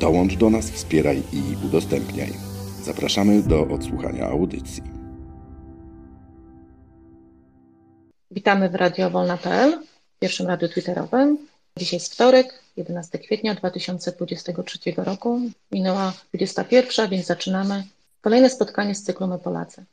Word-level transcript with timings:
Dołącz 0.00 0.36
do 0.36 0.50
nas, 0.50 0.70
wspieraj 0.70 1.22
i 1.32 1.66
udostępniaj. 1.66 2.32
Zapraszamy 2.82 3.42
do 3.42 3.62
odsłuchania 3.62 4.26
audycji. 4.26 4.82
Witamy 8.30 8.68
w 8.70 8.74
Radio 8.74 9.10
Wolna.pl, 9.10 9.78
pierwszym 10.20 10.46
radiu 10.46 10.68
twitterowym. 10.68 11.38
Dzisiaj 11.76 11.96
jest 11.96 12.14
wtorek, 12.14 12.62
11 12.76 13.18
kwietnia 13.18 13.54
2023 13.54 14.78
roku. 14.96 15.40
Minęła 15.72 16.12
21, 16.28 17.10
więc 17.10 17.26
zaczynamy 17.26 17.84
kolejne 18.20 18.50
spotkanie 18.50 18.94
z 18.94 19.02
cyklu 19.02 19.26
My 19.26 19.38
Polacy. 19.38 19.84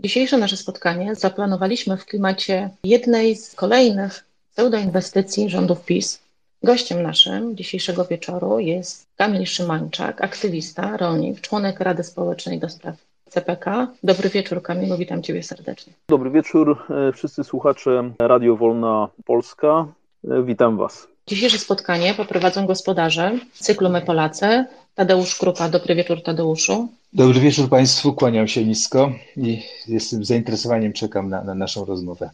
Dzisiejsze 0.00 0.38
nasze 0.38 0.56
spotkanie 0.56 1.14
zaplanowaliśmy 1.14 1.96
w 1.96 2.04
klimacie 2.04 2.70
jednej 2.84 3.36
z 3.36 3.54
kolejnych 3.54 4.24
pseudoinwestycji 4.52 5.50
rządów 5.50 5.84
PiS. 5.84 6.27
Gościem 6.62 7.02
naszym 7.02 7.56
dzisiejszego 7.56 8.04
wieczoru 8.04 8.58
jest 8.58 9.06
Kamil 9.16 9.46
Szymańczak, 9.46 10.20
aktywista, 10.20 10.96
rolnik, 10.96 11.40
członek 11.40 11.80
Rady 11.80 12.02
Społecznej 12.02 12.58
do 12.58 12.68
spraw 12.68 12.96
CPK. 13.28 13.88
Dobry 14.02 14.28
wieczór 14.28 14.62
Kamilu, 14.62 14.96
witam 14.96 15.22
Ciebie 15.22 15.42
serdecznie. 15.42 15.92
Dobry 16.08 16.30
wieczór 16.30 16.78
e, 16.90 17.12
wszyscy 17.12 17.44
słuchacze 17.44 18.10
Radio 18.18 18.56
Wolna 18.56 19.08
Polska. 19.24 19.86
E, 20.30 20.42
witam 20.42 20.76
Was. 20.76 21.08
Dzisiejsze 21.26 21.58
spotkanie 21.58 22.14
poprowadzą 22.14 22.66
gospodarze 22.66 23.38
cyklu 23.52 23.90
My 23.90 24.00
Polacy. 24.00 24.64
Tadeusz 24.94 25.34
Krupa. 25.34 25.68
Dobry 25.68 25.94
wieczór 25.94 26.22
Tadeuszu. 26.22 26.88
Dobry 27.12 27.40
wieczór 27.40 27.68
Państwu, 27.68 28.12
kłaniam 28.12 28.48
się 28.48 28.64
nisko 28.64 29.12
i 29.36 29.62
jestem 29.88 30.24
z 30.24 30.28
zainteresowaniem 30.28 30.92
czekam 30.92 31.28
na, 31.28 31.44
na 31.44 31.54
naszą 31.54 31.84
rozmowę. 31.84 32.30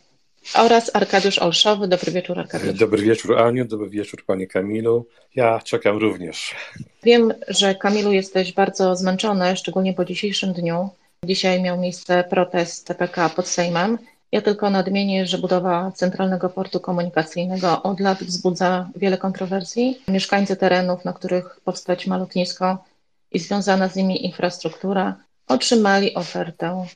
Oraz 0.55 0.91
Arkadiusz 0.97 1.39
Olszowy. 1.39 1.89
Dobry 1.89 2.12
wieczór 2.12 2.39
Arkadiusz. 2.39 2.78
Dobry 2.78 3.03
wieczór 3.03 3.39
Aniu, 3.39 3.64
dobry 3.64 3.89
wieczór 3.89 4.25
Panie 4.27 4.47
Kamilu. 4.47 5.06
Ja 5.34 5.61
czekam 5.61 5.98
również. 5.98 6.55
Wiem, 7.03 7.34
że 7.48 7.75
Kamilu 7.75 8.12
jesteś 8.12 8.53
bardzo 8.53 8.97
zmęczony, 8.97 9.56
szczególnie 9.56 9.95
po 9.95 10.05
dzisiejszym 10.05 10.53
dniu. 10.53 10.89
Dzisiaj 11.25 11.62
miał 11.62 11.81
miejsce 11.81 12.25
protest 12.31 12.87
TPK 12.87 13.28
pod 13.28 13.48
Sejmem. 13.48 13.98
Ja 14.33 14.42
tylko 14.42 14.70
nadmienię, 14.70 15.27
że 15.27 15.39
budowa 15.39 15.92
Centralnego 15.95 16.48
Portu 16.48 16.81
Komunikacyjnego 16.81 17.83
od 17.83 18.00
lat 18.00 18.19
wzbudza 18.25 18.91
wiele 18.97 19.19
kontrowersji. 19.19 19.98
Mieszkańcy 20.09 20.56
terenów, 20.56 21.05
na 21.05 21.12
których 21.12 21.61
powstać 21.65 22.06
ma 22.06 22.19
lotnisko 22.19 22.84
i 23.33 23.39
związana 23.39 23.89
z 23.89 23.97
nimi 23.97 24.27
infrastruktura, 24.27 25.17
otrzymali 25.48 26.15
ofertę 26.15 26.87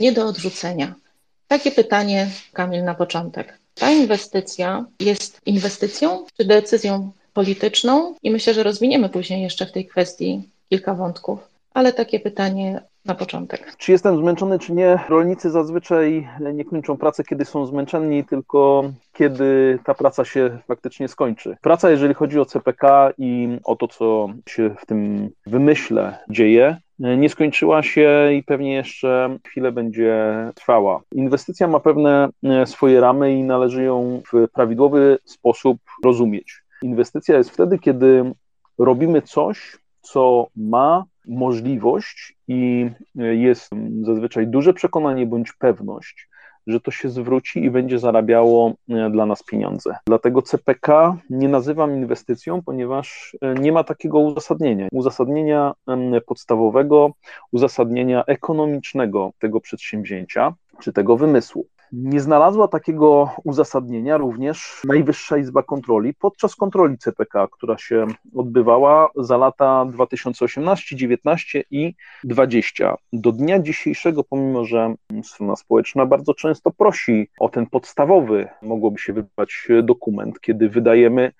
nie 0.00 0.12
do 0.12 0.26
odrzucenia. 0.26 0.94
Takie 1.48 1.70
pytanie, 1.70 2.26
Kamil, 2.52 2.84
na 2.84 2.94
początek. 2.94 3.58
Ta 3.74 3.90
inwestycja 3.90 4.84
jest 5.00 5.40
inwestycją 5.46 6.24
czy 6.36 6.44
decyzją 6.44 7.10
polityczną? 7.32 8.14
I 8.22 8.30
myślę, 8.30 8.54
że 8.54 8.62
rozwiniemy 8.62 9.08
później 9.08 9.42
jeszcze 9.42 9.66
w 9.66 9.72
tej 9.72 9.86
kwestii 9.86 10.48
kilka 10.68 10.94
wątków, 10.94 11.38
ale 11.74 11.92
takie 11.92 12.20
pytanie 12.20 12.82
na 13.04 13.14
początek. 13.14 13.76
Czy 13.78 13.92
jestem 13.92 14.18
zmęczony, 14.18 14.58
czy 14.58 14.72
nie? 14.72 14.98
Rolnicy 15.08 15.50
zazwyczaj 15.50 16.28
nie 16.54 16.64
kończą 16.64 16.96
pracy, 16.96 17.24
kiedy 17.24 17.44
są 17.44 17.66
zmęczeni, 17.66 18.24
tylko 18.24 18.84
kiedy 19.12 19.78
ta 19.84 19.94
praca 19.94 20.24
się 20.24 20.58
faktycznie 20.68 21.08
skończy. 21.08 21.56
Praca, 21.60 21.90
jeżeli 21.90 22.14
chodzi 22.14 22.40
o 22.40 22.44
CPK 22.44 23.12
i 23.18 23.58
o 23.64 23.76
to, 23.76 23.88
co 23.88 24.28
się 24.48 24.70
w 24.78 24.86
tym 24.86 25.30
wymyśle 25.46 26.18
dzieje, 26.30 26.76
nie 26.98 27.28
skończyła 27.28 27.82
się 27.82 28.32
i 28.32 28.42
pewnie 28.42 28.74
jeszcze 28.74 29.38
chwilę 29.46 29.72
będzie 29.72 30.26
trwała. 30.54 31.00
Inwestycja 31.12 31.68
ma 31.68 31.80
pewne 31.80 32.28
e, 32.44 32.66
swoje 32.66 33.00
ramy 33.00 33.34
i 33.34 33.42
należy 33.42 33.82
ją 33.82 34.22
w 34.32 34.48
prawidłowy 34.52 35.18
sposób 35.24 35.78
rozumieć. 36.04 36.62
Inwestycja 36.82 37.36
jest 37.36 37.50
wtedy, 37.50 37.78
kiedy 37.78 38.32
robimy 38.78 39.22
coś, 39.22 39.78
co 40.00 40.46
ma 40.56 41.04
możliwość 41.26 42.36
i 42.48 42.90
jest 43.14 43.70
zazwyczaj 44.02 44.46
duże 44.46 44.74
przekonanie 44.74 45.26
bądź 45.26 45.52
pewność, 45.52 46.28
że 46.66 46.80
to 46.80 46.90
się 46.90 47.08
zwróci 47.08 47.64
i 47.64 47.70
będzie 47.70 47.98
zarabiało 47.98 48.72
e, 48.88 49.10
dla 49.10 49.26
nas 49.26 49.42
pieniądze. 49.42 49.96
Dlatego 50.06 50.42
CPK 50.42 51.16
nie 51.30 51.48
nazywam 51.48 51.96
inwestycją, 51.96 52.62
ponieważ 52.62 53.36
e, 53.40 53.54
nie 53.54 53.72
ma 53.72 53.84
takiego 53.84 54.18
uzasadnienia. 54.18 54.88
Uzasadnienia 54.92 55.74
podstawowego, 56.26 57.10
uzasadnienia 57.52 58.24
ekonomicznego 58.24 59.32
tego 59.38 59.60
przedsięwzięcia 59.60 60.54
czy 60.80 60.92
tego 60.92 61.16
wymysłu. 61.16 61.66
Nie 61.92 62.20
znalazła 62.20 62.68
takiego 62.68 63.30
uzasadnienia 63.44 64.16
również 64.16 64.82
Najwyższa 64.84 65.36
Izba 65.36 65.62
Kontroli 65.62 66.14
podczas 66.14 66.56
kontroli 66.56 66.98
CPK, 66.98 67.48
która 67.48 67.78
się 67.78 68.06
odbywała 68.34 69.08
za 69.16 69.36
lata 69.36 69.84
2018, 69.84 70.96
19 70.96 71.64
i 71.70 71.94
20. 72.24 72.94
Do 73.12 73.32
dnia 73.32 73.58
dzisiejszego, 73.58 74.24
pomimo 74.24 74.64
że 74.64 74.94
strona 75.22 75.56
społeczna 75.56 76.06
bardzo 76.06 76.34
często 76.34 76.70
prosi 76.70 77.28
o 77.40 77.48
ten 77.48 77.66
podstawowy, 77.66 78.48
mogłoby 78.62 78.98
się 78.98 79.12
wydawać 79.12 79.68
dokument, 79.82 80.40
kiedy 80.40 80.68
wydajemy 80.68 81.32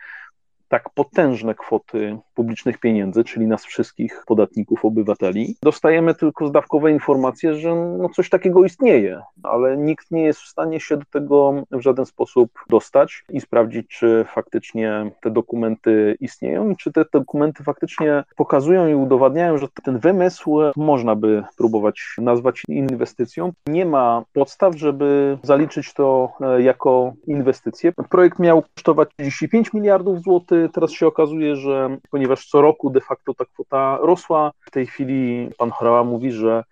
tak 0.69 0.91
potężne 0.94 1.54
kwoty 1.54 2.19
publicznych 2.34 2.78
pieniędzy, 2.78 3.25
czyli 3.25 3.47
nas 3.47 3.65
wszystkich 3.65 4.22
podatników, 4.27 4.84
obywateli, 4.84 5.56
dostajemy 5.62 6.15
tylko 6.15 6.47
zdawkowe 6.47 6.93
informacje, 6.93 7.54
że 7.54 7.75
no 7.75 8.09
coś 8.09 8.31
takiego 8.31 8.65
istnieje, 8.65 9.22
ale 9.43 9.76
nikt 9.76 10.10
nie 10.10 10.22
jest 10.22 10.41
w 10.41 10.49
stanie 10.49 10.81
się 10.81 10.97
do 10.97 11.05
tego 11.12 11.55
w 11.72 11.81
żaden 11.81 12.06
sposób 12.06 12.50
dostać 12.69 13.25
i 13.31 13.41
sprawdzić, 13.41 13.88
czy 13.88 14.25
faktycznie 14.28 15.10
te 15.21 15.31
dokumenty 15.31 16.16
istnieją 16.21 16.71
i 16.71 16.76
czy 16.76 16.93
te 16.93 17.05
dokumenty 17.12 17.65
faktycznie 17.65 18.25
pokazują 18.37 18.88
i 18.88 18.94
udowadniają, 18.94 19.59
że 19.59 19.66
ten 19.84 19.99
wymysł 19.99 20.59
można 20.76 21.16
by 21.16 21.43
próbować 21.59 22.16
nazwać 22.19 22.62
inwestycją. 22.69 23.53
Nie 23.66 23.87
ma 23.87 24.25
podstaw, 24.32 24.76
żeby 24.76 25.38
zaliczyć 25.43 25.94
to 25.94 26.32
e, 26.41 26.62
jako 26.62 27.12
inwestycję. 27.26 27.93
Projekt 28.10 28.38
miał 28.38 28.62
kosztować 28.75 29.09
35 29.16 29.72
miliardów 29.72 30.21
złotych, 30.22 30.56
teraz 30.75 30.91
się 30.93 31.06
okazuje, 31.06 31.56
że 31.56 31.97
ponieważ 32.11 32.47
co 32.47 32.61
roku 32.61 32.91
de 32.91 33.00
facto 33.00 33.34
ta 33.34 33.44
kwota 33.44 33.99
rosła, 34.03 34.53
w 34.61 34.71
tej 34.71 34.87
chwili 34.87 35.50
pan 35.59 35.71
Horała 35.71 36.05
mówi, 36.05 36.33
że 36.33 36.65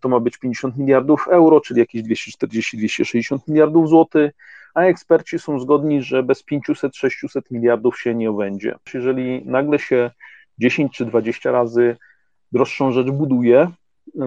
to 0.00 0.08
ma 0.08 0.20
być 0.20 0.38
50 0.38 0.76
miliardów 0.76 1.28
euro, 1.28 1.60
czyli 1.60 1.80
jakieś 1.80 2.02
240-260 2.02 3.38
miliardów 3.48 3.88
złotych, 3.88 4.32
a 4.74 4.82
eksperci 4.82 5.38
są 5.38 5.60
zgodni, 5.60 6.02
że 6.02 6.22
bez 6.22 6.44
500-600 6.44 7.42
miliardów 7.50 8.00
się 8.00 8.14
nie 8.14 8.30
obędzie. 8.30 8.74
Jeżeli 8.94 9.42
nagle 9.46 9.78
się 9.78 10.10
10 10.58 10.92
czy 10.92 11.04
20 11.04 11.52
razy 11.52 11.96
droższą 12.52 12.92
rzecz 12.92 13.10
buduje, 13.10 13.70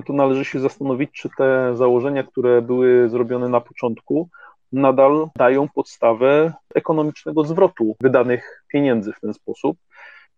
to 0.06 0.14
należy 0.14 0.46
się 0.46 0.60
zastanowić, 0.60 1.12
czy 1.12 1.30
te 1.38 1.76
założenia, 1.76 2.24
które 2.24 2.62
były 2.62 3.10
zrobione 3.10 3.50
na 3.50 3.62
początku, 3.62 4.30
nadal 4.72 5.30
dają 5.36 5.68
podstawę 5.70 6.54
ekonomicznego 6.76 7.44
zwrotu 7.44 7.96
wydanych 8.02 8.64
pieniędzy 8.68 9.14
w 9.14 9.20
ten 9.20 9.34
sposób. 9.34 9.78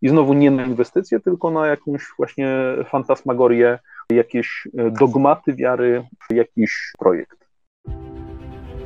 I 0.01 0.09
znowu 0.09 0.33
nie 0.33 0.51
na 0.51 0.65
inwestycje, 0.65 1.19
tylko 1.19 1.51
na 1.51 1.67
jakąś 1.67 2.01
właśnie 2.17 2.47
fantasmagorię, 2.89 3.79
jakieś 4.09 4.67
dogmaty 4.99 5.53
wiary, 5.53 6.07
jakiś 6.29 6.91
projekt. 6.99 7.47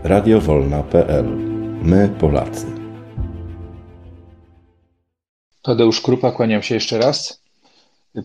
Radiowolna.pl 0.03 1.25
My 1.83 2.09
Polacy. 2.19 2.67
Tadeusz 5.61 6.01
Krupa, 6.01 6.31
kłaniam 6.31 6.61
się 6.61 6.75
jeszcze 6.75 6.97
raz. 6.97 7.43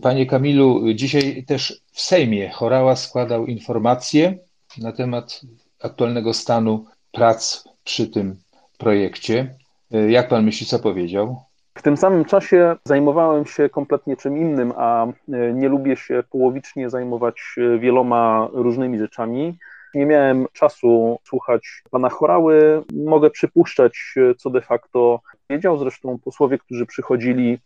Panie 0.01 0.25
Kamilu, 0.25 0.93
dzisiaj 0.93 1.43
też 1.47 1.81
w 1.91 2.01
Sejmie 2.01 2.49
Chorała 2.49 2.95
składał 2.95 3.45
informacje 3.45 4.37
na 4.77 4.91
temat 4.91 5.41
aktualnego 5.83 6.33
stanu 6.33 6.85
prac 7.13 7.63
przy 7.83 8.07
tym 8.07 8.35
projekcie. 8.77 9.55
Jak 9.91 10.27
pan 10.27 10.45
myśli, 10.45 10.67
co 10.67 10.79
powiedział? 10.79 11.41
W 11.75 11.81
tym 11.81 11.97
samym 11.97 12.25
czasie 12.25 12.75
zajmowałem 12.85 13.45
się 13.45 13.69
kompletnie 13.69 14.17
czym 14.17 14.37
innym, 14.37 14.73
a 14.77 15.05
e, 15.05 15.11
nie 15.53 15.69
lubię 15.69 15.95
się 15.95 16.23
połowicznie 16.29 16.89
zajmować 16.89 17.55
e, 17.57 17.79
wieloma 17.79 18.47
różnymi 18.53 18.99
rzeczami. 18.99 19.57
Nie 19.93 20.05
miałem 20.05 20.47
czasu 20.53 21.19
słuchać 21.23 21.83
pana 21.91 22.09
chorały. 22.09 22.83
Mogę 22.93 23.29
przypuszczać, 23.29 24.13
e, 24.17 24.35
co 24.35 24.49
de 24.49 24.61
facto 24.61 25.21
wiedział. 25.49 25.77
Zresztą 25.77 26.19
posłowie, 26.19 26.57
którzy 26.57 26.85
przychodzili 26.85 27.59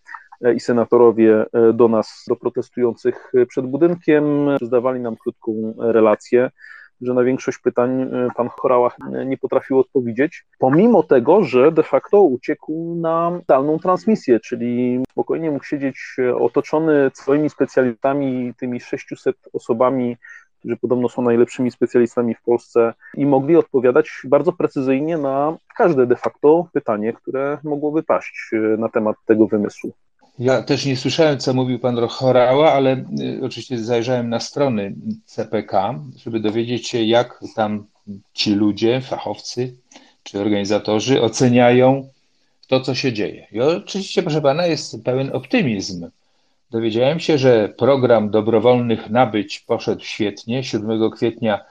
i 0.55 0.59
senatorowie 0.59 1.45
do 1.73 1.87
nas, 1.87 2.23
do 2.27 2.35
protestujących 2.35 3.31
przed 3.47 3.65
budynkiem, 3.65 4.23
zdawali 4.61 4.99
nam 4.99 5.15
krótką 5.15 5.73
relację 5.77 6.49
że 7.01 7.13
na 7.13 7.23
większość 7.23 7.57
pytań 7.57 8.01
e, 8.01 8.27
pan 8.35 8.49
Chorała 8.49 8.91
nie 9.25 9.37
potrafił 9.37 9.79
odpowiedzieć, 9.79 10.45
pomimo 10.59 11.03
tego, 11.03 11.43
że 11.43 11.71
de 11.71 11.83
facto 11.83 12.21
uciekł 12.21 12.95
na 13.01 13.39
dalną 13.47 13.79
transmisję, 13.79 14.39
czyli 14.39 14.99
spokojnie 15.11 15.51
mógł 15.51 15.65
siedzieć 15.65 16.15
e, 16.19 16.35
otoczony 16.35 17.11
swoimi 17.13 17.49
specjalistami, 17.49 18.53
tymi 18.59 18.79
600 18.79 19.35
osobami, 19.53 20.17
którzy 20.59 20.77
podobno 20.77 21.09
są 21.09 21.21
najlepszymi 21.21 21.71
specjalistami 21.71 22.35
w 22.35 22.41
Polsce 22.41 22.93
i 23.13 23.25
mogli 23.25 23.55
odpowiadać 23.55 24.11
bardzo 24.23 24.53
precyzyjnie 24.53 25.17
na 25.17 25.57
każde 25.77 26.07
de 26.07 26.15
facto 26.15 26.67
pytanie, 26.73 27.13
które 27.13 27.57
mogłoby 27.63 28.03
paść 28.03 28.51
e, 28.53 28.57
na 28.57 28.89
temat 28.89 29.15
tego 29.25 29.47
wymysłu. 29.47 29.93
Ja 30.39 30.63
też 30.63 30.85
nie 30.85 30.97
słyszałem, 30.97 31.37
co 31.37 31.53
mówił 31.53 31.79
pan 31.79 32.07
Chorała, 32.07 32.73
ale 32.73 33.05
y, 33.21 33.41
oczywiście 33.45 33.79
zajrzałem 33.79 34.29
na 34.29 34.39
strony 34.39 34.95
CPK, 35.25 35.99
żeby 36.17 36.39
dowiedzieć 36.39 36.87
się, 36.87 37.03
jak 37.03 37.43
tam 37.55 37.85
ci 38.33 38.55
ludzie, 38.55 39.01
fachowcy 39.01 39.75
czy 40.23 40.39
organizatorzy 40.39 41.21
oceniają 41.21 42.09
to, 42.67 42.81
co 42.81 42.95
się 42.95 43.13
dzieje. 43.13 43.47
I 43.51 43.59
oczywiście, 43.59 44.21
proszę 44.21 44.41
pana, 44.41 44.65
jest 44.65 45.03
pełen 45.03 45.35
optymizm. 45.35 46.09
Dowiedziałem 46.71 47.19
się, 47.19 47.37
że 47.37 47.69
program 47.69 48.29
dobrowolnych 48.29 49.09
nabyć 49.09 49.59
poszedł 49.59 50.03
świetnie. 50.03 50.63
7 50.63 51.11
kwietnia 51.11 51.65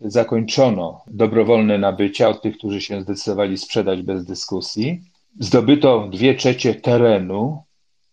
zakończono 0.00 1.02
dobrowolne 1.06 1.78
nabycia 1.78 2.28
od 2.28 2.42
tych, 2.42 2.58
którzy 2.58 2.80
się 2.80 3.02
zdecydowali 3.02 3.58
sprzedać 3.58 4.02
bez 4.02 4.24
dyskusji. 4.24 5.00
Zdobyto 5.40 6.08
dwie 6.12 6.34
trzecie 6.34 6.74
terenu 6.74 7.62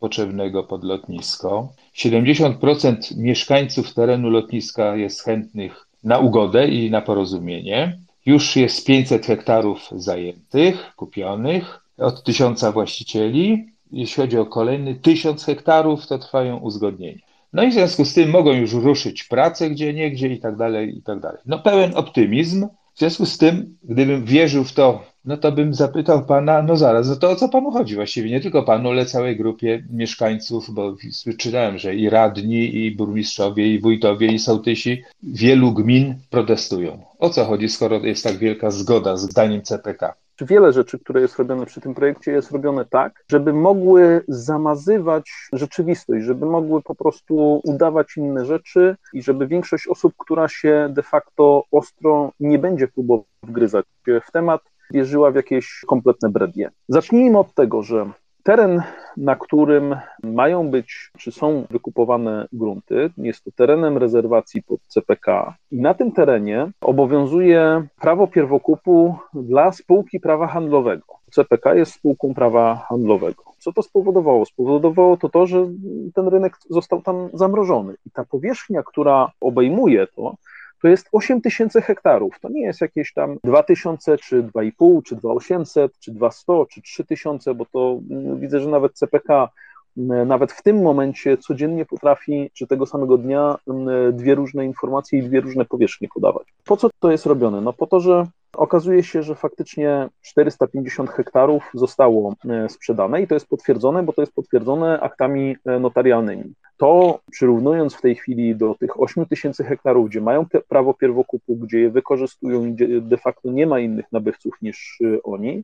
potrzebnego 0.01 0.63
pod 0.63 0.83
lotnisko. 0.83 1.73
70% 1.95 3.17
mieszkańców 3.17 3.93
terenu 3.93 4.29
lotniska 4.29 4.95
jest 4.95 5.23
chętnych 5.23 5.87
na 6.03 6.19
ugodę 6.19 6.67
i 6.67 6.91
na 6.91 7.01
porozumienie. 7.01 7.97
Już 8.25 8.55
jest 8.55 8.85
500 8.85 9.25
hektarów 9.25 9.89
zajętych, 9.95 10.93
kupionych 10.95 11.79
od 11.97 12.23
tysiąca 12.23 12.71
właścicieli. 12.71 13.65
Jeśli 13.91 14.23
chodzi 14.23 14.37
o 14.37 14.45
kolejny 14.45 14.95
1000 14.95 15.45
hektarów, 15.45 16.07
to 16.07 16.17
trwają 16.17 16.57
uzgodnienia. 16.57 17.21
No 17.53 17.63
i 17.63 17.69
w 17.69 17.73
związku 17.73 18.05
z 18.05 18.13
tym 18.13 18.29
mogą 18.29 18.51
już 18.51 18.73
ruszyć 18.73 19.23
prace 19.23 19.69
gdzie 19.69 19.93
niegdzie 19.93 20.27
i 20.27 20.39
tak 20.39 20.55
dalej, 20.55 20.97
i 20.97 21.01
tak 21.01 21.19
dalej. 21.19 21.41
No 21.45 21.59
pełen 21.59 21.91
optymizm. 21.95 22.67
W 22.93 22.99
związku 22.99 23.25
z 23.25 23.37
tym, 23.37 23.77
gdybym 23.83 24.25
wierzył 24.25 24.63
w 24.63 24.73
to 24.73 25.11
no 25.25 25.37
to 25.37 25.51
bym 25.51 25.73
zapytał 25.73 26.25
pana, 26.25 26.61
no 26.61 26.77
zaraz, 26.77 27.09
no 27.09 27.15
to 27.15 27.29
o 27.29 27.35
co 27.35 27.49
panu 27.49 27.71
chodzi 27.71 27.95
właściwie? 27.95 28.29
Nie 28.29 28.41
tylko 28.41 28.63
panu, 28.63 28.89
ale 28.89 29.05
całej 29.05 29.37
grupie 29.37 29.83
mieszkańców, 29.89 30.73
bo 30.73 30.95
czytałem, 31.37 31.77
że 31.77 31.95
i 31.95 32.09
radni, 32.09 32.75
i 32.75 32.95
burmistrzowie, 32.95 33.73
i 33.73 33.79
wójtowie, 33.79 34.27
i 34.27 34.39
sołtysi 34.39 35.03
wielu 35.23 35.73
gmin 35.73 36.15
protestują. 36.29 37.03
O 37.19 37.29
co 37.29 37.45
chodzi, 37.45 37.69
skoro 37.69 38.05
jest 38.05 38.23
tak 38.23 38.37
wielka 38.37 38.71
zgoda 38.71 39.17
z 39.17 39.21
zdaniem 39.21 39.61
CPK? 39.61 40.13
Wiele 40.41 40.73
rzeczy, 40.73 40.99
które 40.99 41.21
jest 41.21 41.39
robione 41.39 41.65
przy 41.65 41.81
tym 41.81 41.93
projekcie, 41.93 42.31
jest 42.31 42.51
robione 42.51 42.85
tak, 42.85 43.23
żeby 43.31 43.53
mogły 43.53 44.23
zamazywać 44.27 45.31
rzeczywistość, 45.53 46.25
żeby 46.25 46.45
mogły 46.45 46.81
po 46.81 46.95
prostu 46.95 47.61
udawać 47.63 48.17
inne 48.17 48.45
rzeczy 48.45 48.95
i 49.13 49.23
żeby 49.23 49.47
większość 49.47 49.87
osób, 49.87 50.13
która 50.17 50.47
się 50.47 50.87
de 50.89 51.03
facto 51.03 51.63
ostro 51.71 52.31
nie 52.39 52.59
będzie 52.59 52.87
próbować 52.87 53.27
wgryzać 53.43 53.85
w 54.27 54.31
temat, 54.31 54.61
wierzyła 54.91 55.31
w 55.31 55.35
jakieś 55.35 55.81
kompletne 55.87 56.29
brednie. 56.29 56.71
Zacznijmy 56.87 57.39
od 57.39 57.53
tego, 57.53 57.83
że 57.83 58.11
teren, 58.43 58.81
na 59.17 59.35
którym 59.35 59.95
mają 60.23 60.69
być, 60.69 61.11
czy 61.17 61.31
są 61.31 61.65
wykupowane 61.69 62.47
grunty, 62.53 63.09
jest 63.17 63.43
to 63.43 63.51
terenem 63.51 63.97
rezerwacji 63.97 64.63
pod 64.63 64.79
CPK 64.87 65.53
i 65.71 65.81
na 65.81 65.93
tym 65.93 66.11
terenie 66.11 66.71
obowiązuje 66.81 67.87
prawo 67.99 68.27
pierwokupu 68.27 69.15
dla 69.33 69.71
spółki 69.71 70.19
prawa 70.19 70.47
handlowego. 70.47 71.05
CPK 71.31 71.73
jest 71.73 71.93
spółką 71.93 72.33
prawa 72.33 72.75
handlowego. 72.75 73.43
Co 73.57 73.73
to 73.73 73.81
spowodowało? 73.81 74.45
Spowodowało 74.45 75.17
to 75.17 75.29
to, 75.29 75.45
że 75.45 75.67
ten 76.15 76.27
rynek 76.27 76.53
został 76.69 77.01
tam 77.01 77.29
zamrożony 77.33 77.93
i 78.05 78.11
ta 78.11 78.25
powierzchnia, 78.25 78.83
która 78.83 79.31
obejmuje 79.41 80.07
to, 80.07 80.35
to 80.81 80.87
jest 80.87 81.09
8 81.11 81.41
tysięcy 81.41 81.81
hektarów. 81.81 82.39
To 82.39 82.49
nie 82.49 82.61
jest 82.61 82.81
jakieś 82.81 83.13
tam 83.13 83.37
2 83.43 83.63
tysiące, 83.63 84.17
czy 84.17 84.43
2,5, 84.43 85.03
czy 85.03 85.15
2,800, 85.15 85.99
czy 85.99 86.11
200, 86.11 86.53
czy 86.69 86.81
3 86.81 87.05
tysiące, 87.05 87.55
bo 87.55 87.65
to 87.65 87.99
mm, 88.11 88.39
widzę, 88.39 88.59
że 88.59 88.69
nawet 88.69 88.93
CPK 88.93 89.49
mm, 89.97 90.27
nawet 90.27 90.51
w 90.51 90.63
tym 90.63 90.81
momencie 90.81 91.37
codziennie 91.37 91.85
potrafi, 91.85 92.51
czy 92.53 92.67
tego 92.67 92.85
samego 92.85 93.17
dnia, 93.17 93.55
mm, 93.67 94.15
dwie 94.17 94.35
różne 94.35 94.65
informacje 94.65 95.19
i 95.19 95.23
dwie 95.23 95.41
różne 95.41 95.65
powierzchnie 95.65 96.07
podawać. 96.13 96.47
Po 96.65 96.77
co 96.77 96.89
to 96.99 97.11
jest 97.11 97.25
robione? 97.25 97.61
No 97.61 97.73
po 97.73 97.87
to, 97.87 97.99
że 97.99 98.25
Okazuje 98.53 99.03
się, 99.03 99.23
że 99.23 99.35
faktycznie 99.35 100.09
450 100.21 101.09
hektarów 101.09 101.71
zostało 101.73 102.35
e, 102.49 102.69
sprzedane 102.69 103.21
i 103.21 103.27
to 103.27 103.33
jest 103.33 103.47
potwierdzone, 103.47 104.03
bo 104.03 104.13
to 104.13 104.21
jest 104.21 104.33
potwierdzone 104.33 104.99
aktami 104.99 105.55
e, 105.65 105.79
notarialnymi. 105.79 106.53
To 106.77 107.19
przyrównując 107.31 107.95
w 107.95 108.01
tej 108.01 108.15
chwili 108.15 108.55
do 108.55 108.75
tych 108.75 109.01
8 109.01 109.25
tysięcy 109.25 109.63
hektarów, 109.63 110.09
gdzie 110.09 110.21
mają 110.21 110.45
prawo 110.67 110.93
pierwokupu, 110.93 111.55
gdzie 111.55 111.79
je 111.79 111.89
wykorzystują 111.89 112.65
i 112.65 112.73
gdzie 112.73 113.01
de 113.01 113.17
facto 113.17 113.51
nie 113.51 113.67
ma 113.67 113.79
innych 113.79 114.05
nabywców 114.11 114.53
niż 114.61 114.99
e, 115.01 115.23
oni, 115.23 115.63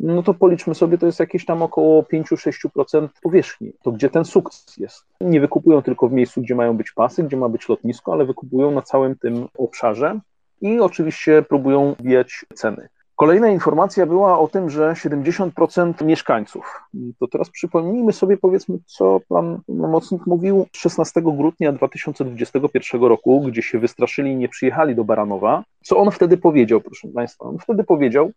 no 0.00 0.22
to 0.22 0.34
policzmy 0.34 0.74
sobie, 0.74 0.98
to 0.98 1.06
jest 1.06 1.20
jakieś 1.20 1.44
tam 1.44 1.62
około 1.62 2.02
5-6% 2.02 3.08
powierzchni. 3.22 3.72
To 3.82 3.92
gdzie 3.92 4.10
ten 4.10 4.24
sukces 4.24 4.76
jest? 4.76 5.04
Nie 5.20 5.40
wykupują 5.40 5.82
tylko 5.82 6.08
w 6.08 6.12
miejscu, 6.12 6.42
gdzie 6.42 6.54
mają 6.54 6.76
być 6.76 6.92
pasy, 6.92 7.22
gdzie 7.22 7.36
ma 7.36 7.48
być 7.48 7.68
lotnisko, 7.68 8.12
ale 8.12 8.24
wykupują 8.24 8.70
na 8.70 8.82
całym 8.82 9.16
tym 9.16 9.48
obszarze 9.58 10.20
i 10.60 10.80
oczywiście 10.80 11.42
próbują 11.42 11.94
wbijać 11.98 12.44
ceny. 12.54 12.88
Kolejna 13.16 13.48
informacja 13.48 14.06
była 14.06 14.38
o 14.38 14.48
tym, 14.48 14.70
że 14.70 14.92
70% 14.92 16.04
mieszkańców. 16.04 16.80
To 17.18 17.28
teraz 17.28 17.50
przypomnijmy 17.50 18.12
sobie, 18.12 18.36
powiedzmy, 18.36 18.78
co 18.86 19.20
pan 19.28 19.60
Mocnik 19.68 20.26
mówił 20.26 20.66
16 20.72 21.22
grudnia 21.22 21.72
2021 21.72 23.02
roku, 23.02 23.40
gdzie 23.40 23.62
się 23.62 23.78
wystraszyli 23.78 24.32
i 24.32 24.36
nie 24.36 24.48
przyjechali 24.48 24.94
do 24.94 25.04
Baranowa. 25.04 25.64
Co 25.84 25.98
on 25.98 26.10
wtedy 26.10 26.36
powiedział, 26.36 26.80
proszę 26.80 27.08
Państwa? 27.14 27.44
On 27.44 27.58
wtedy 27.58 27.84
powiedział, 27.84 28.30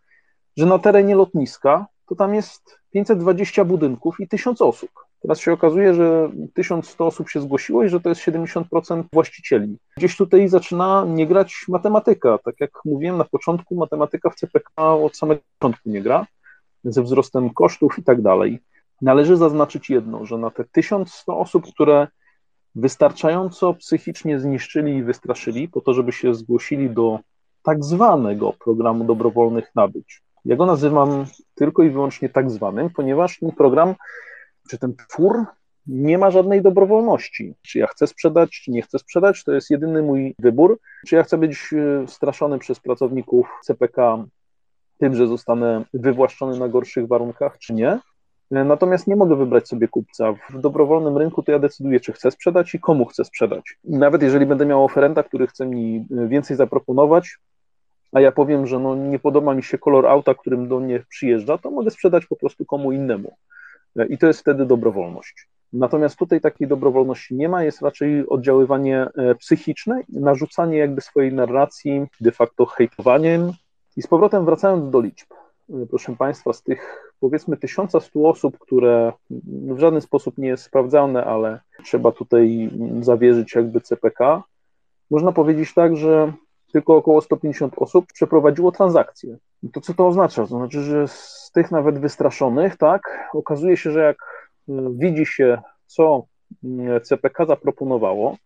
że 0.58 0.66
na 0.66 0.80
terenie 0.80 1.16
lotniska 1.16 1.86
to 2.10 2.16
tam 2.16 2.36
jest 2.36 2.80
520 2.94 3.66
budynków 3.66 4.20
i 4.20 4.28
1000 4.28 4.62
osób. 4.62 4.90
Teraz 5.24 5.40
się 5.40 5.54
okazuje, 5.54 5.94
że 5.94 6.30
1100 6.54 7.08
osób 7.08 7.30
się 7.30 7.42
zgłosiło 7.42 7.84
i 7.84 7.90
że 7.90 8.00
to 8.00 8.10
jest 8.10 8.22
70% 8.22 9.04
właścicieli. 9.14 9.78
Gdzieś 9.98 10.18
tutaj 10.18 10.48
zaczyna 10.48 11.06
nie 11.08 11.28
grać 11.28 11.66
matematyka. 11.68 12.38
Tak 12.38 12.56
jak 12.60 12.72
mówiłem 12.86 13.18
na 13.18 13.24
początku, 13.24 13.76
matematyka 13.76 14.30
w 14.30 14.36
CPK 14.36 14.72
od 14.78 15.18
samego 15.18 15.42
początku 15.60 15.90
nie 15.90 16.02
gra, 16.02 16.26
ze 16.84 17.04
wzrostem 17.04 17.50
kosztów 17.50 18.00
i 18.00 18.04
tak 18.04 18.22
dalej. 18.22 18.60
Należy 19.02 19.38
zaznaczyć 19.38 19.90
jedno, 19.90 20.26
że 20.26 20.38
na 20.38 20.52
te 20.52 20.64
1100 20.72 21.40
osób, 21.40 21.74
które 21.74 22.08
wystarczająco 22.76 23.74
psychicznie 23.74 24.40
zniszczyli 24.40 24.96
i 24.96 25.04
wystraszyli 25.04 25.68
po 25.68 25.82
to, 25.82 25.94
żeby 25.94 26.12
się 26.12 26.36
zgłosili 26.36 26.90
do 26.90 27.20
tak 27.64 27.84
zwanego 27.84 28.54
programu 28.64 29.04
dobrowolnych 29.04 29.72
nabyć. 29.76 30.22
Ja 30.46 30.56
go 30.56 30.66
nazywam 30.66 31.26
tylko 31.56 31.84
i 31.84 31.90
wyłącznie 31.90 32.30
tak 32.30 32.52
zwanym, 32.52 32.90
ponieważ 32.90 33.40
ten 33.40 33.52
program 33.52 33.96
czy 34.70 34.78
ten 34.78 34.96
twór 35.10 35.46
nie 35.88 36.18
ma 36.18 36.32
żadnej 36.32 36.62
dobrowolności. 36.62 37.56
Czy 37.62 37.80
ja 37.80 37.88
chcę 37.88 38.08
sprzedać, 38.08 38.50
czy 38.52 38.72
nie 38.72 38.82
chcę 38.82 39.00
sprzedać, 39.00 39.44
to 39.44 39.54
jest 39.54 39.70
jedyny 39.70 40.02
mój 40.02 40.36
wybór. 40.40 40.80
Czy 41.08 41.16
ja 41.16 41.24
chcę 41.24 41.38
być 41.38 41.70
e, 41.74 42.08
straszony 42.08 42.60
przez 42.60 42.80
pracowników 42.80 43.48
CPK 43.64 44.26
tym, 44.98 45.16
że 45.16 45.28
zostanę 45.28 45.86
wywłaszczony 45.94 46.60
na 46.60 46.68
gorszych 46.68 47.08
warunkach, 47.08 47.58
czy 47.58 47.74
nie. 47.74 48.00
E, 48.52 48.64
natomiast 48.64 49.08
nie 49.08 49.16
mogę 49.16 49.36
wybrać 49.36 49.68
sobie 49.68 49.88
kupca. 49.88 50.34
W 50.50 50.60
dobrowolnym 50.60 51.18
rynku 51.18 51.44
to 51.44 51.52
ja 51.52 51.60
decyduję, 51.60 52.00
czy 52.00 52.14
chcę 52.14 52.32
sprzedać 52.32 52.76
i 52.76 52.80
komu 52.80 53.06
chcę 53.06 53.26
sprzedać. 53.26 53.78
Nawet 53.84 54.22
jeżeli 54.22 54.46
będę 54.46 54.66
miał 54.66 54.86
oferenta, 54.86 55.24
który 55.24 55.48
chce 55.48 55.66
mi 55.66 56.08
e, 56.18 56.28
więcej 56.28 56.58
zaproponować, 56.58 57.38
a 58.14 58.22
ja 58.22 58.32
powiem, 58.32 58.68
że 58.68 58.80
no 58.80 58.96
nie 58.96 59.20
podoba 59.20 59.54
mi 59.54 59.64
się 59.64 59.78
kolor 59.78 60.08
auta, 60.08 60.34
którym 60.34 60.68
do 60.68 60.80
mnie 60.80 61.04
przyjeżdża, 61.10 61.58
to 61.58 61.72
mogę 61.72 61.92
sprzedać 61.92 62.26
po 62.26 62.36
prostu 62.36 62.66
komu 62.66 62.92
innemu. 62.92 63.36
I 64.10 64.18
to 64.18 64.28
jest 64.28 64.40
wtedy 64.40 64.66
dobrowolność. 64.66 65.48
Natomiast 65.74 66.16
tutaj 66.16 66.42
takiej 66.42 66.68
dobrowolności 66.68 67.36
nie 67.36 67.50
ma, 67.50 67.64
jest 67.64 67.82
raczej 67.82 68.28
oddziaływanie 68.28 69.08
e, 69.18 69.36
psychiczne, 69.36 70.02
narzucanie 70.10 70.78
jakby 70.78 71.02
swojej 71.02 71.34
narracji, 71.34 72.06
de 72.22 72.32
facto 72.32 72.66
hejtowaniem. 72.66 73.52
I 73.98 74.02
z 74.02 74.08
powrotem 74.08 74.46
wracając 74.46 74.92
do 74.92 75.02
liczb, 75.02 75.28
e, 75.70 75.86
proszę 75.90 76.16
Państwa, 76.16 76.54
z 76.54 76.64
tych 76.64 77.14
powiedzmy 77.20 77.58
1100 77.58 78.30
osób, 78.30 78.58
które 78.60 79.14
w 79.50 79.80
żaden 79.80 80.02
sposób 80.02 80.38
nie 80.38 80.48
jest 80.48 80.64
sprawdzane, 80.64 81.26
ale 81.26 81.60
trzeba 81.84 82.12
tutaj 82.12 82.70
zawierzyć 83.02 83.56
jakby 83.56 83.82
CPK, 83.82 84.44
można 85.12 85.32
powiedzieć 85.32 85.74
tak, 85.74 85.98
że 85.98 86.34
tylko 86.74 86.96
około 86.96 87.22
150 87.22 87.74
osób 87.78 88.06
przeprowadziło 88.14 88.72
transakcję. 88.72 89.38
To 89.74 89.82
co 89.82 89.94
to 89.94 90.08
oznacza? 90.08 90.42
To 90.42 90.48
znaczy, 90.48 90.82
że 90.82 91.08
z 91.08 91.52
tych 91.54 91.72
nawet 91.72 92.00
wystraszonych, 92.00 92.78
tak, 92.78 93.30
okazuje 93.34 93.78
się, 93.78 93.92
że 93.92 94.00
jak 94.00 94.18
widzi 94.90 95.26
się, 95.26 95.62
co 95.86 96.26
CPK 97.04 97.46
zaproponowało, 97.46 98.38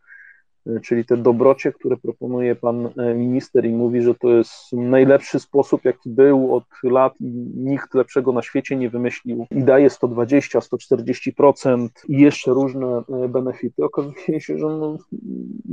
czyli 0.84 1.06
te 1.06 1.18
dobrocie, 1.18 1.72
które 1.72 1.98
proponuje 1.98 2.56
pan 2.56 2.90
minister 3.16 3.66
i 3.66 3.70
mówi, 3.70 4.02
że 4.02 4.16
to 4.16 4.30
jest 4.30 4.54
najlepszy 4.74 5.40
sposób, 5.40 5.86
jaki 5.86 6.10
był 6.10 6.56
od 6.56 6.64
lat 6.84 7.14
i 7.20 7.26
nikt 7.56 7.94
lepszego 7.94 8.32
na 8.32 8.42
świecie 8.42 8.76
nie 8.76 8.90
wymyślił 8.90 9.46
i 9.52 9.64
daje 9.64 9.90
120, 9.90 10.60
140% 10.60 11.88
i 12.08 12.22
jeszcze 12.22 12.52
różne 12.52 13.02
benefity. 13.30 13.84
Okazuje 13.84 14.42
się, 14.42 14.58
że 14.58 14.66
no, 14.66 14.98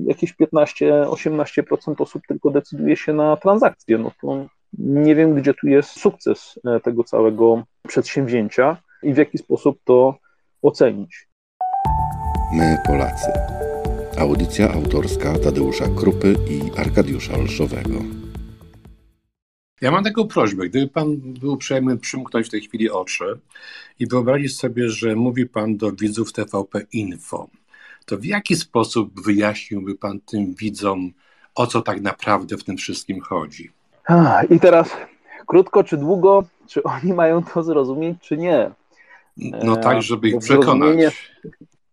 jakieś 0.07 0.35
15-18% 0.35 1.95
osób 1.99 2.23
tylko 2.29 2.51
decyduje 2.51 2.97
się 2.97 3.13
na 3.13 3.37
transakcje. 3.37 3.99
No 3.99 4.11
to 4.21 4.47
nie 4.79 5.15
wiem, 5.15 5.35
gdzie 5.35 5.55
tu 5.55 5.69
jest 5.69 5.91
sukces 5.91 6.61
tego 6.83 7.05
całego 7.05 7.63
przedsięwzięcia 7.89 8.77
i 9.03 9.15
w 9.15 9.17
jaki 9.17 9.39
sposób 9.39 9.79
to 9.85 10.15
ocenić. 10.63 11.29
My 12.53 12.79
Polacy. 12.87 13.33
Audycja 14.19 14.73
autorska 14.73 15.39
Tadeusza 15.39 15.85
Krupy 15.97 16.37
i 16.51 16.79
Arkadiusza 16.81 17.35
Olszowego. 17.35 17.99
Ja 19.81 19.91
mam 19.91 20.05
taką 20.05 20.29
prośbę, 20.29 20.69
gdyby 20.69 20.89
Pan 20.89 21.17
był 21.17 21.53
uprzejmy 21.53 21.99
przymknąć 21.99 22.47
w 22.47 22.51
tej 22.51 22.61
chwili 22.61 22.91
oczy 22.91 23.39
i 23.99 24.07
wyobrazić 24.07 24.57
sobie, 24.57 24.89
że 24.89 25.17
mówi 25.17 25.47
Pan 25.47 25.77
do 25.77 25.93
widzów 25.93 26.33
TVP 26.33 26.81
Info, 26.93 27.49
to 28.07 28.19
w 28.19 28.25
jaki 28.25 28.57
sposób 28.57 29.25
wyjaśniłby 29.25 29.95
Pan 29.95 30.21
tym 30.21 30.55
widzom, 30.55 31.13
o 31.55 31.67
co 31.67 31.83
tak 31.83 32.01
naprawdę 32.01 32.57
w 32.57 32.65
tym 32.65 32.77
wszystkim 32.77 33.21
chodzi? 33.21 33.71
I 34.51 34.61
teraz 34.61 34.91
krótko 35.47 35.85
czy 35.85 35.97
długo, 35.97 36.45
czy 36.67 36.83
oni 36.83 37.13
mają 37.13 37.43
to 37.43 37.63
zrozumieć, 37.63 38.17
czy 38.21 38.37
nie? 38.37 38.71
No 39.65 39.77
tak, 39.77 40.03
żeby 40.03 40.29
ich 40.29 40.39
przekonać. 40.39 41.31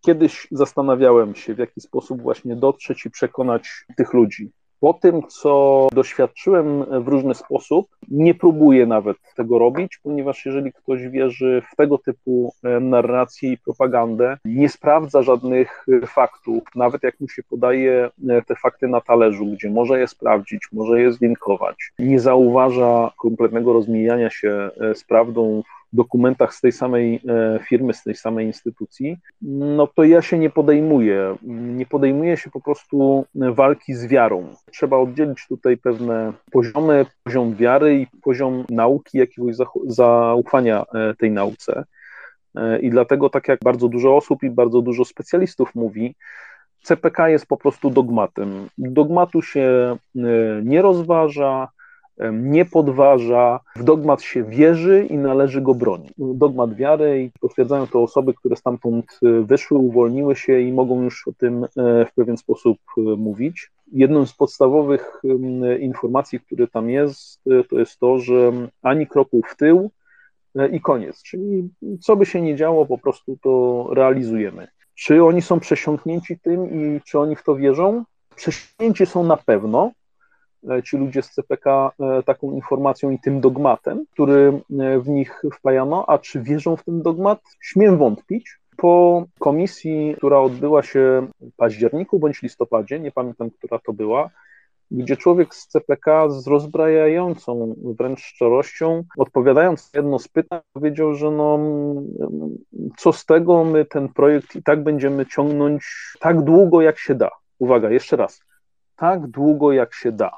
Kiedyś 0.04 0.48
zastanawiałem 0.50 1.34
się, 1.34 1.54
w 1.54 1.58
jaki 1.58 1.80
sposób 1.80 2.22
właśnie 2.22 2.56
dotrzeć 2.56 3.06
i 3.06 3.10
przekonać 3.10 3.68
tych 3.96 4.12
ludzi. 4.12 4.50
Po 4.80 4.94
tym, 4.94 5.22
co 5.28 5.88
doświadczyłem 5.92 6.84
w 7.04 7.08
różny 7.08 7.34
sposób, 7.34 7.86
nie 8.08 8.34
próbuję 8.34 8.86
nawet 8.86 9.16
tego 9.36 9.58
robić, 9.58 9.98
ponieważ 10.02 10.46
jeżeli 10.46 10.72
ktoś 10.72 11.08
wierzy 11.08 11.62
w 11.72 11.76
tego 11.76 11.98
typu 11.98 12.54
narrację 12.80 13.52
i 13.52 13.58
propagandę, 13.58 14.38
nie 14.44 14.68
sprawdza 14.68 15.22
żadnych 15.22 15.86
faktów, 16.06 16.62
nawet 16.74 17.02
jak 17.02 17.20
mu 17.20 17.28
się 17.28 17.42
podaje 17.42 18.10
te 18.46 18.54
fakty 18.54 18.88
na 18.88 19.00
talerzu, 19.00 19.46
gdzie 19.46 19.70
może 19.70 19.98
je 20.00 20.08
sprawdzić, 20.08 20.62
może 20.72 21.00
je 21.00 21.12
zlinkować, 21.12 21.92
nie 21.98 22.20
zauważa 22.20 23.10
kompletnego 23.18 23.72
rozmijania 23.72 24.30
się 24.30 24.70
z 24.94 25.04
prawdą 25.04 25.62
dokumentach 25.92 26.54
z 26.54 26.60
tej 26.60 26.72
samej 26.72 27.20
firmy, 27.68 27.94
z 27.94 28.02
tej 28.02 28.14
samej 28.14 28.46
instytucji, 28.46 29.18
no 29.42 29.86
to 29.86 30.04
ja 30.04 30.22
się 30.22 30.38
nie 30.38 30.50
podejmuję. 30.50 31.36
Nie 31.42 31.86
podejmuję 31.86 32.36
się 32.36 32.50
po 32.50 32.60
prostu 32.60 33.24
walki 33.34 33.94
z 33.94 34.06
wiarą. 34.06 34.46
Trzeba 34.72 34.96
oddzielić 34.96 35.46
tutaj 35.48 35.76
pewne 35.76 36.32
poziomy, 36.52 37.06
poziom 37.24 37.54
wiary 37.54 38.00
i 38.00 38.06
poziom 38.22 38.64
nauki, 38.70 39.18
jakiegoś 39.18 39.56
zaufania 39.86 40.84
tej 41.18 41.30
nauce. 41.30 41.84
I 42.80 42.90
dlatego, 42.90 43.30
tak 43.30 43.48
jak 43.48 43.60
bardzo 43.64 43.88
dużo 43.88 44.16
osób 44.16 44.42
i 44.42 44.50
bardzo 44.50 44.82
dużo 44.82 45.04
specjalistów 45.04 45.74
mówi, 45.74 46.14
CPK 46.82 47.28
jest 47.28 47.46
po 47.46 47.56
prostu 47.56 47.90
dogmatem. 47.90 48.68
Dogmatu 48.78 49.42
się 49.42 49.96
nie 50.62 50.82
rozważa, 50.82 51.68
nie 52.32 52.64
podważa, 52.64 53.60
w 53.76 53.84
dogmat 53.84 54.22
się 54.22 54.44
wierzy 54.44 55.06
i 55.10 55.16
należy 55.16 55.60
go 55.60 55.74
bronić. 55.74 56.12
Dogmat 56.18 56.74
wiary 56.74 57.22
i 57.22 57.30
potwierdzają 57.40 57.86
to 57.86 58.02
osoby, 58.02 58.34
które 58.34 58.56
stamtąd 58.56 59.20
wyszły, 59.42 59.78
uwolniły 59.78 60.36
się 60.36 60.60
i 60.60 60.72
mogą 60.72 61.02
już 61.02 61.28
o 61.28 61.32
tym 61.32 61.66
w 61.76 62.14
pewien 62.14 62.36
sposób 62.36 62.78
mówić. 63.16 63.70
Jedną 63.92 64.26
z 64.26 64.32
podstawowych 64.32 65.22
informacji, 65.80 66.40
które 66.40 66.68
tam 66.68 66.90
jest, 66.90 67.40
to 67.70 67.78
jest 67.78 67.98
to, 67.98 68.18
że 68.18 68.52
ani 68.82 69.06
kroku 69.06 69.42
w 69.48 69.56
tył 69.56 69.90
i 70.72 70.80
koniec. 70.80 71.22
Czyli 71.22 71.68
co 72.00 72.16
by 72.16 72.26
się 72.26 72.40
nie 72.40 72.56
działo, 72.56 72.86
po 72.86 72.98
prostu 72.98 73.36
to 73.42 73.86
realizujemy. 73.92 74.68
Czy 74.94 75.24
oni 75.24 75.42
są 75.42 75.60
przesiąknięci 75.60 76.38
tym 76.38 76.70
i 76.70 77.00
czy 77.00 77.18
oni 77.18 77.36
w 77.36 77.42
to 77.44 77.56
wierzą? 77.56 78.04
Przesiąknięci 78.36 79.06
są 79.06 79.24
na 79.24 79.36
pewno, 79.36 79.90
ci 80.84 80.96
ludzie 80.96 81.22
z 81.22 81.30
CPK 81.30 81.90
taką 82.24 82.52
informacją 82.52 83.10
i 83.10 83.18
tym 83.18 83.40
dogmatem, 83.40 84.04
który 84.12 84.60
w 85.00 85.08
nich 85.08 85.42
wpajano, 85.54 86.04
a 86.08 86.18
czy 86.18 86.42
wierzą 86.42 86.76
w 86.76 86.84
ten 86.84 87.02
dogmat? 87.02 87.40
Śmiem 87.60 87.98
wątpić. 87.98 88.58
Po 88.76 89.24
komisji, 89.38 90.14
która 90.16 90.38
odbyła 90.38 90.82
się 90.82 91.26
w 91.40 91.56
październiku 91.56 92.18
bądź 92.18 92.42
listopadzie, 92.42 93.00
nie 93.00 93.12
pamiętam, 93.12 93.50
która 93.50 93.78
to 93.78 93.92
była, 93.92 94.30
gdzie 94.90 95.16
człowiek 95.16 95.54
z 95.54 95.66
CPK 95.66 96.30
z 96.30 96.46
rozbrajającą 96.46 97.74
wręcz 97.98 98.20
szczerością, 98.20 99.04
odpowiadając 99.18 99.90
jedno 99.94 100.18
z 100.18 100.28
pytań, 100.28 100.60
powiedział, 100.72 101.14
że 101.14 101.30
no, 101.30 101.58
co 102.96 103.12
z 103.12 103.26
tego, 103.26 103.64
my 103.64 103.84
ten 103.84 104.08
projekt 104.08 104.56
i 104.56 104.62
tak 104.62 104.82
będziemy 104.82 105.26
ciągnąć 105.26 105.84
tak 106.20 106.42
długo, 106.42 106.82
jak 106.82 106.98
się 106.98 107.14
da. 107.14 107.30
Uwaga, 107.58 107.90
jeszcze 107.90 108.16
raz, 108.16 108.40
tak 108.96 109.26
długo, 109.26 109.72
jak 109.72 109.94
się 109.94 110.12
da 110.12 110.30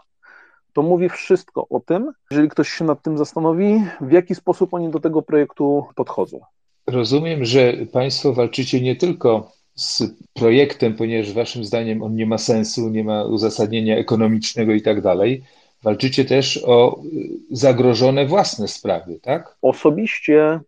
to 0.75 0.83
mówi 0.83 1.09
wszystko 1.09 1.69
o 1.69 1.81
tym, 1.81 2.12
jeżeli 2.31 2.49
ktoś 2.49 2.69
się 2.69 2.85
nad 2.85 3.02
tym 3.02 3.19
zastanowi, 3.19 3.83
w 4.00 4.12
jaki 4.12 4.35
sposób 4.35 4.75
oni 4.75 4.90
do 4.90 5.00
tego 5.00 5.23
projektu 5.23 5.85
podchodzą. 5.95 6.40
Rozumiem, 6.87 7.45
że 7.45 7.73
Państwo 7.93 8.33
walczycie 8.33 8.81
nie 8.81 8.97
tylko 8.97 9.52
z 9.75 10.02
projektem, 10.33 10.97
ponieważ 10.97 11.33
Waszym 11.33 11.64
zdaniem 11.64 12.02
on 12.02 12.14
nie 12.14 12.26
ma 12.26 12.38
sensu, 12.38 12.88
nie 12.90 13.04
ma 13.04 13.25
uzasadnienia 13.25 13.97
ekonomicznego 13.97 14.73
i 14.73 14.83
tak 14.83 15.00
dalej. 15.00 15.45
Walczycie 15.85 16.25
też 16.25 16.64
o 16.67 17.00
zagrożone 17.50 18.26
własne 18.26 18.69
sprawy, 18.69 19.19
tak? 19.23 19.57
Osobiście 19.62 20.61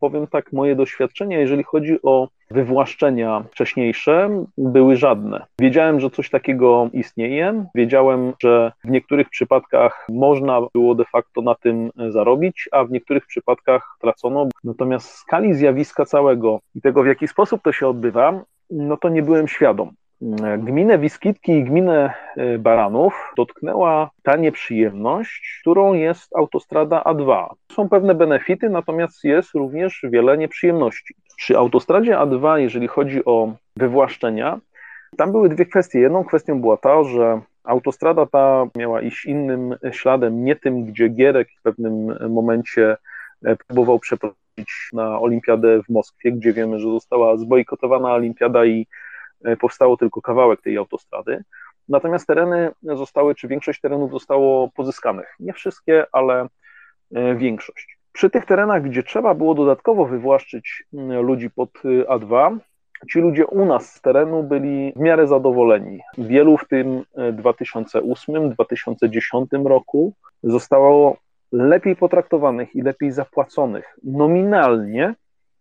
powiem 0.00 0.26
tak, 0.26 0.52
moje 0.52 0.76
doświadczenia, 0.76 1.38
jeżeli 1.38 1.62
chodzi 1.62 2.02
o 2.02 2.28
wywłaszczenia 2.50 3.44
wcześniejsze, 3.50 4.44
były 4.58 4.96
żadne. 4.96 5.46
Wiedziałem, 5.60 6.00
że 6.00 6.10
coś 6.10 6.30
takiego 6.30 6.88
istnieje, 6.92 7.64
wiedziałem, 7.74 8.32
że 8.42 8.72
w 8.84 8.90
niektórych 8.90 9.28
przypadkach 9.28 10.06
można 10.08 10.60
było 10.74 10.94
de 10.94 11.04
facto 11.04 11.42
na 11.42 11.54
tym 11.54 11.90
zarobić, 12.08 12.68
a 12.72 12.84
w 12.84 12.90
niektórych 12.90 13.26
przypadkach 13.26 13.96
tracono. 14.00 14.48
Natomiast 14.64 15.08
skali 15.08 15.54
zjawiska 15.54 16.04
całego 16.04 16.60
i 16.74 16.80
tego, 16.80 17.02
w 17.02 17.06
jaki 17.06 17.28
sposób 17.28 17.62
to 17.62 17.72
się 17.72 17.88
odbywa, 17.88 18.44
no 18.70 18.96
to 18.96 19.08
nie 19.08 19.22
byłem 19.22 19.48
świadom. 19.48 19.90
Gminę 20.58 20.98
Wiskitki 20.98 21.52
i 21.52 21.64
gminę 21.64 22.14
Baranów 22.58 23.32
dotknęła 23.36 24.10
ta 24.22 24.36
nieprzyjemność, 24.36 25.58
którą 25.60 25.92
jest 25.92 26.36
autostrada 26.36 27.02
A2. 27.02 27.46
Są 27.72 27.88
pewne 27.88 28.14
benefity, 28.14 28.70
natomiast 28.70 29.24
jest 29.24 29.54
również 29.54 30.06
wiele 30.12 30.38
nieprzyjemności. 30.38 31.14
Przy 31.36 31.58
autostradzie 31.58 32.14
A2, 32.14 32.56
jeżeli 32.56 32.88
chodzi 32.88 33.24
o 33.24 33.52
wywłaszczenia, 33.76 34.60
tam 35.16 35.32
były 35.32 35.48
dwie 35.48 35.66
kwestie. 35.66 36.00
Jedną 36.00 36.24
kwestią 36.24 36.60
była 36.60 36.76
ta, 36.76 37.04
że 37.04 37.40
autostrada 37.64 38.26
ta 38.26 38.66
miała 38.76 39.00
iść 39.00 39.24
innym 39.24 39.76
śladem, 39.92 40.44
nie 40.44 40.56
tym, 40.56 40.84
gdzie 40.84 41.08
Gierek 41.08 41.48
w 41.58 41.62
pewnym 41.62 42.16
momencie 42.30 42.96
próbował 43.66 43.98
przeprowadzić 43.98 44.88
na 44.92 45.20
olimpiadę 45.20 45.82
w 45.82 45.88
Moskwie, 45.88 46.32
gdzie 46.32 46.52
wiemy, 46.52 46.78
że 46.78 46.90
została 46.90 47.36
zbojkotowana 47.36 48.12
olimpiada 48.12 48.64
i 48.64 48.86
powstało 49.60 49.96
tylko 49.96 50.22
kawałek 50.22 50.62
tej 50.62 50.76
autostrady. 50.76 51.44
Natomiast 51.88 52.26
tereny 52.26 52.70
zostały, 52.82 53.34
czy 53.34 53.48
większość 53.48 53.80
terenów 53.80 54.10
zostało 54.10 54.70
pozyskanych. 54.70 55.34
Nie 55.40 55.52
wszystkie, 55.52 56.06
ale 56.12 56.46
większość. 57.36 57.98
Przy 58.12 58.30
tych 58.30 58.46
terenach, 58.46 58.82
gdzie 58.82 59.02
trzeba 59.02 59.34
było 59.34 59.54
dodatkowo 59.54 60.06
wywłaszczyć 60.06 60.84
ludzi 61.22 61.50
pod 61.50 61.70
A2, 62.08 62.58
ci 63.10 63.20
ludzie 63.20 63.46
u 63.46 63.64
nas 63.64 63.94
z 63.94 64.00
terenu 64.00 64.42
byli 64.42 64.92
w 64.96 65.00
miarę 65.00 65.26
zadowoleni. 65.26 66.00
Wielu 66.18 66.58
w 66.58 66.68
tym 66.68 67.04
2008-2010 67.16 69.66
roku 69.66 70.12
zostało 70.42 71.16
lepiej 71.52 71.96
potraktowanych 71.96 72.74
i 72.74 72.82
lepiej 72.82 73.12
zapłaconych 73.12 73.96
nominalnie 74.04 75.14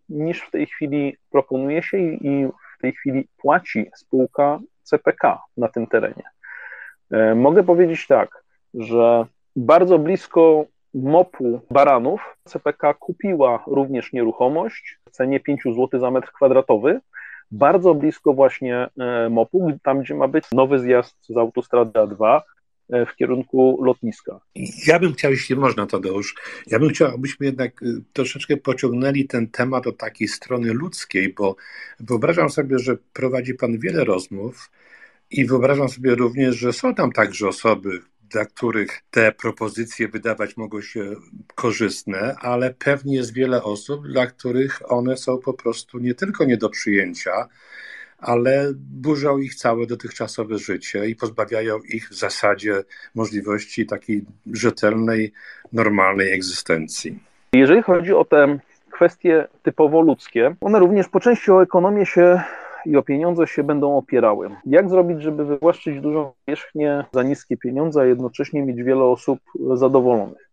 niż 0.10 0.42
w 0.42 0.52
tej 0.52 0.66
chwili 0.66 1.18
proponuje 1.32 1.84
się 1.84 1.98
i 1.98 2.48
tej 2.82 2.94
chwili 2.94 3.28
płaci 3.38 3.92
spółka 3.96 4.60
CPK 4.84 5.42
na 5.58 5.68
tym 5.68 5.88
terenie. 5.88 6.24
Mogę 7.36 7.64
powiedzieć 7.64 8.08
tak, 8.08 8.44
że 8.74 9.26
bardzo 9.56 10.00
blisko 10.00 10.66
MOP-u 10.94 11.62
Baranów 11.72 12.38
CPK 12.44 12.94
kupiła 12.94 13.64
również 13.68 14.14
nieruchomość 14.14 14.98
w 15.06 15.12
cenie 15.12 15.40
5 15.40 15.62
zł 15.64 16.00
za 16.00 16.12
metr 16.12 16.32
kwadratowy, 16.32 17.00
bardzo 17.52 17.96
blisko 17.96 18.34
właśnie 18.34 18.88
MOP-u, 19.30 19.72
tam 19.84 20.00
gdzie 20.00 20.16
ma 20.16 20.28
być 20.28 20.46
nowy 20.52 20.80
zjazd 20.80 21.26
z 21.28 21.38
autostrady 21.38 22.00
A2. 22.00 22.42
W 23.12 23.16
kierunku 23.16 23.84
lotniska. 23.84 24.40
Ja 24.88 25.00
bym 25.00 25.14
chciał, 25.14 25.32
jeśli 25.32 25.56
można, 25.56 25.88
Tadeusz, 25.88 26.36
ja 26.68 26.80
bym 26.80 26.90
chciał, 26.90 27.16
abyśmy 27.16 27.46
jednak 27.46 27.82
troszeczkę 28.14 28.58
pociągnęli 28.58 29.28
ten 29.28 29.48
temat 29.48 29.84
do 29.84 29.92
takiej 29.92 30.28
strony 30.28 30.74
ludzkiej, 30.74 31.34
bo 31.34 31.56
wyobrażam 32.00 32.50
sobie, 32.50 32.80
że 32.80 32.98
prowadzi 33.14 33.54
Pan 33.54 33.80
wiele 33.80 34.04
rozmów 34.04 34.72
i 35.32 35.46
wyobrażam 35.46 35.90
sobie 35.90 36.16
również, 36.16 36.56
że 36.56 36.74
są 36.74 36.96
tam 36.96 37.12
także 37.12 37.48
osoby, 37.48 38.02
dla 38.30 38.46
których 38.46 39.02
te 39.12 39.32
propozycje 39.32 40.08
wydawać 40.08 40.58
mogą 40.58 40.82
się 40.82 41.16
korzystne, 41.56 42.36
ale 42.40 42.74
pewnie 42.74 43.16
jest 43.16 43.34
wiele 43.34 43.64
osób, 43.64 44.08
dla 44.08 44.28
których 44.28 44.92
one 44.92 45.18
są 45.18 45.38
po 45.38 45.54
prostu 45.54 46.00
nie 46.00 46.16
tylko 46.16 46.46
nie 46.46 46.58
do 46.58 46.70
przyjęcia, 46.70 47.48
ale 48.22 48.66
burzą 48.76 49.38
ich 49.38 49.56
całe 49.56 49.86
dotychczasowe 49.86 50.58
życie 50.58 51.08
i 51.08 51.16
pozbawiają 51.16 51.80
ich 51.94 52.10
w 52.10 52.14
zasadzie 52.14 52.84
możliwości 53.16 53.86
takiej 53.86 54.26
rzetelnej, 54.54 55.32
normalnej 55.74 56.34
egzystencji. 56.34 57.20
Jeżeli 57.54 57.82
chodzi 57.82 58.14
o 58.14 58.26
te 58.26 58.60
kwestie 58.92 59.48
typowo 59.64 60.02
ludzkie, 60.02 60.56
one 60.62 60.80
również 60.80 61.08
po 61.08 61.20
części 61.20 61.52
o 61.52 61.64
ekonomię 61.64 62.06
się 62.06 62.42
i 62.86 62.98
o 62.98 63.04
pieniądze 63.04 63.48
się 63.48 63.64
będą 63.64 63.98
opierały. 63.98 64.50
Jak 64.66 64.90
zrobić, 64.90 65.22
żeby 65.22 65.46
wywłaszczyć 65.46 66.02
dużą 66.02 66.32
powierzchnię 66.46 67.06
za 67.12 67.24
niskie 67.24 67.58
pieniądze, 67.58 68.02
a 68.02 68.06
jednocześnie 68.06 68.62
mieć 68.62 68.84
wiele 68.84 69.04
osób 69.04 69.40
zadowolonych? 69.74 70.51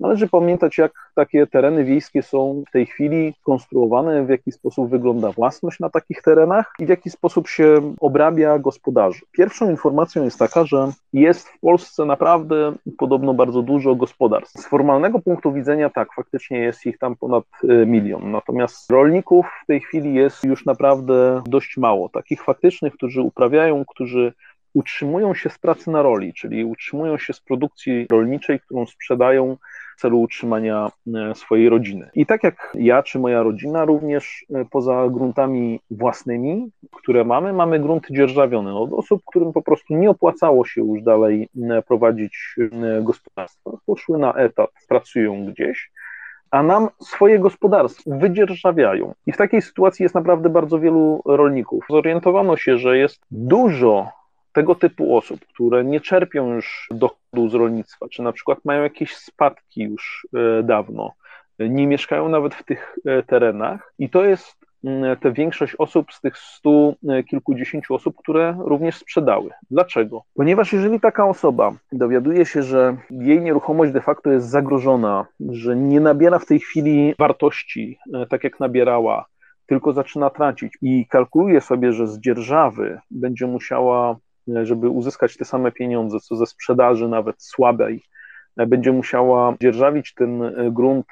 Należy 0.00 0.28
pamiętać, 0.28 0.78
jak 0.78 0.92
takie 1.14 1.46
tereny 1.46 1.84
wiejskie 1.84 2.22
są 2.22 2.62
w 2.68 2.72
tej 2.72 2.86
chwili 2.86 3.34
konstruowane, 3.44 4.24
w 4.24 4.28
jaki 4.28 4.52
sposób 4.52 4.90
wygląda 4.90 5.32
własność 5.32 5.80
na 5.80 5.90
takich 5.90 6.22
terenach 6.22 6.72
i 6.78 6.86
w 6.86 6.88
jaki 6.88 7.10
sposób 7.10 7.48
się 7.48 7.94
obrabia 8.00 8.58
gospodarzy. 8.58 9.20
Pierwszą 9.32 9.70
informacją 9.70 10.24
jest 10.24 10.38
taka, 10.38 10.64
że 10.64 10.92
jest 11.12 11.48
w 11.48 11.60
Polsce 11.60 12.04
naprawdę 12.04 12.72
podobno 12.98 13.34
bardzo 13.34 13.62
dużo 13.62 13.94
gospodarstw. 13.94 14.60
Z 14.60 14.66
formalnego 14.66 15.18
punktu 15.18 15.52
widzenia 15.52 15.90
tak, 15.90 16.08
faktycznie 16.16 16.58
jest 16.58 16.86
ich 16.86 16.98
tam 16.98 17.16
ponad 17.16 17.44
e, 17.68 17.86
milion. 17.86 18.30
Natomiast 18.30 18.90
rolników 18.90 19.46
w 19.62 19.66
tej 19.66 19.80
chwili 19.80 20.14
jest 20.14 20.44
już 20.44 20.64
naprawdę 20.64 21.42
dość 21.46 21.76
mało. 21.76 22.08
Takich 22.08 22.42
faktycznych, 22.42 22.94
którzy 22.94 23.22
uprawiają, 23.22 23.84
którzy 23.84 24.32
utrzymują 24.74 25.34
się 25.34 25.50
z 25.50 25.58
pracy 25.58 25.90
na 25.90 26.02
roli, 26.02 26.34
czyli 26.34 26.64
utrzymują 26.64 27.18
się 27.18 27.32
z 27.32 27.40
produkcji 27.40 28.06
rolniczej, 28.10 28.60
którą 28.60 28.86
sprzedają 28.86 29.56
w 29.96 30.00
celu 30.00 30.20
utrzymania 30.20 30.90
e, 31.14 31.34
swojej 31.34 31.68
rodziny. 31.68 32.10
I 32.14 32.26
tak 32.26 32.44
jak 32.44 32.72
ja 32.74 33.02
czy 33.02 33.18
moja 33.18 33.42
rodzina, 33.42 33.84
również 33.84 34.46
e, 34.54 34.64
poza 34.70 35.08
gruntami 35.08 35.80
własnymi, 35.90 36.70
które 36.92 37.24
mamy, 37.24 37.52
mamy 37.52 37.80
grunty 37.80 38.14
dzierżawione 38.14 38.74
od 38.74 38.92
osób, 38.92 39.22
którym 39.26 39.52
po 39.52 39.62
prostu 39.62 39.94
nie 39.94 40.10
opłacało 40.10 40.64
się 40.64 40.80
już 40.80 41.02
dalej 41.02 41.48
prowadzić 41.88 42.56
gospodarstwa. 43.02 43.70
Poszły 43.86 44.18
na 44.18 44.34
etat, 44.34 44.70
pracują 44.88 45.46
gdzieś 45.46 45.90
a 46.50 46.62
nam 46.62 46.88
swoje 47.00 47.38
gospodarstwo 47.38 48.10
wydzierżawiają. 48.10 49.14
I 49.26 49.32
w 49.32 49.36
takiej 49.36 49.62
sytuacji 49.62 50.02
jest 50.02 50.14
naprawdę 50.14 50.48
bardzo 50.48 50.78
wielu 50.78 51.22
rolników. 51.24 51.84
Zorientowano 51.90 52.56
się, 52.56 52.78
że 52.78 52.98
jest 52.98 53.20
dużo 53.30 54.08
tego 54.56 54.74
typu 54.74 55.16
osób, 55.16 55.40
które 55.46 55.84
nie 55.84 56.00
czerpią 56.00 56.54
już 56.54 56.88
dochodu 56.90 57.48
z 57.48 57.54
rolnictwa, 57.54 58.06
czy 58.08 58.22
na 58.22 58.32
przykład 58.32 58.58
mają 58.64 58.82
jakieś 58.82 59.16
spadki 59.16 59.82
już 59.82 60.26
e, 60.34 60.62
dawno, 60.62 61.12
nie 61.58 61.86
mieszkają 61.86 62.28
nawet 62.28 62.54
w 62.54 62.64
tych 62.64 62.98
e, 63.04 63.22
terenach 63.22 63.92
i 63.98 64.10
to 64.10 64.24
jest 64.24 64.56
mm, 64.84 65.16
te 65.16 65.32
większość 65.32 65.74
osób 65.78 66.12
z 66.12 66.20
tych 66.20 66.38
stu 66.38 66.96
e, 67.08 67.22
kilkudziesięciu 67.22 67.94
osób, 67.94 68.16
które 68.16 68.56
również 68.58 68.96
sprzedały. 68.96 69.50
Dlaczego? 69.70 70.22
Ponieważ 70.34 70.72
jeżeli 70.72 71.00
taka 71.00 71.28
osoba 71.28 71.72
dowiaduje 71.92 72.46
się, 72.46 72.62
że 72.62 72.96
jej 73.10 73.40
nieruchomość 73.40 73.92
de 73.92 74.00
facto 74.00 74.30
jest 74.30 74.48
zagrożona, 74.48 75.26
że 75.40 75.76
nie 75.76 76.00
nabiera 76.00 76.38
w 76.38 76.46
tej 76.46 76.60
chwili 76.60 77.14
wartości 77.18 77.98
tak 78.30 78.44
jak 78.44 78.60
nabierała, 78.60 79.26
tylko 79.66 79.92
zaczyna 79.92 80.30
tracić 80.30 80.78
i 80.82 81.06
kalkuluje 81.06 81.60
sobie, 81.60 81.92
że 81.92 82.06
z 82.06 82.18
dzierżawy 82.18 83.00
będzie 83.10 83.46
musiała 83.46 84.16
żeby 84.62 84.88
uzyskać 84.88 85.36
te 85.36 85.44
same 85.44 85.72
pieniądze, 85.72 86.20
co 86.20 86.36
ze 86.36 86.46
sprzedaży 86.46 87.08
nawet 87.08 87.42
słabej, 87.42 88.02
będzie 88.56 88.92
musiała 88.92 89.54
dzierżawić 89.60 90.14
ten 90.14 90.52
grunt 90.72 91.06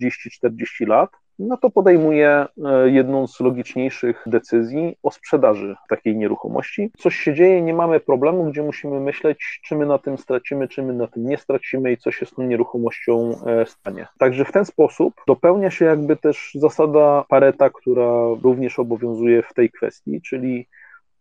30-40 0.00 0.86
lat, 0.86 1.10
no 1.38 1.56
to 1.56 1.70
podejmuje 1.70 2.46
e, 2.64 2.90
jedną 2.90 3.26
z 3.26 3.40
logiczniejszych 3.40 4.22
decyzji 4.26 4.96
o 5.02 5.10
sprzedaży 5.10 5.76
takiej 5.88 6.16
nieruchomości. 6.16 6.90
Coś 6.98 7.16
się 7.16 7.34
dzieje, 7.34 7.62
nie 7.62 7.74
mamy 7.74 8.00
problemu, 8.00 8.44
gdzie 8.44 8.62
musimy 8.62 9.00
myśleć, 9.00 9.60
czy 9.64 9.76
my 9.76 9.86
na 9.86 9.98
tym 9.98 10.18
stracimy, 10.18 10.68
czy 10.68 10.82
my 10.82 10.92
na 10.92 11.06
tym 11.06 11.28
nie 11.28 11.38
stracimy 11.38 11.92
i 11.92 11.96
co 11.96 12.10
się 12.12 12.26
z 12.26 12.30
tą 12.30 12.42
nieruchomością 12.42 13.30
e, 13.46 13.66
stanie. 13.66 14.06
Także 14.18 14.44
w 14.44 14.52
ten 14.52 14.64
sposób 14.64 15.14
dopełnia 15.26 15.70
się 15.70 15.84
jakby 15.84 16.16
też 16.16 16.50
zasada 16.54 17.24
Pareta, 17.28 17.70
która 17.70 18.12
również 18.42 18.78
obowiązuje 18.78 19.42
w 19.42 19.54
tej 19.54 19.70
kwestii, 19.70 20.20
czyli 20.22 20.68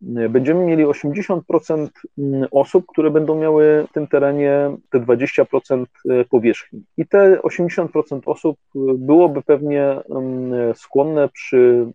będziemy 0.01 0.65
mieli 0.65 0.85
80% 0.85 1.89
mm, 2.17 2.47
osób, 2.51 2.85
które 2.87 3.11
będą 3.11 3.35
miały 3.35 3.87
w 3.89 3.93
tym 3.93 4.07
terenie 4.07 4.77
te 4.89 4.99
20% 4.99 5.85
e, 6.09 6.25
powierzchni. 6.25 6.83
I 6.97 7.07
te 7.07 7.39
80% 7.43 8.21
osób 8.25 8.57
e, 8.75 8.79
byłoby 8.97 9.41
pewnie 9.41 9.83
mm, 10.09 10.75
skłonne 10.75 11.29
przy 11.29 11.91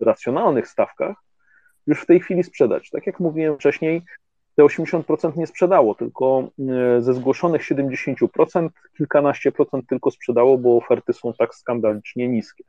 racjonalnych 0.00 0.68
stawkach 0.68 1.16
już 1.86 2.02
w 2.02 2.06
tej 2.06 2.20
chwili 2.20 2.44
sprzedać. 2.44 2.90
Tak 2.90 3.06
jak 3.06 3.20
mówiłem 3.20 3.54
wcześniej, 3.54 4.02
te 4.56 4.62
80% 4.62 5.36
nie 5.36 5.46
sprzedało, 5.46 5.94
tylko 5.94 6.48
e, 6.58 7.02
ze 7.02 7.14
zgłoszonych 7.14 7.62
70% 7.62 8.68
kilkanaście 8.96 9.52
procent 9.52 9.86
tylko 9.88 10.10
sprzedało, 10.10 10.58
bo 10.58 10.76
oferty 10.76 11.12
są 11.12 11.32
tak 11.38 11.54
skandalicznie 11.54 12.28
niskie. 12.28 12.64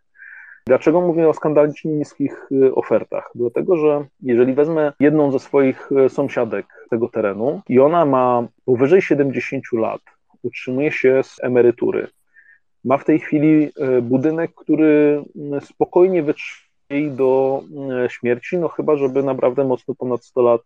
Dlaczego 0.67 1.01
mówię 1.01 1.29
o 1.29 1.33
skandalicznie 1.33 1.91
niskich 1.91 2.47
y, 2.51 2.75
ofertach? 2.75 3.31
Dlatego, 3.35 3.77
że 3.77 4.05
jeżeli 4.21 4.53
wezmę 4.53 4.93
jedną 4.99 5.31
ze 5.31 5.39
swoich 5.39 5.91
y, 5.91 6.09
sąsiadek 6.09 6.65
tego 6.89 7.09
terenu 7.09 7.61
i 7.69 7.79
ona 7.79 8.05
ma 8.05 8.47
powyżej 8.65 9.01
70 9.01 9.63
lat, 9.73 10.01
utrzymuje 10.43 10.91
się 10.91 11.23
z 11.23 11.43
emerytury, 11.43 12.07
ma 12.83 12.97
w 12.97 13.05
tej 13.05 13.19
chwili 13.19 13.71
y, 13.97 14.01
budynek, 14.01 14.51
który 14.55 15.23
spokojnie 15.61 16.23
wytrzyma 16.23 16.65
jej 16.89 17.11
do 17.11 17.63
śmierci, 18.07 18.57
no 18.57 18.67
chyba, 18.67 18.95
żeby 18.95 19.23
naprawdę 19.23 19.63
mocno 19.63 19.95
ponad 19.95 20.25
100 20.25 20.41
lat 20.41 20.61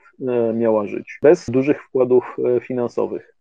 miała 0.54 0.88
żyć, 0.88 1.20
bez 1.22 1.50
dużych 1.50 1.84
wkładów 1.84 2.38
finansowych. 2.62 3.36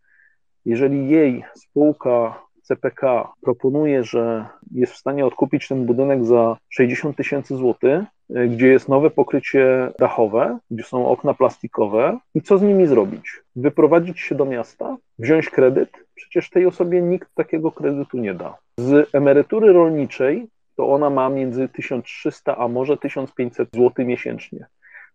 Jeżeli 0.64 1.08
jej 1.08 1.44
spółka 1.54 2.47
CPK 2.68 3.32
proponuje, 3.42 4.04
że 4.04 4.46
jest 4.74 4.92
w 4.92 4.96
stanie 4.96 5.26
odkupić 5.26 5.68
ten 5.68 5.86
budynek 5.86 6.24
za 6.24 6.56
60 6.68 7.16
tysięcy 7.16 7.56
złotych, 7.56 8.00
y, 8.30 8.48
gdzie 8.48 8.68
jest 8.68 8.88
nowe 8.88 9.10
pokrycie 9.10 9.92
dachowe, 9.98 10.58
gdzie 10.70 10.84
są 10.84 11.08
okna 11.08 11.34
plastikowe 11.34 12.18
i 12.34 12.42
co 12.42 12.58
z 12.58 12.62
nimi 12.62 12.86
zrobić? 12.86 13.42
Wyprowadzić 13.56 14.20
się 14.20 14.34
do 14.34 14.44
miasta, 14.44 14.96
wziąć 15.18 15.50
kredyt? 15.50 15.90
Przecież 16.14 16.50
tej 16.50 16.66
osobie 16.66 17.02
nikt 17.02 17.34
takiego 17.34 17.72
kredytu 17.72 18.18
nie 18.18 18.34
da. 18.34 18.56
Z 18.78 19.14
emerytury 19.14 19.72
rolniczej 19.72 20.48
to 20.76 20.88
ona 20.88 21.10
ma 21.10 21.28
między 21.28 21.68
1300 21.68 22.56
a 22.56 22.68
może 22.68 22.96
1500 22.96 23.68
zł 23.72 24.06
miesięcznie. 24.06 24.66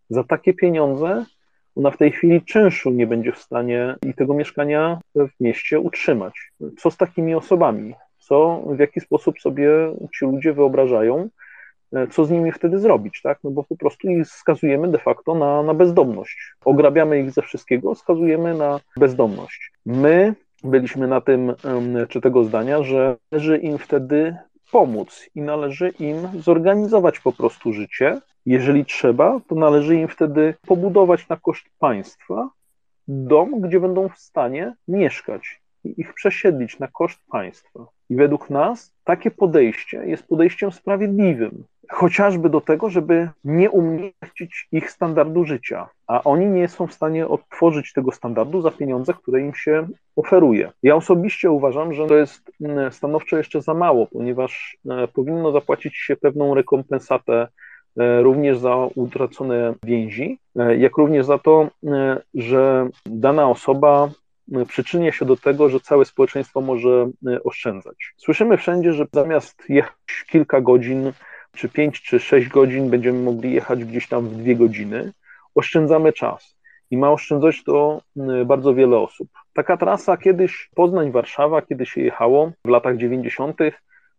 Za 0.09 0.23
takie 0.23 0.53
pieniądze 0.53 1.25
ona 1.75 1.91
w 1.91 1.97
tej 1.97 2.12
chwili 2.12 2.41
czynszu 2.41 2.91
nie 2.91 3.07
będzie 3.07 3.31
w 3.31 3.38
stanie 3.38 3.95
i 4.05 4.13
tego 4.13 4.33
mieszkania 4.33 4.99
w 5.15 5.29
mieście 5.39 5.79
utrzymać. 5.79 6.51
Co 6.77 6.91
z 6.91 6.97
takimi 6.97 7.36
osobami? 7.36 7.93
Co, 8.19 8.63
w 8.65 8.79
jaki 8.79 8.99
sposób 8.99 9.39
sobie 9.39 9.69
ci 10.15 10.25
ludzie 10.25 10.53
wyobrażają, 10.53 11.29
co 12.12 12.25
z 12.25 12.31
nimi 12.31 12.51
wtedy 12.51 12.79
zrobić, 12.79 13.21
tak? 13.21 13.39
No 13.43 13.51
bo 13.51 13.63
po 13.63 13.75
prostu 13.75 14.09
ich 14.09 14.27
skazujemy 14.27 14.88
de 14.88 14.97
facto 14.97 15.36
na, 15.36 15.63
na 15.63 15.73
bezdomność. 15.73 16.38
Ograbiamy 16.65 17.19
ich 17.19 17.31
ze 17.31 17.41
wszystkiego, 17.41 17.95
skazujemy 17.95 18.53
na 18.53 18.79
bezdomność. 18.97 19.71
My 19.86 20.33
byliśmy 20.63 21.07
na 21.07 21.21
tym, 21.21 21.53
czy 22.09 22.21
tego 22.21 22.43
zdania, 22.43 22.83
że 22.83 23.15
należy 23.31 23.57
im 23.57 23.77
wtedy 23.77 24.36
pomóc 24.71 25.29
i 25.36 25.41
należy 25.41 25.89
im 25.99 26.15
zorganizować 26.39 27.19
po 27.19 27.31
prostu 27.31 27.73
życie. 27.73 28.19
Jeżeli 28.45 28.86
trzeba, 28.86 29.39
to 29.47 29.56
należy 29.56 29.95
im 29.95 30.08
wtedy 30.08 30.53
pobudować 30.67 31.29
na 31.29 31.38
koszt 31.38 31.65
państwa 31.79 32.49
dom, 33.08 33.62
gdzie 33.62 33.79
będą 33.79 34.10
w 34.10 34.17
stanie 34.17 34.73
mieszkać 34.88 35.62
i 35.84 36.01
ich 36.01 36.13
przesiedlić 36.13 36.79
na 36.79 36.88
koszt 36.88 37.19
państwa. 37.32 37.86
I 38.10 38.15
według 38.15 38.49
nas 38.49 38.93
takie 39.03 39.32
podejście 39.32 40.06
jest 40.06 40.27
podejściem 40.27 40.71
sprawiedliwym, 40.71 41.63
chociażby 41.89 42.49
do 42.49 42.62
tego, 42.62 42.89
żeby 42.89 43.29
nie 43.43 43.71
umniejszyć 43.71 44.67
ich 44.71 44.91
standardu 44.91 45.45
życia, 45.45 45.89
a 46.08 46.23
oni 46.23 46.45
nie 46.45 46.67
są 46.67 46.88
w 46.88 46.93
stanie 46.93 47.27
odtworzyć 47.27 47.93
tego 47.93 48.12
standardu 48.12 48.62
za 48.62 48.71
pieniądze, 48.71 49.13
które 49.13 49.41
im 49.41 49.53
się 49.56 49.88
oferuje. 50.15 50.71
Ja 50.84 50.95
osobiście 50.95 51.51
uważam, 51.51 51.93
że 51.93 52.08
to 52.08 52.15
jest 52.15 52.51
mm, 52.62 52.91
stanowczo 52.91 53.38
jeszcze 53.38 53.62
za 53.62 53.73
mało, 53.73 54.08
ponieważ 54.08 54.77
e, 54.89 55.08
powinno 55.08 55.51
zapłacić 55.51 55.97
się 55.97 56.15
pewną 56.15 56.53
rekompensatę 56.53 57.47
również 57.95 58.58
za 58.58 58.75
utracone 58.95 59.73
więzi, 59.84 60.39
e, 60.56 60.77
jak 60.77 60.97
również 60.97 61.25
za 61.25 61.38
to, 61.38 61.69
że 62.34 62.89
dana 63.06 63.49
osoba 63.49 64.10
przyczynia 64.67 65.12
się 65.12 65.25
do 65.25 65.38
tego, 65.38 65.69
że 65.69 65.79
całe 65.79 66.06
społeczeństwo 66.06 66.62
może 66.62 67.10
oszczędzać. 67.43 68.13
Słyszymy 68.17 68.58
wszędzie, 68.58 68.93
że 68.93 69.06
zamiast 69.13 69.63
jechać 69.69 70.25
kilka 70.32 70.62
godzin, 70.62 71.12
czy 71.56 71.69
pięć, 71.69 72.01
czy 72.01 72.19
sześć 72.19 72.49
godzin, 72.49 72.89
będziemy 72.89 73.19
mogli 73.19 73.53
jechać 73.53 73.86
gdzieś 73.86 74.08
tam 74.08 74.27
w 74.27 74.36
dwie 74.36 74.56
godziny. 74.56 75.12
Oszczędzamy 75.56 76.13
czas 76.13 76.56
i 76.91 76.97
ma 76.97 77.12
oszczędzać 77.12 77.63
to 77.63 78.01
bardzo 78.45 78.73
wiele 78.73 78.97
osób. 78.97 79.27
Taka 79.53 79.77
trasa 79.77 80.17
kiedyś 80.17 80.69
Poznań-Warszawa, 80.75 81.62
kiedy 81.62 81.86
się 81.86 82.01
jechało 82.01 82.51
w 82.65 82.69
latach 82.69 82.97
90., 82.97 83.58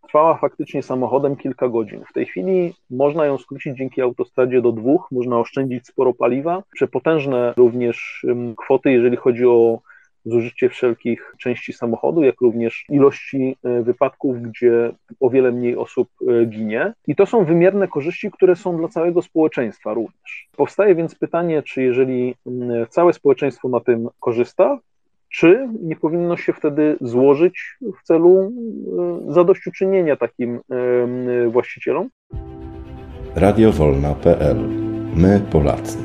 trwała 0.07 0.37
faktycznie 0.37 0.83
samochodem 0.83 1.37
kilka 1.37 1.69
godzin. 1.69 2.05
W 2.11 2.13
tej 2.13 2.27
chwili 2.27 2.75
można 2.91 3.27
ją 3.27 3.39
skrócić 3.39 3.77
dzięki 3.77 4.03
autostradzie 4.03 4.63
do 4.63 4.73
dwóch, 4.73 5.09
można 5.11 5.39
oszczędzić 5.39 5.87
sporo 5.87 6.15
paliwa, 6.15 6.63
przepotężne 6.73 7.55
również 7.57 8.27
kwoty, 8.57 8.93
jeżeli 8.93 9.17
chodzi 9.17 9.47
o 9.47 9.79
zużycie 10.25 10.69
wszelkich 10.69 11.35
części 11.39 11.73
samochodu, 11.73 12.23
jak 12.23 12.41
również 12.41 12.85
ilości 12.89 13.57
e, 13.65 13.83
wypadków, 13.83 14.43
gdzie 14.43 14.93
o 15.21 15.31
wiele 15.31 15.53
mniej 15.53 15.77
osób 15.77 16.09
e, 16.29 16.47
ginie. 16.47 16.93
I 17.07 17.17
to 17.17 17.27
są 17.27 17.45
wymierne 17.45 17.89
korzyści, 17.89 18.31
które 18.31 18.57
są 18.57 18.77
dla 18.77 18.89
całego 18.89 19.23
społeczeństwa 19.23 19.95
również. 19.95 20.49
Powstaje 20.57 20.95
więc 20.95 21.15
pytanie, 21.15 21.63
czy 21.63 21.83
jeżeli 21.83 22.35
całe 22.89 23.13
społeczeństwo 23.13 23.69
na 23.69 23.81
tym 23.81 24.09
korzysta, 24.21 24.79
czy 25.35 25.69
nie 25.83 25.97
powinno 25.97 26.37
się 26.37 26.53
wtedy 26.53 26.97
złożyć 27.01 27.77
w 28.01 28.07
celu 28.07 28.53
e, 29.29 29.33
zadośćuczynienia 29.33 30.17
takim 30.17 30.61
e, 30.71 31.49
właścicielom? 31.49 32.09
Radiowolna.pl 33.35 34.57
My 35.17 35.41
Polacy. 35.53 35.99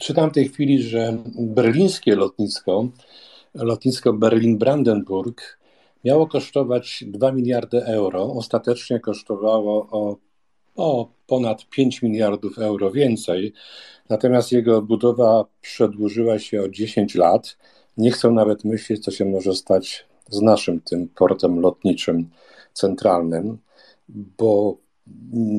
Czytam 0.00 0.30
w 0.30 0.32
tej 0.32 0.48
chwili, 0.48 0.82
że 0.82 1.16
berlińskie 1.38 2.16
lotnisko, 2.16 2.88
lotnisko 3.54 4.12
Berlin-Brandenburg, 4.12 5.58
miało 6.04 6.26
kosztować 6.26 7.04
2 7.06 7.32
miliardy 7.32 7.84
euro. 7.84 8.32
Ostatecznie 8.32 9.00
kosztowało 9.00 9.88
o, 9.90 10.16
o 10.74 11.08
ponad 11.26 11.68
5 11.70 12.02
miliardów 12.02 12.58
euro 12.58 12.90
więcej. 12.90 13.52
Natomiast 14.08 14.52
jego 14.52 14.82
budowa 14.82 15.44
przedłużyła 15.60 16.38
się 16.38 16.62
o 16.62 16.68
10 16.68 17.14
lat. 17.14 17.56
Nie 17.96 18.10
chcą 18.10 18.32
nawet 18.32 18.64
myśleć, 18.64 19.04
co 19.04 19.10
się 19.10 19.24
może 19.24 19.54
stać 19.54 20.06
z 20.30 20.40
naszym 20.40 20.80
tym 20.80 21.08
portem 21.08 21.60
lotniczym 21.60 22.30
centralnym, 22.72 23.58
bo 24.08 24.76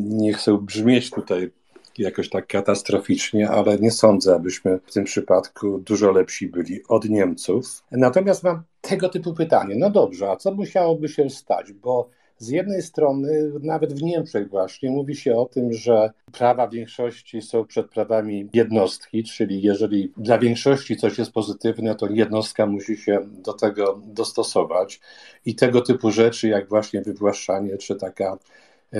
nie 0.10 0.34
chcę 0.34 0.58
brzmieć 0.58 1.12
tutaj 1.12 1.51
jakoś 1.97 2.30
tak 2.30 2.47
katastroficznie, 2.47 3.49
ale 3.49 3.80
nie 3.80 3.91
sądzę, 3.91 4.36
abyśmy 4.36 4.80
w 4.86 4.93
tym 4.93 5.04
przypadku 5.04 5.80
dużo 5.80 6.12
lepsi 6.12 6.47
byli 6.47 6.80
od 6.88 7.10
Niemców. 7.10 7.84
Natomiast 7.91 8.43
mam 8.43 8.63
tego 8.82 9.10
typu 9.10 9.34
pytanie. 9.34 9.75
No 9.78 9.89
dobrze, 9.89 10.30
a 10.32 10.36
co 10.36 10.51
musiałoby 10.51 11.10
się 11.10 11.30
stać? 11.30 11.73
Bo 11.73 12.10
z 12.37 12.49
jednej 12.49 12.81
strony, 12.81 13.51
nawet 13.61 13.93
w 13.93 14.03
Niemczech 14.03 14.49
właśnie, 14.49 14.91
mówi 14.91 15.15
się 15.15 15.35
o 15.35 15.45
tym, 15.45 15.73
że 15.73 16.11
prawa 16.31 16.67
większości 16.67 17.41
są 17.41 17.65
przed 17.65 17.89
prawami 17.89 18.49
jednostki, 18.53 19.23
czyli 19.23 19.61
jeżeli 19.61 20.13
dla 20.17 20.37
większości 20.37 20.95
coś 20.95 21.17
jest 21.17 21.31
pozytywne, 21.31 21.95
to 21.95 22.07
jednostka 22.09 22.65
musi 22.65 22.97
się 22.97 23.19
do 23.23 23.53
tego 23.53 24.01
dostosować. 24.05 24.99
I 25.45 25.55
tego 25.55 25.81
typu 25.81 26.11
rzeczy, 26.11 26.47
jak 26.47 26.69
właśnie 26.69 27.01
wywłaszczanie, 27.01 27.77
czy 27.77 27.95
taka 27.95 28.37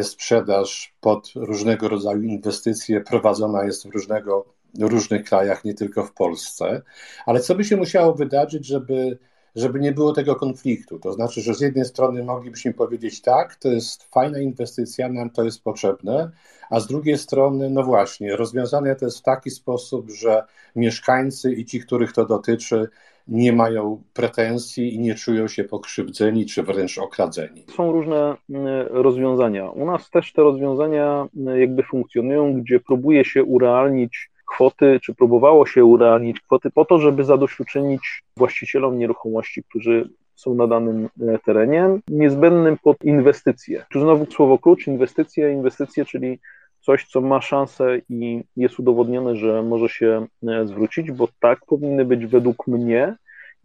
sprzedaż 0.02 0.94
pod 1.02 1.32
różnego 1.36 1.90
rodzaju 1.90 2.22
inwestycje 2.22 3.02
prowadzona 3.02 3.66
jest 3.66 3.88
w 3.88 3.94
różnego, 3.94 4.46
różnych 4.80 5.24
krajach, 5.24 5.66
nie 5.66 5.74
tylko 5.74 6.04
w 6.04 6.14
Polsce. 6.14 6.82
Ale 7.26 7.40
co 7.40 7.56
by 7.56 7.64
się 7.64 7.78
musiało 7.78 8.14
wydarzyć, 8.14 8.66
żeby 8.66 9.18
żeby 9.56 9.80
nie 9.80 9.92
było 9.92 10.14
tego 10.14 10.36
konfliktu. 10.36 11.00
To 11.00 11.14
znaczy, 11.14 11.42
że 11.42 11.54
z 11.54 11.62
jednej 11.62 11.86
strony 11.86 12.24
moglibyśmy 12.24 12.74
powiedzieć 12.74 13.22
tak, 13.22 13.56
to 13.56 13.70
jest 13.70 14.04
fajna 14.04 14.40
inwestycja, 14.40 15.10
nam 15.10 15.30
to 15.30 15.44
jest 15.44 15.64
potrzebne, 15.64 16.32
a 16.70 16.80
z 16.80 16.88
drugiej 16.88 17.18
strony, 17.18 17.70
no 17.70 17.84
właśnie, 17.84 18.36
rozwiązane 18.36 18.96
to 18.96 19.06
jest 19.06 19.20
w 19.20 19.24
taki 19.24 19.50
sposób, 19.50 20.10
że 20.12 20.44
mieszkańcy 20.76 21.54
i 21.54 21.66
ci, 21.66 21.80
których 21.80 22.14
to 22.14 22.26
dotyczy, 22.26 22.90
nie 23.28 23.54
mają 23.54 24.02
pretensji 24.14 24.96
i 24.96 25.00
nie 25.00 25.16
czują 25.16 25.48
się 25.48 25.64
pokrzywdzeni 25.64 26.46
czy 26.46 26.64
wręcz 26.64 26.98
okradzeni. 26.98 27.66
Są 27.76 27.92
różne 27.92 28.36
mm, 28.50 28.88
rozwiązania. 28.90 29.70
U 29.70 29.86
nas 29.86 30.10
też 30.10 30.34
te 30.34 30.42
rozwiązania 30.42 31.28
mm, 31.38 31.60
jakby 31.60 31.84
funkcjonują, 31.84 32.62
gdzie 32.62 32.80
próbuje 32.80 33.26
się 33.26 33.44
urealnić 33.44 34.30
kwoty, 34.46 35.00
czy 35.04 35.16
próbowało 35.16 35.66
się 35.66 35.86
urealnić 35.86 36.40
kwoty 36.40 36.72
po 36.72 36.86
to, 36.86 36.98
żeby 36.98 37.24
zadośćuczynić 37.24 38.24
właścicielom 38.38 39.00
nieruchomości, 39.00 39.64
którzy 39.64 40.10
są 40.36 40.56
na 40.56 40.68
danym 40.68 41.10
e, 41.22 41.40
terenie, 41.40 41.90
niezbędnym 42.08 42.78
pod 42.78 43.04
inwestycje. 43.04 43.86
Tu 43.92 44.00
znowu 44.00 44.32
słowo 44.32 44.58
klucz, 44.58 44.88
inwestycje, 44.88 45.52
inwestycje, 45.52 46.06
czyli 46.06 46.40
coś, 46.82 47.08
co 47.08 47.22
ma 47.22 47.42
szansę 47.42 47.98
i 48.10 48.44
jest 48.58 48.80
udowodnione, 48.80 49.36
że 49.36 49.64
może 49.64 49.90
się 49.90 50.28
e, 50.48 50.68
zwrócić, 50.68 51.12
bo 51.12 51.28
tak 51.40 51.60
powinny 51.66 52.06
być 52.06 52.26
według 52.26 52.68
mnie 52.68 53.16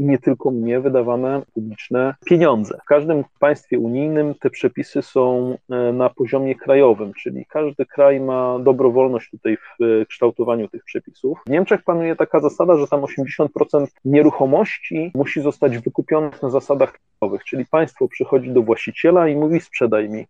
i 0.00 0.04
nie 0.04 0.18
tylko 0.18 0.50
mnie 0.50 0.80
wydawane 0.80 1.42
publiczne 1.54 2.14
pieniądze. 2.26 2.78
W 2.82 2.84
każdym 2.84 3.24
państwie 3.38 3.78
unijnym 3.78 4.34
te 4.34 4.50
przepisy 4.50 5.02
są 5.02 5.56
e, 5.70 5.92
na 5.92 6.10
poziomie 6.10 6.54
krajowym, 6.54 7.12
czyli 7.14 7.46
każdy 7.46 7.86
kraj 7.86 8.20
ma 8.20 8.58
dobrowolność 8.58 9.30
tutaj 9.30 9.56
w 9.56 9.82
e, 9.82 10.06
kształtowaniu 10.06 10.68
tych 10.68 10.84
przepisów. 10.84 11.38
W 11.46 11.50
Niemczech 11.50 11.82
panuje 11.82 12.16
taka 12.16 12.40
zasada, 12.40 12.76
że 12.76 12.86
tam 12.86 13.00
80% 13.00 13.86
nieruchomości 14.04 15.10
musi 15.14 15.42
zostać 15.42 15.78
wykupionych 15.78 16.42
na 16.42 16.50
zasadach 16.50 16.92
krajowych, 16.92 17.44
czyli 17.44 17.66
państwo 17.66 18.08
przychodzi 18.08 18.50
do 18.50 18.62
właściciela 18.62 19.28
i 19.28 19.36
mówi 19.36 19.60
sprzedaj 19.60 20.08
mi, 20.08 20.26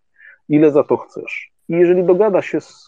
ile 0.48 0.70
za 0.70 0.84
to 0.84 0.96
chcesz. 0.96 1.50
I 1.70 1.72
jeżeli 1.72 2.04
dogada 2.04 2.42
się 2.42 2.60
z 2.60 2.86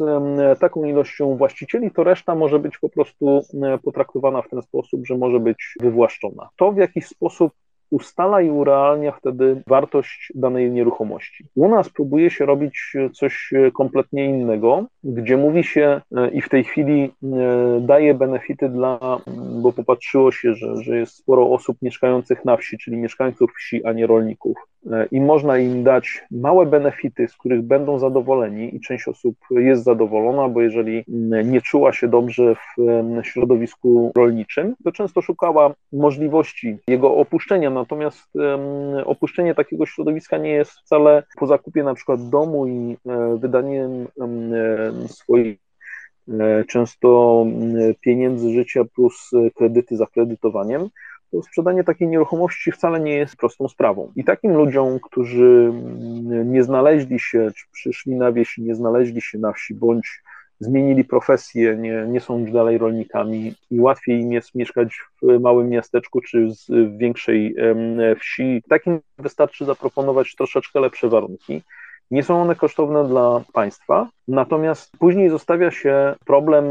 taką 0.61 0.85
ilością 0.85 1.37
właścicieli, 1.37 1.91
to 1.91 2.05
reszta 2.05 2.35
może 2.35 2.59
być 2.59 2.79
po 2.79 2.89
prostu 2.89 3.41
potraktowana 3.85 4.43
w 4.43 4.49
ten 4.49 4.63
sposób, 4.63 5.07
że 5.07 5.19
może 5.19 5.41
być 5.41 5.75
wywłaszczona. 5.81 6.49
To 6.57 6.73
w 6.73 6.77
jakiś 6.77 7.07
sposób 7.07 7.53
ustala 7.93 8.41
i 8.41 8.51
urealnia 8.51 9.13
wtedy 9.13 9.63
wartość 9.67 10.33
danej 10.35 10.71
nieruchomości. 10.71 11.45
U 11.55 11.69
nas 11.69 11.89
próbuje 11.89 12.31
się 12.31 12.47
robić 12.47 12.93
coś 13.13 13.53
kompletnie 13.75 14.25
innego, 14.25 14.85
gdzie 15.05 15.37
mówi 15.37 15.65
się 15.65 16.01
e, 16.17 16.31
i 16.31 16.41
w 16.41 16.49
tej 16.49 16.65
chwili 16.65 17.03
e, 17.03 17.81
daje 17.81 18.15
benefity 18.15 18.69
dla, 18.69 19.21
bo 19.63 19.73
popatrzyło 19.73 20.33
się, 20.33 20.55
że, 20.55 20.77
że 20.77 20.99
jest 20.99 21.17
sporo 21.17 21.51
osób 21.51 21.77
mieszkających 21.83 22.45
na 22.45 22.57
wsi, 22.57 22.79
czyli 22.79 22.97
mieszkańców 22.97 23.51
wsi, 23.57 23.85
a 23.85 23.93
nie 23.93 24.07
rolników 24.07 24.57
E, 24.57 24.72
i 25.11 25.21
można 25.21 25.59
im 25.59 25.85
dać 25.85 26.25
małe 26.31 26.67
benefity, 26.67 27.29
z 27.29 27.37
których 27.37 27.63
będą 27.63 27.99
zadowoleni 27.99 28.77
i 28.77 28.81
część 28.81 29.09
osób 29.09 29.37
jest 29.51 29.85
zadowolona, 29.85 30.49
bo 30.49 30.61
jeżeli 30.61 31.05
nie 31.45 31.61
czuła 31.61 31.93
się 31.93 32.09
dobrze 32.09 32.55
w 32.55 32.77
środowisku 33.23 34.13
rolniczym, 34.17 34.75
to 34.85 34.93
często 34.93 35.23
szukała 35.23 35.75
możliwości 35.93 36.79
jego 36.89 37.17
opuszczenia, 37.17 37.71
natomiast 37.71 38.33
opuszczenie 39.05 39.55
takiego 39.55 39.87
środowiska 39.87 40.39
nie 40.39 40.51
jest 40.51 40.73
wcale 40.73 41.23
po 41.39 41.47
zakupie 41.47 41.83
na 41.83 41.95
przykład 41.95 42.29
domu 42.29 42.67
i 42.67 42.97
e, 43.07 43.39
wydaniem 43.39 44.07
swoich 45.07 45.59
e, 46.29 46.65
często 46.65 47.47
pieniędzy 48.01 48.51
życia 48.51 48.85
plus 48.95 49.31
kredyty 49.55 49.97
za 49.97 50.07
kredytowaniem, 50.07 50.83
to 50.83 51.12
sprzedanie 51.43 51.85
takiej 51.85 52.09
nieruchomości 52.09 52.73
wcale 52.73 53.01
nie 53.01 53.15
jest 53.15 53.37
prostą 53.37 53.69
sprawą. 53.69 54.13
I 54.17 54.25
takim 54.25 54.53
ludziom, 54.53 54.99
którzy 55.01 55.73
nie 56.45 56.63
znaleźli 56.63 57.21
się, 57.21 57.51
czy 57.57 57.65
przyszli 57.73 58.17
na 58.17 58.33
wieś 58.33 58.59
nie 58.59 58.75
znaleźli 58.75 59.21
się 59.21 59.39
na 59.39 59.53
wsi, 59.53 59.75
bądź 59.75 60.23
zmienili 60.61 61.05
profesję, 61.05 61.77
nie, 61.77 62.05
nie 62.09 62.21
są 62.21 62.39
już 62.39 62.53
dalej 62.53 62.79
rolnikami 62.79 63.55
i 63.71 63.81
łatwiej 63.81 64.21
im 64.21 64.33
jest 64.33 64.55
mieszkać 64.55 65.01
w 65.23 65.41
małym 65.41 65.69
miasteczku 65.69 66.21
czy 66.21 66.49
w 66.69 66.99
większej 66.99 67.57
wsi. 68.21 68.63
Takim 68.69 69.01
wystarczy 69.19 69.65
zaproponować 69.65 70.35
troszeczkę 70.37 70.81
lepsze 70.81 71.09
warunki. 71.09 71.63
Nie 72.11 72.23
są 72.23 72.43
one 72.43 72.55
kosztowne 72.55 73.09
dla 73.09 73.45
państwa, 73.53 74.09
natomiast 74.29 74.97
później 74.99 75.31
zostawia 75.31 75.71
się 75.71 76.15
problem 76.27 76.65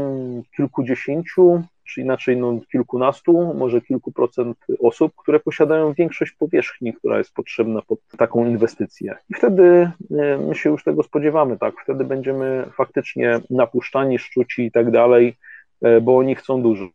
kilkudziesięciu 0.56 1.62
czy 1.92 2.00
inaczej 2.00 2.36
no, 2.36 2.60
kilkunastu, 2.72 3.54
może 3.54 3.80
kilku 3.80 4.12
procent 4.12 4.56
osób, 4.80 5.12
które 5.16 5.40
posiadają 5.40 5.92
większość 5.92 6.32
powierzchni, 6.32 6.94
która 6.94 7.18
jest 7.18 7.34
potrzebna 7.34 7.82
pod 7.82 7.98
taką 8.18 8.46
inwestycję. 8.46 9.14
I 9.30 9.34
wtedy 9.34 9.90
e, 10.10 10.38
my 10.38 10.54
się 10.54 10.70
już 10.70 10.84
tego 10.84 11.02
spodziewamy, 11.02 11.58
tak? 11.58 11.74
Wtedy 11.84 12.04
będziemy 12.04 12.64
faktycznie 12.76 13.40
napuszczani, 13.50 14.18
szczuci 14.18 14.62
i 14.62 14.70
tak 14.70 14.90
dalej, 14.90 15.36
e, 15.82 16.00
bo 16.00 16.18
oni 16.18 16.34
chcą 16.34 16.62
dużo. 16.62 16.88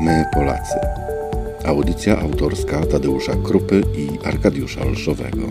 My 0.00 0.24
Polacy. 0.34 0.80
Audycja 1.66 2.18
autorska 2.18 2.86
Tadeusza 2.92 3.32
Krupy 3.44 3.82
i 3.98 4.26
Arkadiusza 4.26 4.80
Olszowego. 4.82 5.46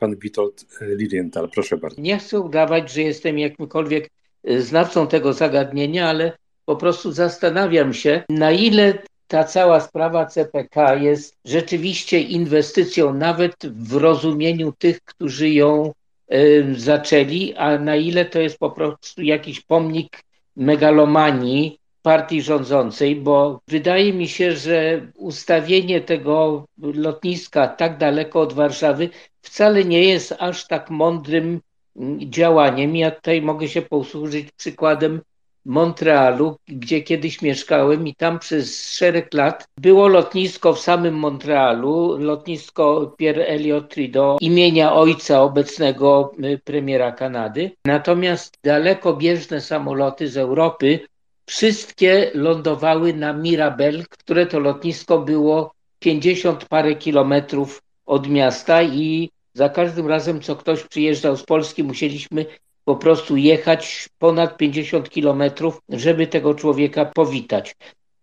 Pan 0.00 0.16
Witold 0.16 0.66
Lilienthal, 0.80 1.48
proszę 1.54 1.76
bardzo. 1.76 2.02
Nie 2.02 2.18
chcę 2.18 2.40
udawać, 2.40 2.92
że 2.92 3.02
jestem 3.02 3.38
jakimkolwiek 3.38 4.10
znawcą 4.58 5.06
tego 5.06 5.32
zagadnienia, 5.32 6.08
ale 6.08 6.32
po 6.70 6.76
prostu 6.76 7.12
zastanawiam 7.12 7.94
się, 7.94 8.22
na 8.28 8.50
ile 8.50 8.98
ta 9.28 9.44
cała 9.44 9.80
sprawa 9.80 10.26
CPK 10.26 10.94
jest 10.94 11.36
rzeczywiście 11.44 12.20
inwestycją, 12.20 13.14
nawet 13.14 13.56
w 13.66 13.96
rozumieniu 13.96 14.72
tych, 14.78 15.00
którzy 15.04 15.50
ją 15.50 15.92
y, 16.32 16.74
zaczęli, 16.76 17.54
a 17.54 17.78
na 17.78 17.96
ile 17.96 18.24
to 18.24 18.40
jest 18.40 18.58
po 18.58 18.70
prostu 18.70 19.22
jakiś 19.22 19.60
pomnik 19.60 20.22
megalomanii 20.56 21.78
partii 22.02 22.42
rządzącej, 22.42 23.16
bo 23.16 23.60
wydaje 23.68 24.12
mi 24.12 24.28
się, 24.28 24.52
że 24.52 25.06
ustawienie 25.14 26.00
tego 26.00 26.64
lotniska 26.78 27.68
tak 27.68 27.98
daleko 27.98 28.40
od 28.40 28.52
Warszawy 28.52 29.08
wcale 29.42 29.84
nie 29.84 30.04
jest 30.04 30.34
aż 30.38 30.66
tak 30.66 30.90
mądrym 30.90 31.60
mm, 31.96 32.30
działaniem. 32.30 32.96
Ja 32.96 33.10
tutaj 33.10 33.42
mogę 33.42 33.68
się 33.68 33.82
posłużyć 33.82 34.52
przykładem 34.56 35.20
Montrealu, 35.64 36.56
gdzie 36.68 37.02
kiedyś 37.02 37.42
mieszkałem 37.42 38.06
i 38.06 38.14
tam 38.14 38.38
przez 38.38 38.92
szereg 38.92 39.34
lat 39.34 39.68
było 39.78 40.08
lotnisko 40.08 40.72
w 40.72 40.80
samym 40.80 41.14
Montrealu, 41.14 42.16
lotnisko 42.18 43.14
Pierre 43.18 43.46
Elliott 43.46 43.94
Trudeau 43.94 44.38
imienia 44.40 44.92
ojca 44.92 45.42
obecnego 45.42 46.32
y, 46.44 46.58
premiera 46.64 47.12
Kanady. 47.12 47.70
Natomiast 47.84 48.58
dalekobieżne 48.64 49.60
samoloty 49.60 50.28
z 50.28 50.36
Europy 50.36 51.00
wszystkie 51.46 52.30
lądowały 52.34 53.14
na 53.14 53.32
Mirabel, 53.32 54.04
które 54.10 54.46
to 54.46 54.60
lotnisko 54.60 55.18
było 55.18 55.74
50 55.98 56.64
parę 56.64 56.94
kilometrów 56.94 57.82
od 58.06 58.28
miasta 58.28 58.82
i 58.82 59.30
za 59.54 59.68
każdym 59.68 60.06
razem, 60.06 60.40
co 60.40 60.56
ktoś 60.56 60.82
przyjeżdżał 60.82 61.36
z 61.36 61.42
Polski, 61.42 61.84
musieliśmy 61.84 62.46
po 62.90 62.96
prostu 62.96 63.36
jechać 63.36 64.08
ponad 64.18 64.56
50 64.56 65.10
kilometrów, 65.10 65.80
żeby 65.88 66.26
tego 66.26 66.54
człowieka 66.54 67.04
powitać. 67.04 67.76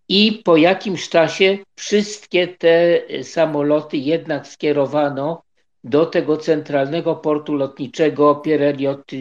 I 0.10 0.42
po 0.46 0.58
jakimś 0.58 1.10
czasie 1.10 1.58
wszystkie 1.76 2.48
te 2.48 3.02
samoloty 3.24 3.98
jednak 3.98 4.48
skierowano 4.48 5.42
do 5.84 6.06
tego 6.06 6.38
centralnego 6.38 7.16
portu 7.16 7.54
lotniczego 7.54 8.36
Pierre 8.36 8.68
Elliott 8.70 9.12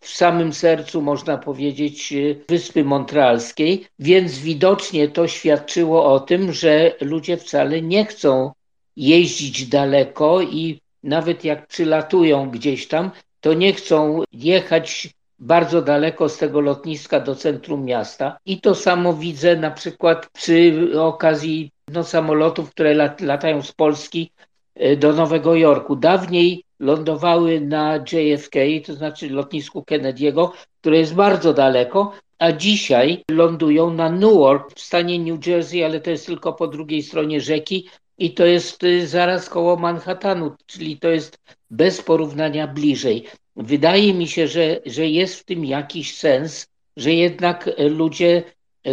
w 0.00 0.08
samym 0.08 0.52
sercu, 0.52 1.02
można 1.02 1.38
powiedzieć, 1.38 2.14
Wyspy 2.48 2.84
Montrealskiej, 2.84 3.86
więc 3.98 4.38
widocznie 4.38 5.08
to 5.08 5.28
świadczyło 5.28 6.04
o 6.04 6.20
tym, 6.20 6.52
że 6.52 6.94
ludzie 7.00 7.36
wcale 7.36 7.82
nie 7.82 8.04
chcą 8.04 8.52
jeździć 8.96 9.66
daleko 9.66 10.42
i 10.42 10.80
nawet 11.02 11.44
jak 11.44 11.66
przylatują 11.66 12.50
gdzieś 12.50 12.88
tam, 12.88 13.10
to 13.46 13.54
nie 13.54 13.72
chcą 13.72 14.22
jechać 14.32 15.08
bardzo 15.38 15.82
daleko 15.82 16.28
z 16.28 16.38
tego 16.38 16.60
lotniska 16.60 17.20
do 17.20 17.34
centrum 17.34 17.84
miasta. 17.84 18.38
I 18.46 18.60
to 18.60 18.74
samo 18.74 19.14
widzę 19.14 19.56
na 19.56 19.70
przykład 19.70 20.30
przy 20.32 20.88
okazji 21.00 21.70
no, 21.92 22.04
samolotów, 22.04 22.70
które 22.70 22.94
lat, 22.94 23.20
latają 23.20 23.62
z 23.62 23.72
Polski 23.72 24.30
e, 24.74 24.96
do 24.96 25.12
Nowego 25.12 25.54
Jorku. 25.54 25.96
Dawniej 25.96 26.64
lądowały 26.80 27.60
na 27.60 27.96
JFK, 27.96 28.56
to 28.86 28.94
znaczy 28.94 29.30
lotnisku 29.30 29.84
Kennedy'ego, 29.90 30.50
które 30.80 30.98
jest 30.98 31.14
bardzo 31.14 31.54
daleko, 31.54 32.12
a 32.38 32.52
dzisiaj 32.52 33.24
lądują 33.30 33.90
na 33.90 34.10
Newark 34.10 34.74
w 34.74 34.80
stanie 34.80 35.18
New 35.18 35.46
Jersey, 35.46 35.84
ale 35.84 36.00
to 36.00 36.10
jest 36.10 36.26
tylko 36.26 36.52
po 36.52 36.66
drugiej 36.66 37.02
stronie 37.02 37.40
rzeki 37.40 37.88
i 38.18 38.34
to 38.34 38.46
jest 38.46 38.82
y, 38.84 39.06
zaraz 39.06 39.48
koło 39.48 39.76
Manhattanu, 39.76 40.56
czyli 40.66 40.98
to 40.98 41.08
jest 41.08 41.38
bez 41.70 42.02
porównania 42.02 42.66
bliżej. 42.66 43.26
Wydaje 43.56 44.14
mi 44.14 44.28
się, 44.28 44.48
że, 44.48 44.80
że 44.86 45.06
jest 45.06 45.40
w 45.40 45.44
tym 45.44 45.64
jakiś 45.64 46.16
sens, 46.16 46.66
że 46.96 47.12
jednak 47.12 47.70
ludzie 47.78 48.42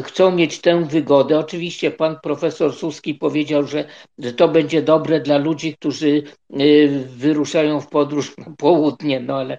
chcą 0.01 0.31
mieć 0.31 0.61
tę 0.61 0.85
wygodę. 0.85 1.39
Oczywiście 1.39 1.91
pan 1.91 2.19
profesor 2.23 2.73
Suski 2.73 3.15
powiedział, 3.15 3.67
że, 3.67 3.85
że 4.19 4.33
to 4.33 4.47
będzie 4.47 4.81
dobre 4.81 5.19
dla 5.19 5.37
ludzi, 5.37 5.73
którzy 5.73 6.23
y, 6.61 7.05
wyruszają 7.07 7.81
w 7.81 7.87
podróż 7.87 8.37
na 8.37 8.45
południe, 8.57 9.19
no 9.19 9.37
ale 9.37 9.57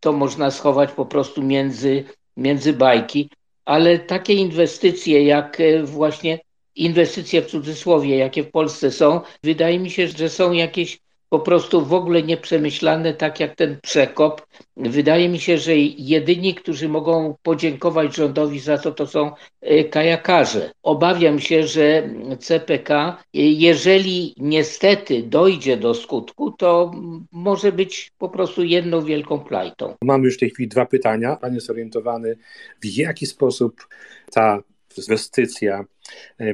to 0.00 0.12
można 0.12 0.50
schować 0.50 0.92
po 0.92 1.06
prostu 1.06 1.42
między, 1.42 2.04
między 2.36 2.72
bajki. 2.72 3.30
Ale 3.64 3.98
takie 3.98 4.34
inwestycje 4.34 5.24
jak 5.24 5.60
y, 5.60 5.82
właśnie 5.82 6.38
inwestycje 6.76 7.42
w 7.42 7.46
cudzysłowie, 7.46 8.16
jakie 8.16 8.42
w 8.42 8.50
Polsce 8.50 8.90
są, 8.90 9.20
wydaje 9.44 9.78
mi 9.78 9.90
się, 9.90 10.08
że 10.08 10.28
są 10.28 10.52
jakieś 10.52 10.98
po 11.28 11.40
prostu 11.40 11.84
w 11.84 11.94
ogóle 11.94 12.22
nieprzemyślane, 12.22 13.14
tak 13.14 13.40
jak 13.40 13.54
ten 13.54 13.78
przekop. 13.82 14.46
Wydaje 14.76 15.28
mi 15.28 15.38
się, 15.38 15.58
że 15.58 15.76
jedyni, 15.76 16.54
którzy 16.54 16.88
mogą 16.88 17.34
podziękować 17.42 18.16
rządowi 18.16 18.60
za 18.60 18.78
to, 18.78 18.92
to 18.92 19.06
są 19.06 19.30
e, 19.60 19.84
kajakarze. 19.84 20.70
Obawiam 20.82 21.40
się, 21.40 21.66
że 21.66 22.08
CPK, 22.38 23.16
jeżeli 23.34 24.34
niestety 24.36 25.22
dojdzie 25.22 25.76
do 25.76 25.94
skutku, 25.94 26.50
to 26.50 26.92
może 27.32 27.72
być 27.72 28.12
po 28.18 28.28
prostu 28.28 28.64
jedną 28.64 29.04
wielką 29.04 29.40
plajtą. 29.40 29.94
Mamy 30.02 30.24
już 30.24 30.36
w 30.36 30.40
tej 30.40 30.50
chwili 30.50 30.68
dwa 30.68 30.86
pytania. 30.86 31.36
Pan 31.36 31.54
jest 31.54 31.70
orientowany, 31.70 32.36
w 32.82 32.86
jaki 32.86 33.26
sposób 33.26 33.88
ta 34.30 34.62
inwestycja 34.98 35.80
e, 35.80 35.84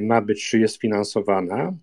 ma 0.01 0.21
być, 0.21 0.49
czy 0.49 0.59
jest 0.59 0.77
finansowana. 0.77 1.73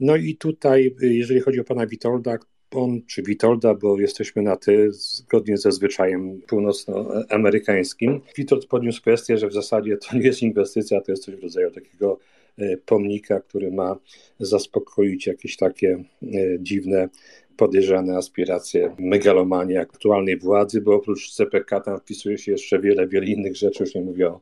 No 0.00 0.16
i 0.16 0.36
tutaj, 0.36 0.94
jeżeli 1.00 1.40
chodzi 1.40 1.60
o 1.60 1.64
pana 1.64 1.86
Witolda, 1.86 2.38
on 2.74 3.02
czy 3.06 3.22
Witolda, 3.22 3.74
bo 3.74 4.00
jesteśmy 4.00 4.42
na 4.42 4.56
ty, 4.56 4.92
zgodnie 4.92 5.58
ze 5.58 5.72
zwyczajem 5.72 6.40
północnoamerykańskim. 6.46 8.20
Witold 8.36 8.66
podniósł 8.66 9.00
kwestię, 9.00 9.38
że 9.38 9.48
w 9.48 9.52
zasadzie 9.52 9.96
to 9.96 10.16
nie 10.16 10.26
jest 10.26 10.42
inwestycja, 10.42 11.00
to 11.00 11.12
jest 11.12 11.24
coś 11.24 11.36
w 11.36 11.42
rodzaju 11.42 11.70
takiego 11.70 12.18
e, 12.58 12.76
pomnika, 12.76 13.40
który 13.40 13.70
ma 13.70 13.96
zaspokoić 14.40 15.26
jakieś 15.26 15.56
takie 15.56 16.04
e, 16.22 16.26
dziwne 16.60 17.08
podejrzane 17.56 18.16
aspiracje 18.16 18.94
megalomanii 18.98 19.76
aktualnej 19.76 20.38
władzy, 20.38 20.80
bo 20.80 20.94
oprócz 20.94 21.30
CPK 21.30 21.80
tam 21.80 21.98
wpisuje 21.98 22.38
się 22.38 22.52
jeszcze 22.52 22.78
wiele, 22.78 23.08
wiele 23.08 23.26
innych 23.26 23.56
rzeczy, 23.56 23.84
już 23.84 23.94
nie 23.94 24.00
mówię 24.00 24.28
o 24.28 24.40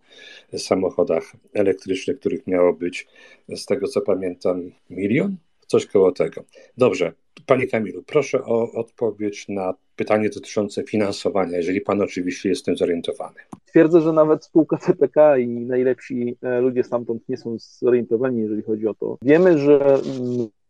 samochodach 0.58 1.32
elektrycznych, 1.52 2.18
których 2.20 2.46
miało 2.46 2.72
być, 2.72 3.06
z 3.48 3.66
tego 3.66 3.88
co 3.88 4.00
pamiętam, 4.00 4.70
milion? 4.90 5.36
Coś 5.66 5.86
koło 5.86 6.12
tego. 6.12 6.44
Dobrze, 6.78 7.12
Panie 7.46 7.66
Kamilu, 7.66 8.02
proszę 8.02 8.44
o 8.44 8.72
odpowiedź 8.72 9.48
na 9.48 9.74
pytanie 9.96 10.28
dotyczące 10.28 10.82
finansowania, 10.82 11.56
jeżeli 11.56 11.80
Pan 11.80 12.00
oczywiście 12.00 12.48
jest 12.48 12.64
tym 12.64 12.76
zorientowany. 12.76 13.36
Twierdzę, 13.66 14.00
że 14.00 14.12
nawet 14.12 14.44
spółka 14.44 14.76
CPK 14.76 15.38
i 15.38 15.46
najlepsi 15.48 16.36
e, 16.42 16.60
ludzie 16.60 16.84
stamtąd 16.84 17.28
nie 17.28 17.36
są 17.36 17.56
zorientowani, 17.58 18.40
jeżeli 18.40 18.62
chodzi 18.62 18.88
o 18.88 18.94
to. 18.94 19.18
Wiemy, 19.22 19.58
że 19.58 19.98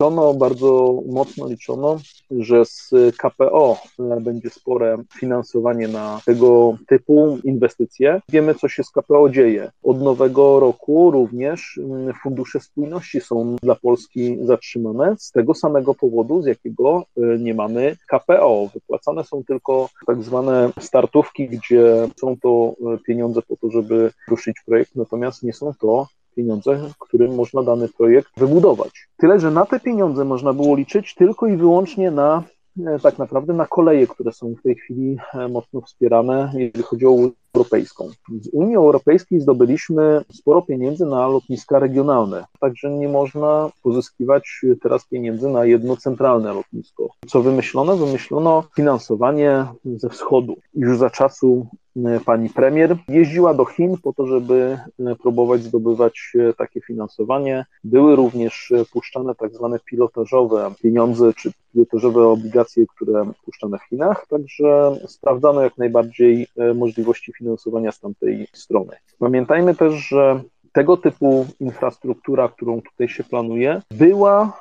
liczono, 0.02 0.34
bardzo 0.34 1.02
mocno 1.06 1.48
liczono, 1.48 1.98
że 2.30 2.64
z 2.64 2.90
KPO 3.16 3.76
e, 3.98 4.20
będzie 4.20 4.50
spore 4.50 4.96
finansowanie 5.18 5.88
na 5.88 6.20
tego 6.26 6.78
typu 6.86 7.38
inwestycje. 7.44 8.20
Wiemy, 8.28 8.54
co 8.54 8.68
się 8.68 8.84
z 8.84 8.90
KPO 8.90 9.30
dzieje. 9.30 9.70
Od 9.82 10.02
nowego 10.02 10.60
roku 10.60 11.10
również 11.10 11.80
fundusze 12.22 12.60
spójności 12.60 13.20
są 13.20 13.56
dla 13.62 13.74
Polski 13.74 14.38
zatrzymane 14.42 15.14
z 15.18 15.30
tego 15.30 15.54
samego 15.54 15.94
powodu, 15.94 16.42
z 16.42 16.46
jakiego 16.52 17.04
e, 17.16 17.38
nie 17.38 17.54
mamy 17.54 17.96
KPO. 18.06 18.68
Wypłacane 18.74 19.24
są 19.24 19.44
tylko 19.44 19.88
tak 20.06 20.22
zwane 20.22 20.70
startówki, 20.80 21.48
gdzie 21.48 22.08
są 22.16 22.36
to 22.42 22.74
e, 22.94 22.98
pieniądze 22.98 23.42
po 23.42 23.56
to, 23.56 23.70
żeby 23.70 24.10
ruszyć 24.28 24.56
projekt, 24.66 24.96
natomiast 24.96 25.42
nie 25.42 25.52
są 25.52 25.72
to 25.80 26.06
pieniądze, 26.36 26.80
którym 26.98 27.34
można 27.34 27.62
dany 27.62 27.88
projekt 27.88 28.28
wybudować. 28.36 29.08
Tyle, 29.16 29.40
że 29.40 29.50
na 29.50 29.66
te 29.66 29.80
pieniądze 29.80 30.24
można 30.24 30.52
było 30.52 30.76
liczyć 30.76 31.14
tylko 31.14 31.46
i 31.46 31.56
wyłącznie 31.56 32.10
na 32.10 32.42
e, 32.86 32.98
tak 32.98 33.18
naprawdę 33.18 33.52
na 33.52 33.66
koleje, 33.66 34.06
które 34.06 34.32
są 34.32 34.54
w 34.54 34.62
tej 34.62 34.74
chwili 34.74 35.16
e, 35.34 35.48
mocno 35.48 35.80
wspierane, 35.80 36.52
jeżeli 36.54 36.82
chodzi 36.82 37.06
o 37.06 37.10
Europejską. 37.54 38.10
Z 38.40 38.48
Unii 38.52 38.76
Europejskiej 38.76 39.40
zdobyliśmy 39.40 40.24
sporo 40.32 40.62
pieniędzy 40.62 41.06
na 41.06 41.26
lotniska 41.26 41.78
regionalne, 41.78 42.44
także 42.60 42.90
nie 42.90 43.08
można 43.08 43.70
pozyskiwać 43.82 44.60
teraz 44.82 45.06
pieniędzy 45.06 45.48
na 45.48 45.64
jedno 45.64 45.96
centralne 45.96 46.52
lotnisko. 46.52 47.08
Co 47.26 47.42
wymyślono? 47.42 47.96
Wymyślono 47.96 48.64
finansowanie 48.76 49.66
ze 49.84 50.08
wschodu. 50.08 50.56
Już 50.74 50.98
za 50.98 51.10
czasu 51.10 51.66
E, 51.96 52.20
pani 52.20 52.50
premier. 52.50 52.96
Jeździła 53.08 53.54
do 53.54 53.64
Chin 53.64 53.96
po 54.02 54.12
to, 54.12 54.26
żeby 54.26 54.78
e, 55.00 55.16
próbować 55.16 55.62
zdobywać 55.62 56.32
e, 56.34 56.52
takie 56.52 56.80
finansowanie. 56.80 57.66
Były 57.84 58.16
również 58.16 58.72
puszczane 58.92 59.34
tak 59.34 59.54
zwane 59.54 59.78
pilotażowe 59.84 60.72
pieniądze, 60.82 61.32
czy 61.36 61.52
pilotażowe 61.72 62.28
obligacje, 62.28 62.86
które 62.86 63.32
puszczane 63.44 63.78
w 63.78 63.82
Chinach, 63.82 64.26
także 64.26 64.96
sprawdzano 65.06 65.60
jak 65.60 65.78
najbardziej 65.78 66.46
możliwości 66.74 67.32
finansowania 67.42 67.92
z 67.92 68.00
tamtej 68.00 68.46
strony. 68.52 68.96
Pamiętajmy 69.18 69.74
też, 69.74 69.94
że 69.94 70.42
tego 70.72 70.96
typu 70.96 71.46
infrastruktura, 71.60 72.48
którą 72.48 72.82
tutaj 72.82 73.08
się 73.08 73.24
planuje, 73.24 73.82
była 73.90 74.60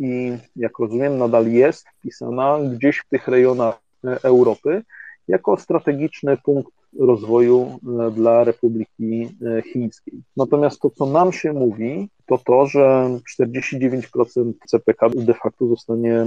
i 0.00 0.32
jak 0.56 0.78
rozumiem 0.78 1.18
nadal 1.18 1.46
jest 1.46 1.86
wpisana 1.88 2.58
gdzieś 2.72 2.98
w 2.98 3.08
tych 3.08 3.28
rejonach 3.28 3.80
Europy, 4.22 4.82
jako 5.28 5.56
strategiczny 5.56 6.36
punkt 6.36 6.72
rozwoju 6.98 7.78
dla 8.14 8.44
Republiki 8.44 9.28
Chińskiej. 9.72 10.22
Natomiast 10.36 10.80
to, 10.80 10.90
co 10.90 11.06
nam 11.06 11.32
się 11.32 11.52
mówi, 11.52 12.08
to 12.26 12.38
to, 12.38 12.66
że 12.66 13.10
49% 13.40 14.52
CPK 14.66 15.08
de 15.08 15.34
facto 15.34 15.66
zostanie 15.66 16.26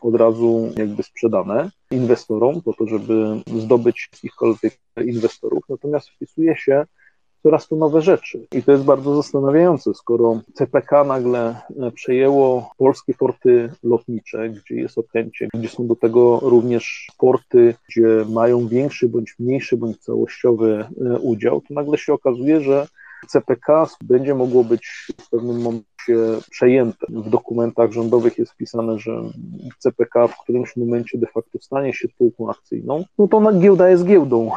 od 0.00 0.14
razu 0.14 0.72
jakby 0.76 1.02
sprzedane 1.02 1.70
inwestorom, 1.90 2.62
po 2.62 2.72
to, 2.72 2.86
żeby 2.86 3.40
zdobyć 3.56 4.08
jakichkolwiek 4.12 4.78
inwestorów, 5.04 5.64
natomiast 5.68 6.08
wpisuje 6.08 6.56
się 6.56 6.84
coraz 7.46 7.68
to 7.68 7.76
nowe 7.76 8.02
rzeczy. 8.02 8.46
I 8.52 8.62
to 8.62 8.72
jest 8.72 8.84
bardzo 8.84 9.16
zastanawiające, 9.16 9.94
skoro 9.94 10.40
CPK 10.54 11.04
nagle 11.04 11.56
e, 11.80 11.90
przejęło 11.90 12.70
polskie 12.78 13.14
porty 13.14 13.72
lotnicze, 13.82 14.48
gdzie 14.48 14.74
jest 14.74 14.98
Okęcie, 14.98 15.48
gdzie 15.54 15.68
są 15.68 15.86
do 15.86 15.96
tego 15.96 16.40
również 16.42 17.06
porty, 17.18 17.74
gdzie 17.88 18.24
mają 18.28 18.68
większy 18.68 19.08
bądź 19.08 19.34
mniejszy 19.38 19.76
bądź 19.76 19.98
całościowy 19.98 20.84
e, 21.06 21.18
udział, 21.18 21.60
to 21.60 21.74
nagle 21.74 21.98
się 21.98 22.12
okazuje, 22.12 22.60
że 22.60 22.86
CPK 23.28 23.86
będzie 24.04 24.34
mogło 24.34 24.64
być 24.64 25.12
w 25.20 25.30
pewnym 25.30 25.62
momencie 25.62 25.86
przejęte. 26.50 27.06
W 27.08 27.30
dokumentach 27.30 27.92
rządowych 27.92 28.38
jest 28.38 28.52
wpisane, 28.52 28.98
że 28.98 29.22
CPK 29.78 30.28
w 30.28 30.38
którymś 30.42 30.76
momencie 30.76 31.18
de 31.18 31.26
facto 31.26 31.58
stanie 31.60 31.94
się 31.94 32.08
spółką 32.08 32.50
akcyjną. 32.50 33.04
No 33.18 33.28
to 33.28 33.52
giełda 33.52 33.88
jest 33.88 34.04
giełdą 34.04 34.50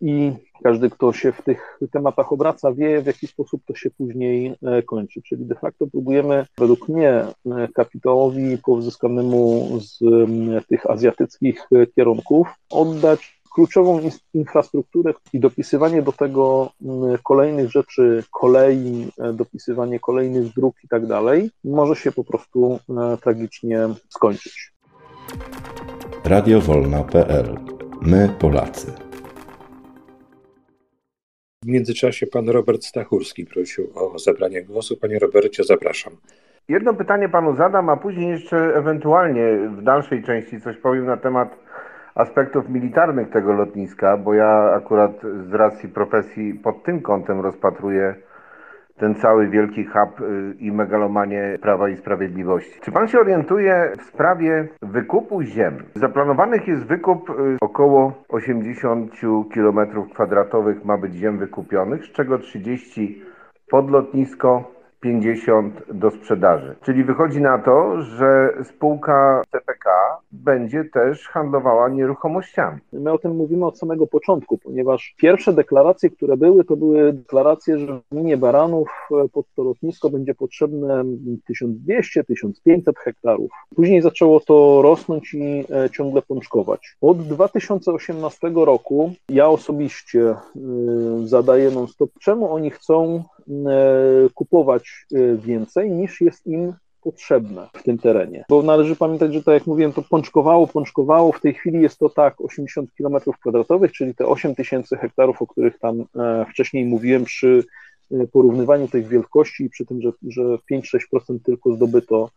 i 0.00 0.32
każdy, 0.62 0.90
kto 0.90 1.12
się 1.12 1.32
w 1.32 1.42
tych 1.42 1.78
tematach 1.92 2.32
obraca, 2.32 2.72
wie, 2.72 3.02
w 3.02 3.06
jaki 3.06 3.26
sposób 3.26 3.62
to 3.66 3.74
się 3.74 3.90
później 3.90 4.54
e, 4.62 4.82
kończy. 4.82 5.22
Czyli 5.22 5.46
de 5.46 5.54
facto 5.54 5.86
próbujemy, 5.86 6.46
według 6.58 6.88
mnie, 6.88 7.10
e, 7.10 7.68
kapitałowi 7.74 8.58
pozyskannemu 8.58 9.68
z 9.80 9.98
tych 10.66 10.90
azjatyckich 10.90 11.68
kierunków 11.94 12.48
oddać 12.70 13.41
kluczową 13.54 14.00
infrastrukturę 14.34 15.14
i 15.32 15.40
dopisywanie 15.40 16.02
do 16.02 16.12
tego 16.12 16.70
mm, 16.82 17.18
kolejnych 17.22 17.70
rzeczy, 17.70 18.24
kolei, 18.30 19.08
e, 19.18 19.32
dopisywanie 19.32 20.00
kolejnych 20.00 20.54
dróg 20.54 20.74
i 20.84 20.88
tak 20.88 21.06
dalej, 21.06 21.50
może 21.64 21.96
się 21.96 22.12
po 22.12 22.24
prostu 22.24 22.78
e, 22.88 23.16
tragicznie 23.16 23.88
skończyć. 24.08 24.72
Radiowolna.pl 26.24 27.56
My 28.02 28.28
Polacy. 28.38 28.92
W 31.62 31.66
międzyczasie 31.66 32.26
pan 32.26 32.48
Robert 32.48 32.84
Stachurski 32.84 33.46
prosił 33.46 33.90
o 33.94 34.18
zabranie 34.18 34.64
głosu. 34.64 34.96
Panie 34.96 35.18
Robercie, 35.18 35.64
zapraszam. 35.64 36.12
Jedno 36.68 36.94
pytanie 36.94 37.28
panu 37.28 37.56
zadam, 37.56 37.88
a 37.88 37.96
później 37.96 38.30
jeszcze 38.30 38.56
ewentualnie 38.56 39.68
w 39.78 39.82
dalszej 39.82 40.22
części 40.22 40.60
coś 40.60 40.76
powiem 40.76 41.06
na 41.06 41.16
temat 41.16 41.61
aspektów 42.14 42.68
militarnych 42.68 43.30
tego 43.30 43.52
lotniska, 43.52 44.16
bo 44.16 44.34
ja 44.34 44.72
akurat 44.76 45.12
z 45.50 45.54
racji 45.54 45.88
profesji 45.88 46.54
pod 46.54 46.82
tym 46.82 47.00
kątem 47.00 47.40
rozpatruję 47.40 48.14
ten 48.96 49.14
cały 49.14 49.48
wielki 49.48 49.84
hub 49.84 50.20
y, 50.20 50.54
i 50.58 50.72
megalomanie 50.72 51.58
Prawa 51.62 51.88
i 51.88 51.96
Sprawiedliwości. 51.96 52.80
Czy 52.80 52.92
pan 52.92 53.08
się 53.08 53.20
orientuje 53.20 53.92
w 53.98 54.02
sprawie 54.02 54.68
wykupu 54.82 55.42
ziem? 55.42 55.78
Zaplanowanych 55.94 56.68
jest 56.68 56.86
wykup 56.86 57.30
y, 57.30 57.32
około 57.60 58.12
80 58.28 59.12
km 59.54 59.78
kwadratowych 60.14 60.84
ma 60.84 60.98
być 60.98 61.14
ziem 61.14 61.38
wykupionych, 61.38 62.04
z 62.04 62.12
czego 62.12 62.38
30 62.38 63.22
pod 63.70 63.90
lotnisko, 63.90 64.72
50 65.00 65.82
do 65.92 66.10
sprzedaży. 66.10 66.76
Czyli 66.82 67.04
wychodzi 67.04 67.42
na 67.42 67.58
to, 67.58 68.02
że 68.02 68.52
spółka 68.62 69.42
CPK 69.50 69.90
będzie 70.32 70.84
też 70.84 71.28
handlowała 71.28 71.88
nieruchomościami. 71.88 72.78
My 72.92 73.12
o 73.12 73.18
tym 73.18 73.36
mówimy 73.36 73.66
od 73.66 73.78
samego 73.78 74.06
początku, 74.06 74.58
ponieważ 74.58 75.14
pierwsze 75.18 75.52
deklaracje, 75.52 76.10
które 76.10 76.36
były, 76.36 76.64
to 76.64 76.76
były 76.76 77.12
deklaracje, 77.12 77.78
że 77.78 77.86
w 77.86 78.02
gminie 78.12 78.36
Baranów 78.36 78.88
e, 79.24 79.28
pod 79.28 79.46
to 79.56 79.62
lotnisko 79.62 80.10
będzie 80.10 80.34
potrzebne 80.34 81.04
1200-1500 81.50 82.92
hektarów. 82.98 83.50
Później 83.76 84.02
zaczęło 84.02 84.40
to 84.40 84.82
rosnąć 84.82 85.34
i 85.34 85.64
e, 85.70 85.90
ciągle 85.90 86.22
pączkować. 86.22 86.96
Od 87.00 87.22
2018 87.22 88.50
roku 88.54 89.12
ja 89.28 89.48
osobiście 89.48 90.20
e, 90.30 90.36
zadaję 91.24 91.70
non-stop, 91.70 92.10
czemu 92.20 92.54
oni 92.54 92.70
chcą 92.70 93.22
kupować 94.34 95.06
więcej 95.36 95.90
niż 95.90 96.20
jest 96.20 96.46
im 96.46 96.72
potrzebne 97.02 97.68
w 97.74 97.82
tym 97.82 97.98
terenie. 97.98 98.44
Bo 98.48 98.62
należy 98.62 98.96
pamiętać, 98.96 99.34
że 99.34 99.42
tak 99.42 99.54
jak 99.54 99.66
mówiłem, 99.66 99.92
to 99.92 100.02
pączkowało, 100.02 100.66
pączkowało. 100.66 101.32
W 101.32 101.40
tej 101.40 101.54
chwili 101.54 101.82
jest 101.82 101.98
to 101.98 102.08
tak 102.08 102.40
80 102.40 102.90
km 102.98 103.16
kwadratowych, 103.40 103.92
czyli 103.92 104.14
te 104.14 104.26
8 104.26 104.54
tysięcy 104.54 104.96
hektarów, 104.96 105.42
o 105.42 105.46
których 105.46 105.78
tam 105.78 106.04
e, 106.16 106.46
wcześniej 106.50 106.84
mówiłem 106.84 107.24
przy 107.24 107.64
e, 108.12 108.26
porównywaniu 108.26 108.88
tych 108.88 109.08
wielkości 109.08 109.64
i 109.64 109.70
przy 109.70 109.86
tym, 109.86 110.02
że, 110.02 110.12
że 110.28 110.42
5-6% 110.72 111.38
tylko 111.44 111.74
zdobyto 111.74 112.30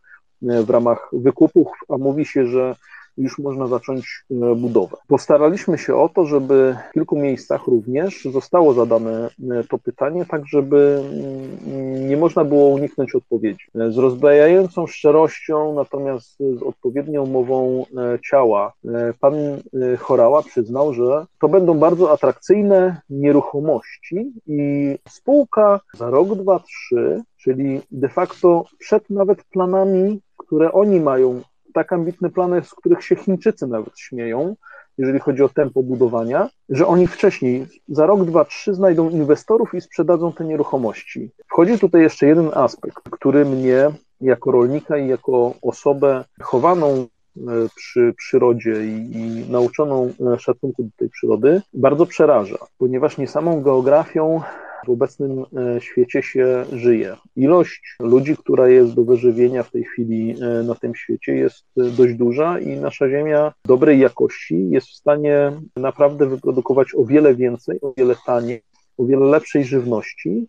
e, 0.49 0.63
w 0.63 0.69
ramach 0.69 1.09
wykupów, 1.13 1.67
a 1.89 1.97
mówi 1.97 2.25
się, 2.25 2.47
że 2.47 2.75
już 3.17 3.39
można 3.39 3.67
zacząć 3.67 4.25
e, 4.31 4.55
budowę. 4.55 4.97
Postaraliśmy 5.07 5.77
się 5.77 5.95
o 5.95 6.09
to, 6.09 6.25
żeby 6.25 6.75
w 6.89 6.93
kilku 6.93 7.15
miejscach 7.15 7.67
również 7.67 8.23
zostało 8.23 8.73
zadane 8.73 9.29
e, 9.51 9.63
to 9.69 9.77
pytanie, 9.77 10.25
tak 10.25 10.47
żeby 10.47 11.03
mm, 11.67 12.09
nie 12.09 12.17
można 12.17 12.43
było 12.43 12.67
uniknąć 12.67 13.15
odpowiedzi. 13.15 13.65
E, 13.75 13.91
z 13.91 13.97
rozbrajającą 13.97 14.87
szczerością, 14.87 15.73
natomiast 15.73 16.37
z 16.39 16.63
odpowiednią 16.63 17.25
mową 17.25 17.85
ciała, 18.29 18.73
pan 19.19 19.33
Chorała 19.99 20.43
przyznał, 20.43 20.93
że 20.93 21.25
to 21.41 21.49
będą 21.49 21.79
bardzo 21.79 22.11
atrakcyjne 22.11 23.01
nieruchomości 23.09 24.33
i 24.47 24.95
spółka 25.09 25.79
za 25.97 26.09
rok, 26.09 26.35
dwa, 26.35 26.59
trzy, 26.59 27.21
czyli 27.37 27.81
de 27.91 28.09
facto 28.09 28.63
przed 28.79 29.09
nawet 29.09 29.43
planami, 29.43 30.21
które 30.37 30.71
oni 30.71 30.99
mają 30.99 31.41
tak 31.75 31.93
ambitne 31.93 32.29
plany, 32.29 32.63
z 32.63 32.73
których 32.73 33.03
się 33.03 33.15
Chińczycy 33.15 33.67
nawet 33.67 33.99
śmieją, 33.99 34.55
jeżeli 34.97 35.19
chodzi 35.19 35.43
o 35.43 35.49
tempo 35.49 35.83
budowania, 35.83 36.49
że 36.69 36.87
oni 36.87 37.07
wcześniej, 37.07 37.67
za 37.87 38.05
rok, 38.05 38.25
dwa, 38.25 38.45
trzy, 38.45 38.73
znajdą 38.73 39.09
inwestorów 39.09 39.73
i 39.73 39.81
sprzedadzą 39.81 40.33
te 40.33 40.45
nieruchomości. 40.45 41.31
Wchodzi 41.47 41.79
tutaj 41.79 42.01
jeszcze 42.01 42.27
jeden 42.27 42.49
aspekt, 42.53 43.09
który 43.11 43.45
mnie 43.45 43.89
jako 44.21 44.51
rolnika 44.51 44.97
i 44.97 45.07
jako 45.07 45.53
osobę 45.61 46.23
chowaną 46.41 47.07
przy 47.75 48.13
przyrodzie 48.17 48.85
i, 48.85 49.45
nauczoną 49.49 50.13
e, 50.33 50.39
szacunku 50.39 50.83
do 50.83 50.89
tej 50.97 51.09
przyrody 51.09 51.61
bardzo 51.73 52.05
przeraża, 52.05 52.57
ponieważ 52.77 53.17
nie 53.17 53.27
samą 53.27 53.61
geografią 53.61 54.41
w 54.85 54.89
obecnym 54.89 55.39
e, 55.39 55.81
świecie 55.81 56.23
się 56.23 56.65
żyje. 56.71 57.15
Ilość 57.35 57.95
ludzi, 57.99 58.37
która 58.37 58.67
jest 58.67 58.93
do 58.93 59.03
wyżywienia 59.03 59.63
w 59.63 59.71
tej 59.71 59.83
chwili 59.83 60.35
e, 60.41 60.63
na 60.63 60.75
tym 60.75 60.95
świecie 60.95 61.35
jest 61.35 61.65
e, 61.77 61.83
dość 61.83 62.13
duża 62.13 62.59
i 62.59 62.67
nasza 62.67 63.09
Ziemia 63.09 63.53
dobrej 63.65 63.99
jakości 63.99 64.69
jest 64.69 64.87
w 64.87 64.95
stanie 64.95 65.51
naprawdę 65.75 66.27
wyprodukować 66.27 66.87
o 66.95 67.05
wiele 67.05 67.35
więcej, 67.35 67.81
o 67.81 67.93
wiele 67.97 68.15
taniej, 68.25 68.61
o 68.97 69.05
wiele 69.05 69.25
lepszej 69.25 69.65
żywności 69.65 70.47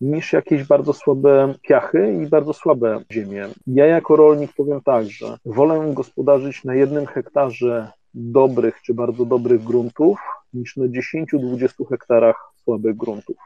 niż 0.00 0.32
jakieś 0.32 0.64
bardzo 0.64 0.92
słabe 0.92 1.54
piachy 1.62 2.22
i 2.22 2.26
bardzo 2.26 2.52
słabe 2.52 3.00
ziemie. 3.12 3.48
Ja 3.66 3.86
jako 3.86 4.16
rolnik 4.16 4.52
powiem 4.52 4.80
tak, 4.84 5.06
że 5.06 5.36
wolę 5.44 5.92
gospodarzyć 5.94 6.64
na 6.64 6.74
jednym 6.74 7.06
hektarze 7.06 7.92
dobrych 8.14 8.82
czy 8.82 8.94
bardzo 8.94 9.24
dobrych 9.24 9.64
gruntów 9.64 10.18
niż 10.54 10.76
na 10.76 10.84
10-20 10.84 11.88
hektarach 11.88 12.52
słabych 12.64 12.96
gruntów 12.96 13.36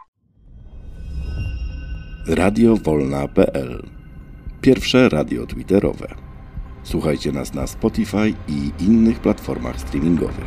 radiowolna.pl 2.29 3.83
Pierwsze 4.61 5.09
radio 5.09 5.47
twitterowe. 5.47 6.07
Słuchajcie 6.83 7.33
nas 7.33 7.55
na 7.55 7.67
Spotify 7.67 8.35
i 8.49 8.85
innych 8.85 9.21
platformach 9.21 9.81
streamingowych. 9.81 10.45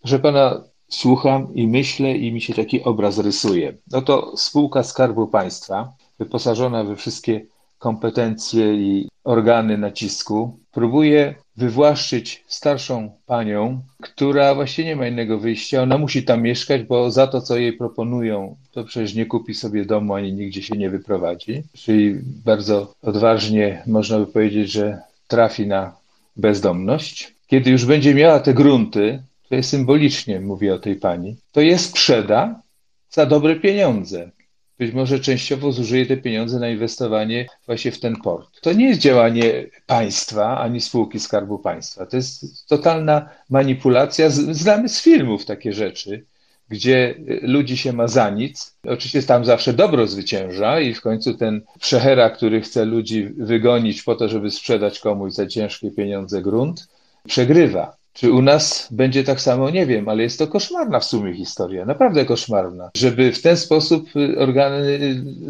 Proszę 0.00 0.18
pana, 0.18 0.64
słucham 0.88 1.54
i 1.54 1.66
myślę 1.66 2.16
i 2.16 2.32
mi 2.32 2.40
się 2.40 2.54
taki 2.54 2.82
obraz 2.82 3.18
rysuje. 3.18 3.74
No 3.92 4.02
to 4.02 4.36
spółka 4.36 4.82
Skarbu 4.82 5.26
Państwa, 5.26 5.92
wyposażona 6.18 6.84
we 6.84 6.96
wszystkie 6.96 7.40
kompetencje 7.78 8.74
i 8.74 9.08
organy 9.24 9.78
nacisku, 9.78 10.58
próbuje 10.72 11.34
wywłaszczyć 11.56 12.44
starszą 12.46 13.10
panią, 13.26 13.80
która 14.00 14.54
właściwie 14.54 14.88
nie 14.88 14.96
ma 14.96 15.06
innego 15.06 15.38
wyjścia. 15.38 15.82
Ona 15.82 15.98
musi 15.98 16.22
tam 16.22 16.42
mieszkać, 16.42 16.82
bo 16.82 17.10
za 17.10 17.26
to, 17.26 17.40
co 17.40 17.56
jej 17.56 17.72
proponują, 17.72 18.56
to 18.72 18.84
przecież 18.84 19.14
nie 19.14 19.26
kupi 19.26 19.54
sobie 19.54 19.84
domu 19.84 20.14
ani 20.14 20.32
nigdzie 20.32 20.62
się 20.62 20.76
nie 20.76 20.90
wyprowadzi. 20.90 21.62
Czyli 21.72 22.14
bardzo 22.44 22.94
odważnie 23.02 23.82
można 23.86 24.18
by 24.18 24.26
powiedzieć, 24.26 24.72
że 24.72 24.98
trafi 25.28 25.66
na 25.66 25.92
bezdomność. 26.36 27.34
Kiedy 27.46 27.70
już 27.70 27.84
będzie 27.84 28.14
miała 28.14 28.40
te 28.40 28.54
grunty, 28.54 29.22
jest 29.56 29.70
symbolicznie 29.70 30.40
mówię 30.40 30.74
o 30.74 30.78
tej 30.78 30.96
pani, 30.96 31.36
to 31.52 31.60
je 31.60 31.78
sprzeda 31.78 32.62
za 33.10 33.26
dobre 33.26 33.56
pieniądze. 33.56 34.30
być 34.78 34.92
może 34.92 35.20
częściowo 35.20 35.72
zużyje 35.72 36.06
te 36.06 36.16
pieniądze 36.16 36.58
na 36.58 36.68
inwestowanie 36.68 37.46
właśnie 37.66 37.92
w 37.92 38.00
ten 38.00 38.16
port. 38.16 38.60
To 38.60 38.72
nie 38.72 38.88
jest 38.88 39.00
działanie 39.00 39.66
państwa 39.86 40.58
ani 40.58 40.80
spółki 40.80 41.20
Skarbu 41.20 41.58
Państwa. 41.58 42.06
To 42.06 42.16
jest 42.16 42.66
totalna 42.68 43.30
manipulacja. 43.50 44.30
Znamy 44.30 44.88
z 44.88 45.02
filmów 45.02 45.44
takie 45.44 45.72
rzeczy 45.72 46.24
gdzie 46.68 47.14
ludzi 47.42 47.76
się 47.76 47.92
ma 47.92 48.08
za 48.08 48.30
nic. 48.30 48.76
Oczywiście 48.88 49.22
tam 49.22 49.44
zawsze 49.44 49.72
dobro 49.72 50.06
zwycięża 50.06 50.80
i 50.80 50.94
w 50.94 51.00
końcu 51.00 51.34
ten 51.34 51.62
przechera, 51.80 52.30
który 52.30 52.60
chce 52.60 52.84
ludzi 52.84 53.24
wygonić 53.24 54.02
po 54.02 54.14
to, 54.14 54.28
żeby 54.28 54.50
sprzedać 54.50 55.00
komuś 55.00 55.32
za 55.32 55.46
ciężkie 55.46 55.90
pieniądze 55.90 56.42
grunt, 56.42 56.88
przegrywa. 57.26 57.97
Czy 58.18 58.32
u 58.32 58.42
nas 58.42 58.88
będzie 58.90 59.24
tak 59.24 59.40
samo? 59.40 59.70
Nie 59.70 59.86
wiem, 59.86 60.08
ale 60.08 60.22
jest 60.22 60.38
to 60.38 60.46
koszmarna 60.46 61.00
w 61.00 61.04
sumie 61.04 61.34
historia, 61.34 61.84
naprawdę 61.84 62.24
koszmarna. 62.24 62.90
Żeby 62.96 63.32
w 63.32 63.42
ten 63.42 63.56
sposób 63.56 64.08
organy 64.38 64.98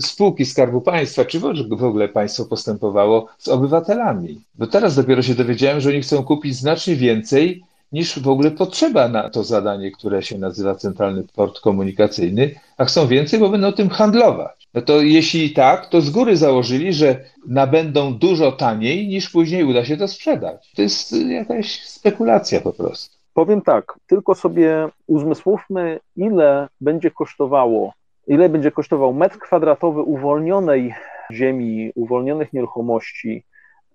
spółki 0.01 0.45
Skarbu 0.45 0.81
Państwa, 0.81 1.25
czy 1.25 1.41
w 1.71 1.85
ogóle 1.85 2.09
państwo 2.09 2.45
postępowało 2.45 3.27
z 3.39 3.49
obywatelami. 3.49 4.41
Bo 4.55 4.67
teraz 4.67 4.95
dopiero 4.95 5.23
się 5.23 5.35
dowiedziałem, 5.35 5.81
że 5.81 5.89
oni 5.89 6.03
chcą 6.03 6.23
kupić 6.23 6.57
znacznie 6.57 6.97
więcej 6.97 7.65
niż 7.93 8.19
w 8.19 8.29
ogóle 8.29 8.51
potrzeba 8.51 9.09
na 9.09 9.31
to 9.31 9.45
zadanie, 9.45 9.91
które 9.91 10.23
się 10.23 10.39
nazywa 10.39 10.75
Centralny 10.75 11.25
Port 11.35 11.61
Komunikacyjny, 11.61 12.55
a 12.79 12.85
chcą 12.85 13.07
więcej, 13.07 13.41
bo 13.41 13.49
będą 13.49 13.73
tym 13.73 13.89
handlować. 13.89 14.58
No 14.75 14.83
to 14.83 15.01
jeśli 15.01 15.51
tak, 15.51 15.87
to 15.87 16.01
z 16.01 16.11
góry 16.11 16.37
założyli, 16.37 16.93
że 16.93 17.25
nabędą 17.49 18.15
dużo 18.15 18.53
taniej, 18.53 19.09
niż 19.09 19.31
później 19.31 19.65
uda 19.65 19.85
się 19.85 19.97
to 19.97 20.09
sprzedać. 20.09 20.73
To 20.77 20.83
jest 20.83 21.13
jakaś 21.29 21.85
spekulacja 21.85 22.61
po 22.61 22.73
prostu. 22.73 23.17
Powiem 23.35 23.63
tak, 23.63 23.95
tylko 24.07 24.35
sobie 24.35 24.89
uzmysłówmy, 25.07 26.01
ile 26.17 26.69
będzie 26.81 27.11
kosztowało, 27.11 27.93
ile 28.27 28.49
będzie 28.49 28.71
kosztował 28.71 29.15
metr 29.15 29.39
kwadratowy 29.39 30.03
uwolnionej 30.03 30.95
ziemi, 31.33 31.93
uwolnionych 31.95 32.53
nieruchomości 32.53 33.45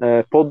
E, 0.03 0.24
pod 0.30 0.47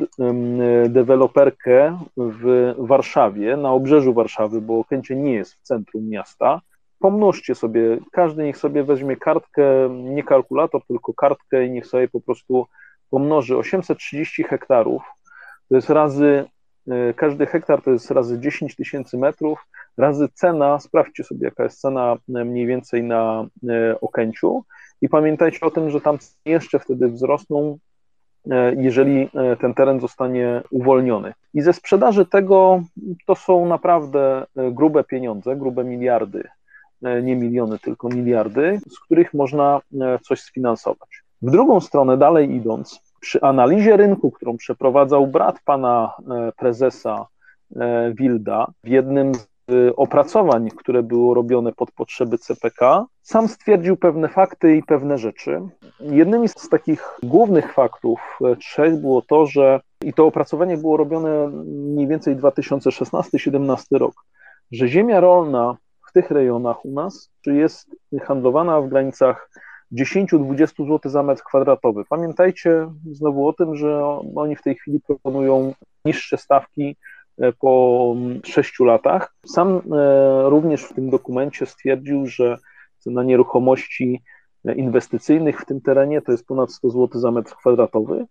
deweloperkę 0.88 1.98
w 2.16 2.74
Warszawie, 2.78 3.56
na 3.56 3.72
obrzeżu 3.72 4.14
Warszawy, 4.14 4.60
bo 4.60 4.78
Okęcie 4.78 5.16
nie 5.16 5.32
jest 5.32 5.54
w 5.54 5.62
centrum 5.62 6.08
miasta. 6.08 6.60
Pomnożcie 7.02 7.54
sobie, 7.54 7.98
każdy 8.12 8.44
niech 8.44 8.56
sobie 8.56 8.84
weźmie 8.84 9.16
kartkę, 9.16 9.88
nie 9.90 10.24
kalkulator, 10.24 10.86
tylko 10.86 11.14
kartkę 11.14 11.66
i 11.66 11.70
niech 11.70 11.86
sobie 11.86 12.08
po 12.08 12.20
prostu 12.20 12.66
pomnoży 13.10 13.56
830 13.56 14.42
hektarów. 14.44 15.02
To 15.68 15.76
jest 15.76 15.90
razy, 15.90 16.44
e, 16.88 17.14
każdy 17.14 17.46
hektar 17.46 17.82
to 17.82 17.90
jest 17.90 18.10
razy 18.10 18.40
10 18.40 18.76
tysięcy 18.76 19.18
metrów, 19.18 19.66
razy 19.96 20.28
cena, 20.34 20.78
sprawdźcie 20.78 21.24
sobie 21.24 21.44
jaka 21.44 21.64
jest 21.64 21.80
cena 21.80 22.16
e, 22.34 22.44
mniej 22.44 22.66
więcej 22.66 23.02
na 23.02 23.46
Okęciu 24.00 24.64
i 25.00 25.08
pamiętajcie 25.08 25.66
o 25.66 25.70
tym, 25.70 25.90
że 25.90 26.00
tam 26.00 26.18
jeszcze 26.44 26.78
wtedy 26.78 27.08
wzrosną 27.08 27.78
E, 28.50 28.74
jeżeli 28.74 29.28
e, 29.34 29.56
ten 29.56 29.74
teren 29.74 30.00
zostanie 30.00 30.62
uwolniony. 30.70 31.32
I 31.54 31.62
ze 31.62 31.72
sprzedaży 31.72 32.26
tego 32.26 32.82
to 33.26 33.34
są 33.34 33.66
naprawdę 33.66 34.46
e, 34.56 34.70
grube 34.70 35.04
pieniądze, 35.04 35.56
grube 35.56 35.84
miliardy, 35.84 36.48
nie 37.22 37.36
miliony, 37.36 37.78
tylko 37.78 38.08
miliardy, 38.08 38.80
z 38.90 39.00
których 39.00 39.34
można 39.34 39.80
coś 40.22 40.40
sfinansować. 40.40 41.22
W 41.42 41.50
drugą 41.50 41.80
stronę, 41.80 42.16
dalej 42.16 42.54
idąc, 42.54 43.00
przy 43.20 43.40
analizie 43.40 43.96
rynku, 43.96 44.30
którą 44.30 44.56
przeprowadzał 44.56 45.26
brat 45.26 45.56
pana 45.64 46.12
prezesa 46.56 47.26
Wilda 48.14 48.66
w 48.84 48.88
jednym 48.88 49.34
z 49.34 49.52
opracowań, 49.96 50.68
które 50.68 51.02
były 51.02 51.34
robione 51.34 51.72
pod 51.72 51.90
potrzeby 51.90 52.38
CPK, 52.38 53.06
sam 53.22 53.48
stwierdził 53.48 53.96
pewne 53.96 54.28
fakty 54.28 54.76
i 54.76 54.82
pewne 54.82 55.18
rzeczy. 55.18 55.60
Jednymi 56.00 56.48
z 56.48 56.68
takich 56.68 57.18
głównych 57.22 57.72
faktów 57.72 58.38
e, 58.44 58.56
trzech 58.56 59.00
było 59.00 59.22
to, 59.22 59.46
że 59.46 59.80
i 60.04 60.12
to 60.12 60.26
opracowanie 60.26 60.76
było 60.76 60.96
robione 60.96 61.48
mniej 61.64 62.06
więcej 62.06 62.36
2016-17 62.36 63.98
rok, 63.98 64.14
że 64.72 64.88
ziemia 64.88 65.20
rolna 65.20 65.76
w 66.12 66.14
tych 66.14 66.30
rejonach 66.30 66.84
u 66.84 66.90
nas 66.90 67.30
jest 67.46 67.96
handlowana 68.22 68.80
w 68.80 68.88
granicach 68.88 69.50
10-20 69.92 70.66
zł 70.66 71.00
za 71.04 71.22
metr 71.22 71.42
kwadratowy. 71.42 72.04
Pamiętajcie 72.08 72.88
znowu 73.12 73.48
o 73.48 73.52
tym, 73.52 73.76
że 73.76 74.04
oni 74.36 74.56
w 74.56 74.62
tej 74.62 74.74
chwili 74.74 75.00
proponują 75.00 75.74
niższe 76.04 76.36
stawki 76.36 76.96
E, 77.38 77.52
po 77.52 78.14
sześciu 78.44 78.84
latach. 78.84 79.34
Sam 79.46 79.76
e, 79.76 79.80
również 80.50 80.84
w 80.84 80.94
tym 80.94 81.10
dokumencie 81.10 81.66
stwierdził, 81.66 82.26
że 82.26 82.58
cena 82.98 83.22
nieruchomości 83.22 84.22
inwestycyjnych 84.76 85.60
w 85.60 85.64
tym 85.64 85.80
terenie 85.80 86.22
to 86.22 86.32
jest 86.32 86.46
ponad 86.46 86.72
100 86.72 86.90
zł 86.90 87.20
za 87.20 87.30
metr 87.30 87.56
kwadratowy, 87.56 88.26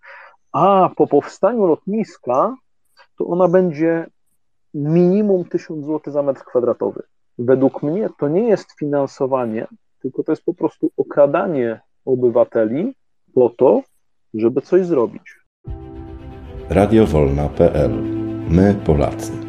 a 0.52 0.90
po 0.96 1.08
powstaniu 1.08 1.66
lotniska 1.66 2.56
to 3.18 3.26
ona 3.26 3.48
będzie 3.48 4.08
minimum 4.74 5.46
1000 5.46 5.86
zł 5.86 6.14
za 6.14 6.24
metr 6.24 6.44
kwadratowy. 6.44 7.04
Według 7.40 7.84
mnie 7.84 8.10
to 8.20 8.28
nie 8.28 8.50
jest 8.50 8.80
finansowanie, 8.80 9.68
tylko 10.02 10.24
to 10.24 10.32
jest 10.32 10.44
po 10.44 10.54
prostu 10.54 10.92
okradanie 10.98 11.80
obywateli 12.06 12.94
po 13.34 13.50
to, 13.50 13.82
żeby 14.34 14.62
coś 14.62 14.86
zrobić. 14.86 15.36
Radiowolna.pl 16.70 17.92
My 18.50 18.76
Polacy. 18.86 19.41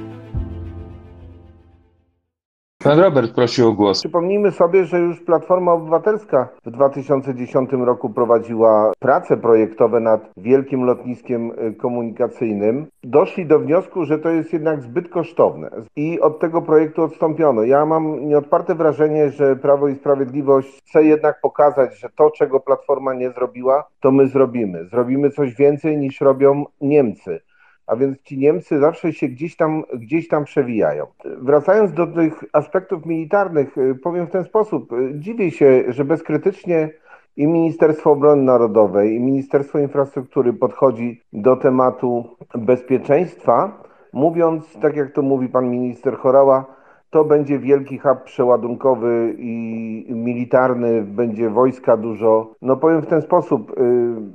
Pan 2.85 3.01
Robert 3.01 3.35
prosił 3.35 3.69
o 3.69 3.73
głos. 3.73 4.01
Przypomnijmy 4.01 4.51
sobie, 4.51 4.85
że 4.85 5.01
już 5.01 5.21
Platforma 5.21 5.73
Obywatelska 5.73 6.49
w 6.65 6.71
2010 6.71 7.71
roku 7.73 8.11
prowadziła 8.11 8.93
prace 8.99 9.37
projektowe 9.37 10.01
nad 10.01 10.31
wielkim 10.37 10.85
lotniskiem 10.85 11.51
y, 11.51 11.75
komunikacyjnym. 11.75 12.87
Doszli 13.05 13.47
do 13.47 13.59
wniosku, 13.59 14.05
że 14.05 14.19
to 14.19 14.29
jest 14.29 14.53
jednak 14.53 14.83
zbyt 14.83 15.09
kosztowne 15.09 15.71
i 15.97 16.21
od 16.21 16.41
tego 16.41 16.63
projektu 16.63 17.03
odstąpiono. 17.03 17.63
Ja 17.63 17.87
mam 17.87 18.29
nieodparte 18.29 18.75
wrażenie, 18.75 19.31
że 19.31 19.57
Prawo 19.57 19.89
i 19.89 19.95
Sprawiedliwość 19.95 20.79
chce 20.89 21.05
jednak 21.05 21.41
pokazać, 21.41 21.99
że 21.99 22.09
to, 22.17 22.31
czego 22.31 22.61
Platforma 22.61 23.15
nie 23.15 23.31
zrobiła, 23.31 23.85
to 24.01 24.11
my 24.11 24.27
zrobimy. 24.27 24.85
Zrobimy 24.85 25.31
coś 25.31 25.55
więcej 25.55 25.99
niż 25.99 26.21
robią 26.21 26.65
Niemcy 26.81 27.41
a 27.87 27.97
więc 27.97 28.23
ci 28.23 28.39
Niemcy 28.39 28.79
zawsze 28.79 29.13
się 29.13 29.29
gdzieś 29.29 29.57
tam, 29.57 29.83
gdzieś 29.95 30.29
tam 30.29 30.45
przewijają. 30.45 31.07
Wracając 31.25 31.93
do 31.93 32.07
tych 32.07 32.45
aspektów 32.53 33.07
militarnych, 33.07 33.79
y, 33.79 33.95
powiem 33.95 34.27
w 34.27 34.31
ten 34.31 34.45
sposób. 34.45 34.93
Y, 34.93 35.13
dziwię 35.15 35.51
się, 35.51 35.85
że 35.89 36.05
bezkrytycznie 36.05 36.91
i 37.37 37.47
Ministerstwo 37.47 38.11
Obrony 38.11 38.43
Narodowej, 38.43 39.15
i 39.15 39.21
Ministerstwo 39.21 39.79
Infrastruktury 39.79 40.53
podchodzi 40.53 41.21
do 41.33 41.57
tematu 41.57 42.37
bezpieczeństwa, 42.55 43.83
mówiąc, 44.13 44.79
tak 44.83 44.97
jak 44.97 45.13
to 45.13 45.23
mówi 45.23 45.49
pan 45.49 45.71
minister 45.71 46.17
Chorała, 46.17 46.82
to 47.13 47.25
będzie 47.25 47.59
wielki 47.59 47.99
hub 47.99 48.23
przeładunkowy 48.25 49.35
i 49.39 50.07
militarny, 50.09 51.03
będzie 51.03 51.51
wojska 51.51 51.97
dużo. 51.97 52.55
No 52.63 52.77
powiem 52.77 53.03
w 53.03 53.07
ten 53.07 53.23
sposób, 53.23 53.71
y, 53.71 53.75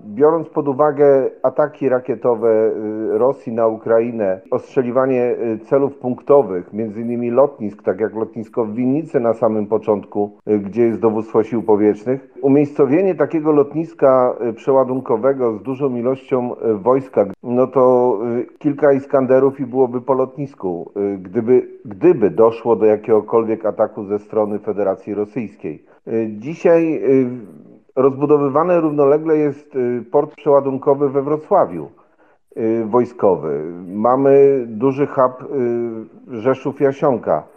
biorąc 0.06 0.50
pod 0.50 0.68
uwagę 0.68 1.30
ataki 1.44 1.90
rakietowe 1.90 2.50
y, 2.50 3.18
Rosji 3.18 3.54
na 3.54 3.68
Ukrainę, 3.68 4.42
ostrzeliwanie 4.52 5.24
y, 5.24 5.60
celów 5.60 5.96
punktowych, 5.96 6.74
między 6.74 7.02
innymi 7.02 7.32
lotnisk, 7.32 7.84
tak 7.84 8.00
jak 8.00 8.16
lotnisko 8.16 8.66
w 8.66 8.74
Winnicy 8.74 9.20
na 9.20 9.34
samym 9.34 9.68
początku, 9.68 10.38
gdzie 10.48 10.82
jest 10.82 11.00
dowództwo 11.00 11.44
sił 11.44 11.64
powietrznych, 11.64 12.34
umiejscowienie 12.42 13.16
takiego 13.16 13.52
lotniska 13.52 14.36
przeładunkowego 14.56 15.58
z 15.58 15.62
dużą 15.62 15.96
ilością 15.96 16.56
wojska, 16.76 17.26
no 17.44 17.68
to 17.68 18.18
kilka 18.60 18.94
Iskanderów 18.94 19.60
i 19.60 19.66
byłoby 19.66 20.02
po 20.02 20.14
lotnisku. 20.14 20.92
Gdyby, 21.18 21.68
gdyby 21.86 22.30
doszło 22.30 22.67
doszło 22.68 22.76
do 22.76 22.86
jakiegokolwiek 22.86 23.66
ataku 23.66 24.06
ze 24.06 24.20
strony 24.20 24.60
Federacji 24.60 25.14
Rosyjskiej. 25.14 25.86
Y, 26.08 26.30
dzisiaj 26.40 26.96
y, 26.96 27.30
rozbudowywany 27.96 28.82
równolegle 28.82 29.38
jest 29.38 29.76
y, 29.76 30.04
port 30.12 30.36
przeładunkowy 30.36 31.10
we 31.10 31.22
Wrocławiu 31.22 31.90
wojskowy. 32.86 33.64
Mamy 33.88 34.66
duży 34.68 35.08
hub 35.08 35.34
Rzeszów-Jasionka. 36.28 37.40
Y, 37.40 37.57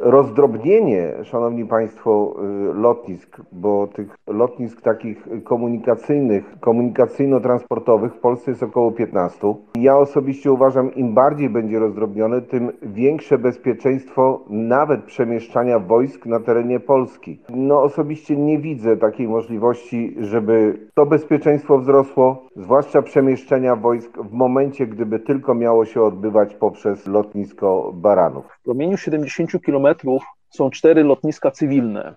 rozdrobnienie, 0.00 1.12
szanowni 1.24 1.66
państwo, 1.66 2.36
y, 2.70 2.74
lotnisk, 2.74 3.40
bo 3.52 3.86
tych 3.86 4.16
lotnisk 4.26 4.80
takich 4.82 5.28
komunikacyjnych, 5.44 6.44
komunikacyjno-transportowych 6.60 8.14
w 8.14 8.18
Polsce 8.18 8.50
jest 8.50 8.62
około 8.62 8.92
15. 8.92 9.54
Ja 9.78 9.98
osobiście 9.98 10.52
uważam, 10.52 10.94
im 10.94 11.14
bardziej 11.14 11.50
będzie 11.50 11.78
rozdrobnione, 11.78 12.42
tym 12.42 12.72
większe 12.82 13.38
bezpieczeństwo 13.38 14.44
nawet 14.50 15.04
przemieszczania 15.04 15.78
wojsk 15.78 16.26
na 16.26 16.40
terenie 16.40 16.80
Polski. 16.80 17.40
No 17.50 17.82
osobiście 17.82 18.36
nie 18.36 18.58
widzę 18.58 18.96
takiej 18.96 19.28
możliwości, 19.28 20.16
żeby 20.20 20.78
to 20.94 21.06
bezpieczeństwo 21.06 21.78
wzrosło, 21.78 22.44
zwłaszcza 22.56 23.02
przemieszczenia 23.02 23.76
wojsk 23.76 24.18
w 24.18 24.32
momencie, 24.32 24.86
gdyby 24.86 25.18
tylko 25.18 25.54
miało 25.54 25.84
się 25.84 26.02
odbywać 26.02 26.54
poprzez 26.54 27.06
lotnisko 27.06 27.92
Baranów. 27.94 28.44
W 28.60 28.64
promieniu 28.64 28.96
70 28.96 29.49
kilometrów 29.58 30.24
są 30.50 30.70
cztery 30.70 31.04
lotniska 31.04 31.50
cywilne. 31.50 32.14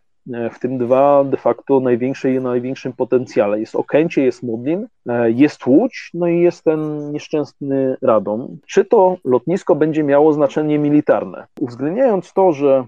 w 0.51 0.59
tym 0.59 0.77
dwa 0.77 1.23
de 1.23 1.37
facto 1.37 1.79
największe 1.79 2.33
i 2.33 2.39
największym 2.39 2.93
potencjale. 2.93 3.59
Jest 3.59 3.75
Okęcie, 3.75 4.23
jest 4.23 4.43
Modlin, 4.43 4.87
jest 5.27 5.67
Łódź, 5.67 6.09
no 6.13 6.27
i 6.27 6.39
jest 6.39 6.63
ten 6.63 7.11
nieszczęsny 7.11 7.97
Radom. 8.01 8.57
Czy 8.67 8.85
to 8.85 9.17
lotnisko 9.25 9.75
będzie 9.75 10.03
miało 10.03 10.33
znaczenie 10.33 10.79
militarne? 10.79 11.47
Uwzględniając 11.59 12.33
to, 12.33 12.51
że 12.51 12.85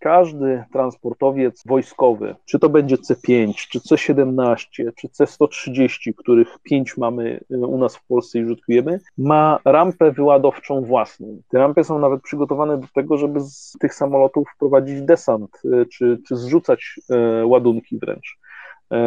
każdy 0.00 0.64
transportowiec 0.72 1.62
wojskowy, 1.66 2.36
czy 2.44 2.58
to 2.58 2.68
będzie 2.68 2.96
C5, 2.96 3.54
czy 3.54 3.78
C17, 3.78 4.90
czy 4.96 5.08
C130, 5.08 6.14
których 6.16 6.58
pięć 6.62 6.96
mamy 6.96 7.40
y, 7.50 7.66
u 7.66 7.78
nas 7.78 7.96
w 7.96 8.06
Polsce 8.06 8.38
i 8.38 8.44
użytkujemy, 8.44 9.00
ma 9.18 9.58
rampę 9.64 10.12
wyładowczą 10.12 10.84
własną. 10.84 11.42
Te 11.48 11.58
rampy 11.58 11.84
są 11.84 11.98
nawet 11.98 12.22
przygotowane 12.22 12.78
do 12.78 12.86
tego, 12.94 13.16
żeby 13.16 13.40
z 13.40 13.76
tych 13.80 13.94
samolotów 13.94 14.48
wprowadzić 14.54 15.02
desant, 15.02 15.62
y, 15.64 15.86
czy, 15.86 16.18
czy 16.28 16.36
zrzucać 16.36 17.00
y, 17.42 17.46
ładunki 17.46 17.98
wręcz. 17.98 18.38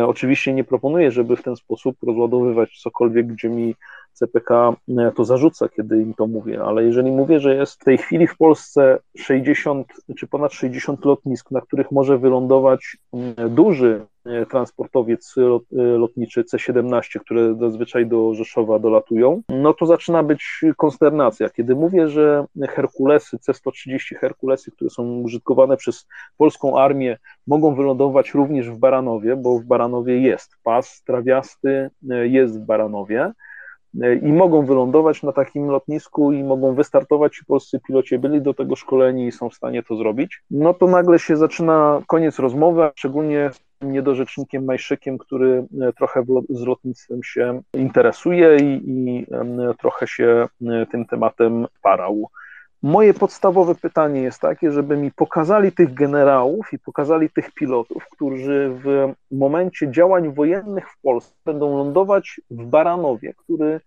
Oczywiście 0.08 0.54
nie 0.54 0.64
proponuję, 0.64 1.12
żeby 1.12 1.36
w 1.36 1.44
ten 1.44 1.56
sposób 1.56 1.96
rozładowywać 2.04 2.80
cokolwiek, 2.80 3.28
gdzie 3.28 3.50
mi 3.50 3.76
CPK 4.14 4.76
e, 4.98 5.12
to 5.16 5.26
zarzuca, 5.26 5.70
kiedy 5.70 6.02
im 6.02 6.14
to 6.14 6.28
mówię, 6.28 6.64
ale 6.64 6.84
jeżeli 6.84 7.12
mówię, 7.12 7.40
że 7.40 7.56
jest 7.56 7.82
w 7.82 7.84
tej 7.84 7.98
chwili 7.98 8.28
w 8.28 8.38
Polsce 8.38 9.00
60 9.18 9.88
czy 10.18 10.28
ponad 10.28 10.54
60 10.54 11.06
lotnisk, 11.06 11.52
na 11.52 11.62
których 11.62 11.92
może 11.92 12.18
wylądować 12.18 12.98
mm, 13.14 13.56
duży 13.56 14.06
e, 14.26 14.46
transportowiec 14.46 15.36
lotniczy 15.72 16.44
C-17, 16.44 17.20
które 17.20 17.56
zazwyczaj 17.56 18.08
do 18.08 18.34
Rzeszowa 18.34 18.80
dolatują, 18.80 19.42
no 19.50 19.74
to 19.74 19.86
zaczyna 19.86 20.24
być 20.24 20.62
konsternacja. 20.78 21.50
Kiedy 21.50 21.76
mówię, 21.76 22.08
że 22.08 22.46
Herkulesy, 22.70 23.40
C-130 23.40 24.16
Herkulesy, 24.16 24.72
które 24.72 24.90
są 24.90 25.20
użytkowane 25.20 25.78
przez 25.78 26.08
polską 26.38 26.80
armię, 26.80 27.18
mogą 27.48 27.76
wylądować 27.76 28.34
również 28.34 28.70
w 28.70 28.78
Baranowie, 28.78 29.36
bo 29.36 29.60
w 29.60 29.64
Baranowie 29.64 30.22
jest 30.22 30.52
pas 30.64 31.04
trawiasty, 31.04 31.90
e, 32.10 32.28
jest 32.28 32.62
w 32.62 32.66
Baranowie, 32.66 33.32
i 34.22 34.34
mogą 34.34 34.66
wylądować 34.66 35.24
na 35.24 35.32
takim 35.32 35.68
lotnisku 35.68 36.32
i 36.32 36.44
mogą 36.44 36.76
wystartować, 36.76 37.42
polscy 37.48 37.80
piloci 37.88 38.20
byli 38.20 38.42
do 38.42 38.54
tego 38.54 38.76
szkoleni 38.76 39.28
i 39.28 39.32
są 39.32 39.50
w 39.50 39.54
stanie 39.54 39.84
to 39.84 39.96
zrobić, 39.96 40.44
no 40.52 40.74
to 40.74 40.88
nagle 40.88 41.20
się 41.20 41.38
zaczyna 41.38 42.02
koniec 42.08 42.40
rozmowy, 42.40 42.84
a 42.84 42.92
szczególnie 42.96 43.52
niedorzecznikiem 43.82 44.66
Majszykiem, 44.66 45.18
który 45.18 45.66
e, 45.82 45.94
trochę 45.94 46.24
z 46.50 46.62
lotnictwem 46.62 47.24
się 47.24 47.62
interesuje 47.74 48.58
i, 48.58 48.82
i 48.86 49.26
trochę 49.80 50.08
się 50.08 50.48
e, 50.68 50.86
tym 50.86 51.06
tematem 51.06 51.66
parał. 51.82 52.30
Moje 52.84 53.14
podstawowe 53.14 53.76
pytanie 53.76 54.22
jest 54.22 54.42
takie, 54.42 54.72
żeby 54.72 54.98
mi 54.98 55.12
pokazali 55.12 55.72
tych 55.72 55.94
generałów 55.94 56.74
i 56.74 56.80
pokazali 56.80 57.30
tych 57.30 57.52
pilotów, 57.52 58.08
którzy 58.12 58.72
w 58.84 59.14
momencie 59.32 59.92
działań 59.92 60.34
wojennych 60.34 60.90
w 60.90 61.02
Polsce 61.02 61.36
będą 61.46 61.78
lądować 61.78 62.42
w 62.52 62.66
Baranowie, 62.66 63.34
który 63.38 63.80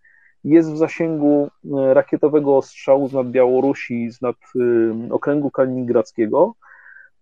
jest 0.44 0.72
w 0.72 0.76
zasięgu 0.76 1.50
e, 1.64 1.94
rakietowego 1.94 2.56
ostrzału 2.56 3.08
z 3.08 3.12
nad 3.12 3.30
Białorusi, 3.30 4.10
z 4.10 4.22
nad 4.22 4.36
e, 4.36 5.12
okręgu 5.12 5.50
kaliningradzkiego, 5.50 6.54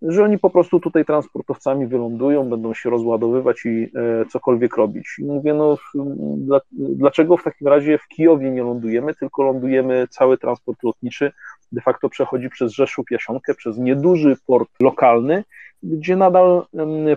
że 0.03 0.25
oni 0.25 0.39
po 0.39 0.51
prostu 0.51 0.81
tutaj 0.81 1.05
transportowcami 1.05 1.87
wylądują, 1.87 2.49
będą 2.49 2.75
się 2.75 2.91
rozładowywać 2.91 3.65
i 3.65 3.91
e, 3.95 4.27
cokolwiek 4.27 4.77
robić. 4.77 5.19
I 5.19 5.25
mówię, 5.25 5.55
no 5.55 5.79
dlaczego 6.73 7.37
w 7.37 7.43
takim 7.43 7.69
razie 7.69 7.99
w 7.99 8.09
Kijowie 8.09 8.51
nie 8.51 8.63
lądujemy, 8.63 9.15
tylko 9.15 9.43
lądujemy 9.43 10.09
cały 10.11 10.39
transport 10.39 10.83
lotniczy 10.83 11.33
de 11.75 11.81
facto 11.81 12.09
przechodzi 12.09 12.51
przez 12.51 12.73
Rzeszów, 12.73 13.07
Jasionkę, 13.11 13.55
przez 13.55 13.79
nieduży 13.79 14.37
port 14.47 14.71
lokalny, 14.81 15.45
gdzie 15.85 16.17
nadal 16.17 16.67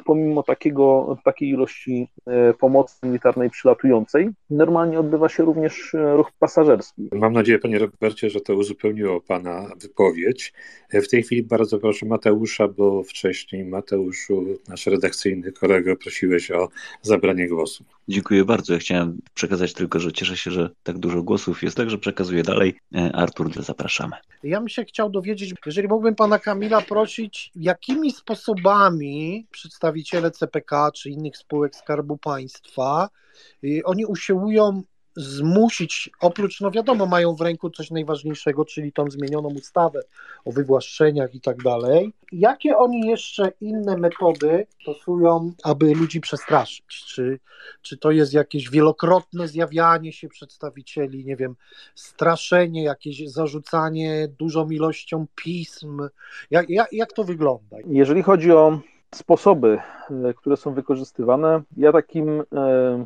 pomimo 0.06 0.44
takiego, 0.44 1.18
takiej 1.24 1.50
ilości 1.50 2.08
e, 2.26 2.54
pomocy 2.54 2.96
militarnej 3.04 3.50
przylatującej, 3.50 4.30
normalnie 4.50 5.00
odbywa 5.00 5.30
się 5.30 5.44
również 5.44 5.96
e, 5.96 6.16
ruch 6.16 6.32
pasażerski. 6.40 7.10
Mam 7.12 7.34
nadzieję, 7.34 7.60
panie 7.60 7.80
Robercie, 7.80 8.30
że 8.30 8.42
to 8.42 8.56
uzupełniło 8.56 9.22
pana 9.22 9.72
wypowiedź. 9.82 10.54
E, 10.90 11.02
w 11.02 11.10
tej 11.10 11.24
chwili 11.24 11.44
bardzo 11.44 11.80
proszę 11.80 12.06
Mateusza, 12.06 12.68
bo 12.68 13.04
wcześniej 13.04 13.66
Mateuszu, 13.66 14.46
nasz 14.70 14.88
redakcyjny 14.88 15.52
kolego, 15.52 15.96
prosiłeś 15.96 16.52
o 16.52 16.70
zabranie 17.02 17.48
głosu. 17.48 17.84
Dziękuję 18.10 18.46
bardzo. 18.46 18.74
Ja 18.74 18.80
chciałem 18.80 19.18
przekazać 19.34 19.74
tylko, 19.74 20.00
że 20.00 20.12
cieszę 20.14 20.38
się, 20.38 20.52
że 20.52 20.70
tak 20.84 20.98
dużo 20.98 21.24
głosów 21.24 21.64
jest, 21.64 21.78
także 21.78 21.98
przekazuję 21.98 22.44
dalej. 22.44 22.80
Artur, 23.14 23.64
zapraszamy. 23.64 24.16
Ja 24.44 24.60
bym 24.60 24.70
się 24.70 24.86
chciał 24.86 25.10
dowiedzieć, 25.10 25.54
jeżeli 25.66 25.88
mógłbym 25.88 26.16
pana 26.16 26.40
Kamila 26.40 26.82
prosić, 26.82 27.52
jakimi 27.56 28.12
sposobami 28.12 29.48
przedstawiciele 29.52 30.32
CPK 30.32 30.92
czy 30.92 31.10
innych 31.10 31.38
spółek 31.38 31.76
Skarbu 31.76 32.18
Państwa, 32.18 33.10
y, 33.64 33.82
oni 33.86 34.06
usiłują 34.06 34.82
zmusić, 35.18 36.10
oprócz, 36.22 36.62
no 36.62 36.72
wiadomo, 36.72 37.06
mają 37.06 37.36
w 37.36 37.42
ręku 37.42 37.70
coś 37.70 37.92
najważniejszego, 37.92 38.66
czyli 38.66 38.92
tą 38.92 39.10
zmienioną 39.10 39.50
ustawę 39.50 40.02
o 40.46 40.52
wywłaszczeniach 40.52 41.36
i 41.36 41.42
tak 41.42 41.64
dalej. 41.64 42.14
Jakie 42.32 42.78
oni 42.78 43.08
jeszcze 43.08 43.52
inne 43.62 43.98
metody 43.98 44.68
stosują, 44.82 45.52
aby 45.64 45.94
ludzi 45.96 46.22
przestraszyć? 46.22 46.86
Czy, 46.88 47.40
czy 47.82 47.98
to 47.98 48.12
jest 48.12 48.34
jakieś 48.34 48.70
wielokrotne 48.70 49.48
zjawianie 49.48 50.14
się 50.14 50.28
przedstawicieli, 50.28 51.26
nie 51.26 51.36
wiem, 51.36 51.56
straszenie, 51.96 52.84
jakieś 52.84 53.30
zarzucanie 53.30 54.28
dużą 54.40 54.70
ilością 54.70 55.26
pism? 55.36 56.10
Jak, 56.52 56.70
jak, 56.70 56.94
jak 56.94 57.14
to 57.14 57.24
wygląda? 57.24 57.78
Jeżeli 57.88 58.24
chodzi 58.24 58.52
o 58.52 58.80
sposoby, 59.16 59.80
e, 60.10 60.34
które 60.34 60.58
są 60.58 60.74
wykorzystywane, 60.74 61.62
ja 61.78 61.92
takim 61.92 62.44
e, 62.56 63.06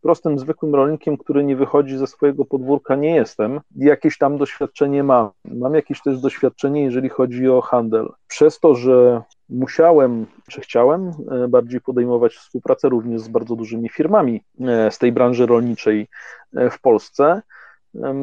prostym, 0.00 0.38
zwykłym 0.38 0.74
rolnikiem, 0.74 1.16
który 1.16 1.44
nie 1.44 1.56
wychodzi 1.56 1.98
ze 1.98 2.06
swojego 2.06 2.44
podwórka, 2.44 2.94
nie 2.94 3.14
jestem. 3.14 3.60
Jakieś 3.76 4.18
tam 4.18 4.38
doświadczenie 4.38 5.02
mam. 5.02 5.30
Mam 5.44 5.74
jakieś 5.74 6.02
też 6.02 6.20
doświadczenie, 6.20 6.82
jeżeli 6.82 7.08
chodzi 7.08 7.48
o 7.48 7.60
handel. 7.60 8.08
Przez 8.28 8.60
to, 8.60 8.74
że 8.74 9.22
musiałem, 9.48 10.26
czy 10.50 10.60
chciałem 10.60 11.10
e, 11.30 11.48
bardziej 11.48 11.80
podejmować 11.80 12.34
współpracę 12.34 12.88
również 12.88 13.20
z 13.20 13.28
bardzo 13.28 13.56
dużymi 13.56 13.88
firmami 13.88 14.44
e, 14.60 14.90
z 14.90 14.98
tej 14.98 15.12
branży 15.12 15.46
rolniczej 15.46 16.08
e, 16.56 16.70
w 16.70 16.80
Polsce, 16.80 17.42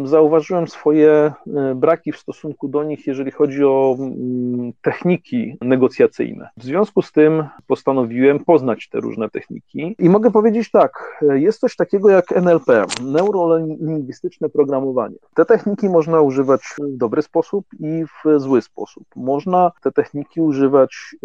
zauważyłem 0.04 0.68
swoje 0.68 1.10
e, 1.12 1.76
braki 1.76 2.12
w 2.12 2.18
stosunku 2.18 2.68
do 2.68 2.84
nich, 2.84 3.08
jeżeli 3.08 3.32
chodzi 3.32 3.64
o 3.64 3.96
mm, 4.00 4.74
techniki 4.82 5.58
negocjacyjne. 5.62 6.50
W 6.58 6.64
związku 6.64 7.02
z 7.02 7.12
tym 7.12 7.48
postanowiłem 7.68 8.46
poznać 8.46 8.90
te 8.90 9.00
różne 9.00 9.30
techniki 9.30 9.96
i 10.00 10.10
mogę 10.10 10.32
powiedzieć 10.32 10.72
tak, 10.72 11.22
e, 11.30 11.40
jest 11.40 11.60
coś 11.60 11.76
takiego 11.76 12.10
jak 12.10 12.32
NLP, 12.32 12.86
neurolingwistyczne 13.04 14.50
programowanie. 14.50 15.16
Te 15.36 15.46
techniki 15.46 15.90
można 15.90 16.22
używać 16.22 16.62
w 16.62 16.98
dobry 16.98 17.22
sposób 17.22 17.66
i 17.80 18.06
w 18.06 18.40
zły 18.40 18.62
sposób. 18.62 19.04
Można 19.16 19.72
te 19.84 19.92
techniki 19.92 20.42
używać 20.42 21.16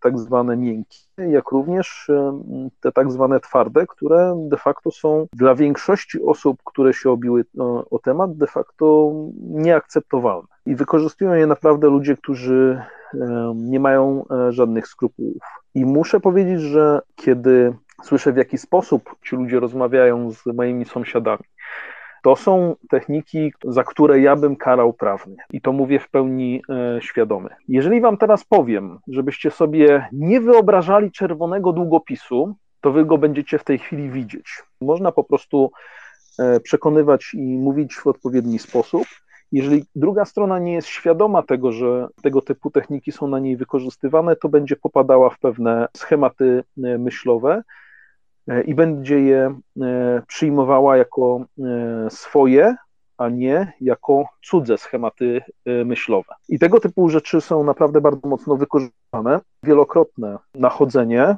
tak 0.00 0.18
zwane 0.18 0.56
miękkie, 0.56 0.98
jak 1.18 1.50
również 1.50 2.10
te 2.80 2.92
tak 2.92 3.12
zwane 3.12 3.40
twarde, 3.40 3.86
które 3.86 4.46
de 4.48 4.56
facto 4.56 4.90
są 4.90 5.26
dla 5.32 5.54
większości 5.54 6.22
osób, 6.22 6.58
które 6.64 6.94
się 6.94 7.10
obiły 7.10 7.44
o 7.90 7.98
temat 7.98 8.36
de 8.36 8.46
facto 8.46 9.12
nieakceptowalne. 9.40 10.48
I 10.66 10.74
wykorzystują 10.74 11.34
je 11.34 11.46
naprawdę 11.46 11.88
ludzie, 11.88 12.16
którzy 12.16 12.82
nie 13.54 13.80
mają 13.80 14.24
e, 14.30 14.52
żadnych 14.52 14.86
skrupułów. 14.86 15.42
I 15.74 15.84
muszę 15.84 16.20
powiedzieć, 16.20 16.60
że 16.60 17.00
kiedy 17.14 17.74
słyszę, 18.02 18.32
w 18.32 18.36
jaki 18.36 18.58
sposób 18.58 19.16
ci 19.22 19.36
ludzie 19.36 19.60
rozmawiają 19.60 20.30
z 20.30 20.46
moimi 20.46 20.84
sąsiadami, 20.84 21.44
to 22.22 22.36
są 22.36 22.76
techniki, 22.88 23.52
za 23.64 23.84
które 23.84 24.20
ja 24.20 24.36
bym 24.36 24.56
karał 24.56 24.92
prawnie. 24.92 25.36
I 25.50 25.60
to 25.60 25.72
mówię 25.72 25.98
w 25.98 26.08
pełni 26.08 26.62
e, 26.68 27.02
świadomy. 27.02 27.50
Jeżeli 27.68 28.00
wam 28.00 28.16
teraz 28.16 28.44
powiem, 28.44 28.98
żebyście 29.08 29.50
sobie 29.50 30.08
nie 30.12 30.40
wyobrażali 30.40 31.12
czerwonego 31.12 31.72
długopisu, 31.72 32.56
to 32.80 32.92
wy 32.92 33.04
go 33.04 33.18
będziecie 33.18 33.58
w 33.58 33.64
tej 33.64 33.78
chwili 33.78 34.10
widzieć. 34.10 34.62
Można 34.80 35.12
po 35.12 35.24
prostu 35.24 35.70
przekonywać 36.62 37.34
i 37.34 37.58
mówić 37.58 37.94
w 37.94 38.06
odpowiedni 38.06 38.58
sposób. 38.58 39.06
Jeżeli 39.52 39.84
druga 39.94 40.24
strona 40.24 40.58
nie 40.58 40.72
jest 40.72 40.88
świadoma 40.88 41.42
tego, 41.42 41.72
że 41.72 42.08
tego 42.22 42.42
typu 42.42 42.70
techniki 42.70 43.12
są 43.12 43.28
na 43.28 43.38
niej 43.38 43.56
wykorzystywane, 43.56 44.36
to 44.36 44.48
będzie 44.48 44.76
popadała 44.76 45.30
w 45.30 45.38
pewne 45.38 45.88
schematy 45.96 46.64
e, 46.84 46.98
myślowe 46.98 47.62
e, 48.48 48.62
i 48.62 48.74
będzie 48.74 49.20
je 49.20 49.60
przyjmowała 50.26 50.96
jako 50.96 51.44
swoje, 52.08 52.76
a 53.18 53.28
nie 53.28 53.72
jako 53.80 54.24
cudze 54.42 54.78
schematy 54.78 55.40
myślowe. 55.84 56.34
I 56.48 56.58
tego 56.58 56.80
typu 56.80 57.08
rzeczy 57.08 57.40
są 57.40 57.64
naprawdę 57.64 58.00
bardzo 58.00 58.28
mocno 58.28 58.56
wykorzystywane. 58.56 59.40
Wielokrotne 59.62 60.38
nachodzenie 60.54 61.36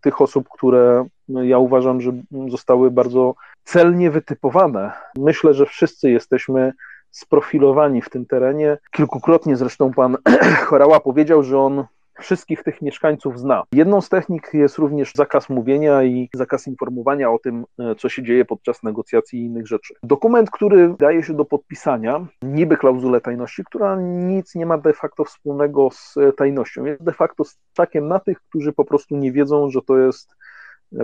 tych 0.00 0.20
osób, 0.20 0.48
które 0.48 1.06
ja 1.28 1.58
uważam, 1.58 2.00
że 2.00 2.12
zostały 2.48 2.90
bardzo 2.90 3.34
celnie 3.64 4.10
wytypowane. 4.10 4.92
Myślę, 5.18 5.54
że 5.54 5.66
wszyscy 5.66 6.10
jesteśmy 6.10 6.72
sprofilowani 7.10 8.02
w 8.02 8.10
tym 8.10 8.26
terenie. 8.26 8.78
Kilkukrotnie 8.90 9.56
zresztą 9.56 9.92
pan 9.92 10.16
Chorała 10.66 11.00
powiedział, 11.00 11.42
że 11.42 11.58
on 11.58 11.84
wszystkich 12.20 12.62
tych 12.62 12.82
mieszkańców 12.82 13.40
zna. 13.40 13.62
Jedną 13.72 14.00
z 14.00 14.08
technik 14.08 14.50
jest 14.52 14.78
również 14.78 15.12
zakaz 15.14 15.48
mówienia 15.48 16.02
i 16.02 16.28
zakaz 16.34 16.66
informowania 16.66 17.30
o 17.30 17.38
tym, 17.38 17.64
e, 17.78 17.94
co 17.94 18.08
się 18.08 18.22
dzieje 18.22 18.44
podczas 18.44 18.82
negocjacji 18.82 19.40
i 19.40 19.44
innych 19.44 19.66
rzeczy. 19.66 19.94
Dokument, 20.02 20.50
który 20.50 20.94
daje 20.98 21.22
się 21.22 21.34
do 21.34 21.44
podpisania, 21.44 22.26
niby 22.42 22.76
klauzulę 22.76 23.20
tajności, 23.20 23.64
która 23.64 23.96
nic 24.00 24.54
nie 24.54 24.66
ma 24.66 24.78
de 24.78 24.92
facto 24.92 25.24
wspólnego 25.24 25.88
z 25.92 26.14
tajnością. 26.36 26.84
Jest 26.84 27.02
de 27.02 27.12
facto 27.12 27.44
stakiem 27.44 28.08
na 28.08 28.18
tych, 28.18 28.40
którzy 28.40 28.72
po 28.72 28.84
prostu 28.84 29.16
nie 29.16 29.32
wiedzą, 29.32 29.70
że 29.70 29.82
to 29.82 29.98
jest 29.98 30.34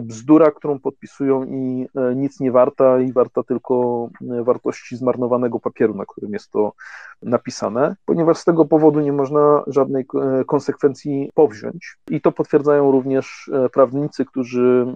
bzdura, 0.03 0.51
którą 0.51 0.79
podpisują 0.79 1.45
i 1.45 1.87
e, 1.97 2.15
nic 2.15 2.41
nie 2.41 2.53
warta 2.53 3.01
i 3.01 3.13
warta 3.13 3.43
tylko 3.43 4.09
e, 4.31 4.45
wartości 4.45 4.97
zmarnowanego 4.97 5.61
papieru, 5.61 5.95
na 5.95 6.07
którym 6.07 6.33
jest 6.33 6.51
to 6.51 6.73
napisane, 7.23 7.97
ponieważ 8.05 8.39
z 8.39 8.45
tego 8.45 8.65
powodu 8.65 9.01
nie 9.01 9.13
można 9.13 9.63
żadnej 9.67 10.05
e, 10.15 10.45
konsekwencji 10.45 11.31
powziąć. 11.35 11.97
I 12.11 12.21
to 12.21 12.33
potwierdzają 12.33 12.93
również 12.93 13.51
prawnicy, 13.73 14.25
którzy 14.25 14.87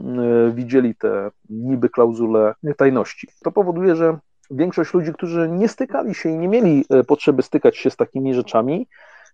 widzieli 0.55 0.95
te 0.95 1.31
niby 1.51 1.89
klauzule 1.89 2.55
tajności. 2.77 3.29
To 3.45 3.53
powoduje, 3.53 3.97
że 3.97 4.19
większość 4.51 4.95
ludzi, 4.95 5.13
którzy 5.13 5.49
nie 5.49 5.69
stykali 5.69 6.15
się 6.15 6.29
i 6.29 6.39
nie 6.39 6.49
mieli 6.49 6.85
potrzeby 7.07 7.43
stykać 7.43 7.77
się 7.77 7.91
z 7.91 7.97
takimi 7.97 8.35
rzeczami, 8.35 8.87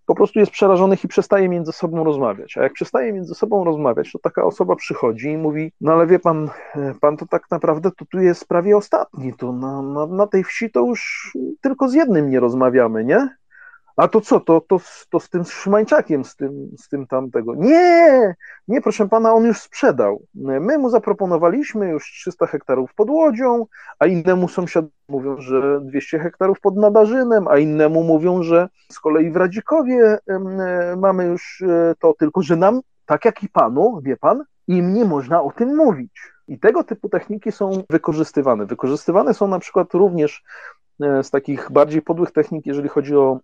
po 0.06 0.14
prostu 0.14 0.38
jest 0.38 0.52
przerażonych 0.52 1.04
i 1.04 1.08
przestaje 1.08 1.48
między 1.48 1.72
sobą 1.72 2.04
rozmawiać. 2.04 2.56
A 2.56 2.62
jak 2.62 2.72
przestaje 2.72 3.12
między 3.12 3.34
sobą 3.34 3.64
rozmawiać, 3.64 4.12
to 4.12 4.18
taka 4.18 4.44
osoba 4.44 4.76
przychodzi 4.76 5.28
i 5.28 5.38
mówi, 5.38 5.72
no 5.80 5.92
ale 5.92 6.06
wie 6.06 6.18
pan, 6.18 6.50
pan 7.00 7.16
to 7.16 7.26
tak 7.26 7.42
naprawdę 7.50 7.90
to 7.90 8.04
tu 8.04 8.18
jest 8.18 8.48
prawie 8.48 8.76
ostatni, 8.76 9.34
to 9.34 9.52
na, 9.52 9.82
na, 9.82 10.06
na 10.06 10.26
tej 10.26 10.44
wsi 10.44 10.70
to 10.70 10.80
już 10.80 11.32
tylko 11.60 11.88
z 11.88 11.94
jednym 11.94 12.30
nie 12.30 12.40
rozmawiamy, 12.40 13.04
nie? 13.04 13.39
A 14.00 14.08
to 14.08 14.20
co, 14.20 14.40
to, 14.40 14.60
to, 14.60 14.80
to 15.10 15.20
z 15.20 15.28
tym 15.28 15.44
Szymańczakiem, 15.44 16.24
z 16.24 16.36
tym, 16.36 16.70
z 16.78 16.88
tym 16.88 17.06
tamtego. 17.06 17.54
Nie, 17.54 18.34
nie, 18.68 18.80
proszę 18.80 19.08
pana, 19.08 19.32
on 19.32 19.44
już 19.44 19.60
sprzedał. 19.60 20.22
My 20.34 20.78
mu 20.78 20.90
zaproponowaliśmy 20.90 21.88
już 21.88 22.04
300 22.04 22.46
hektarów 22.46 22.94
pod 22.94 23.10
Łodzią, 23.10 23.66
a 23.98 24.06
innemu 24.06 24.48
sąsiadowi 24.48 24.92
mówią, 25.08 25.36
że 25.40 25.80
200 25.80 26.18
hektarów 26.18 26.60
pod 26.60 26.76
Nadarzynem, 26.76 27.48
a 27.48 27.58
innemu 27.58 28.04
mówią, 28.04 28.42
że 28.42 28.68
z 28.92 29.00
kolei 29.00 29.30
w 29.30 29.36
Radzikowie 29.36 30.18
mamy 30.96 31.24
już 31.24 31.62
e, 31.68 31.94
to, 31.98 32.14
tylko 32.18 32.42
że 32.42 32.56
nam, 32.56 32.80
tak 33.06 33.24
jak 33.24 33.42
i 33.42 33.48
panu, 33.48 34.00
wie 34.02 34.16
pan, 34.16 34.44
im 34.68 34.94
nie 34.94 35.04
można 35.04 35.42
o 35.42 35.50
tym 35.50 35.76
mówić. 35.76 36.32
I 36.48 36.58
tego 36.58 36.84
typu 36.84 37.08
techniki 37.08 37.52
są 37.52 37.70
wykorzystywane. 37.90 38.66
Wykorzystywane 38.66 39.34
są 39.34 39.48
na 39.48 39.58
przykład 39.58 39.94
również 39.94 40.42
e, 41.02 41.22
z 41.22 41.30
takich 41.30 41.70
bardziej 41.72 42.02
podłych 42.02 42.30
technik, 42.30 42.66
jeżeli 42.66 42.88
chodzi 42.88 43.16
o 43.16 43.40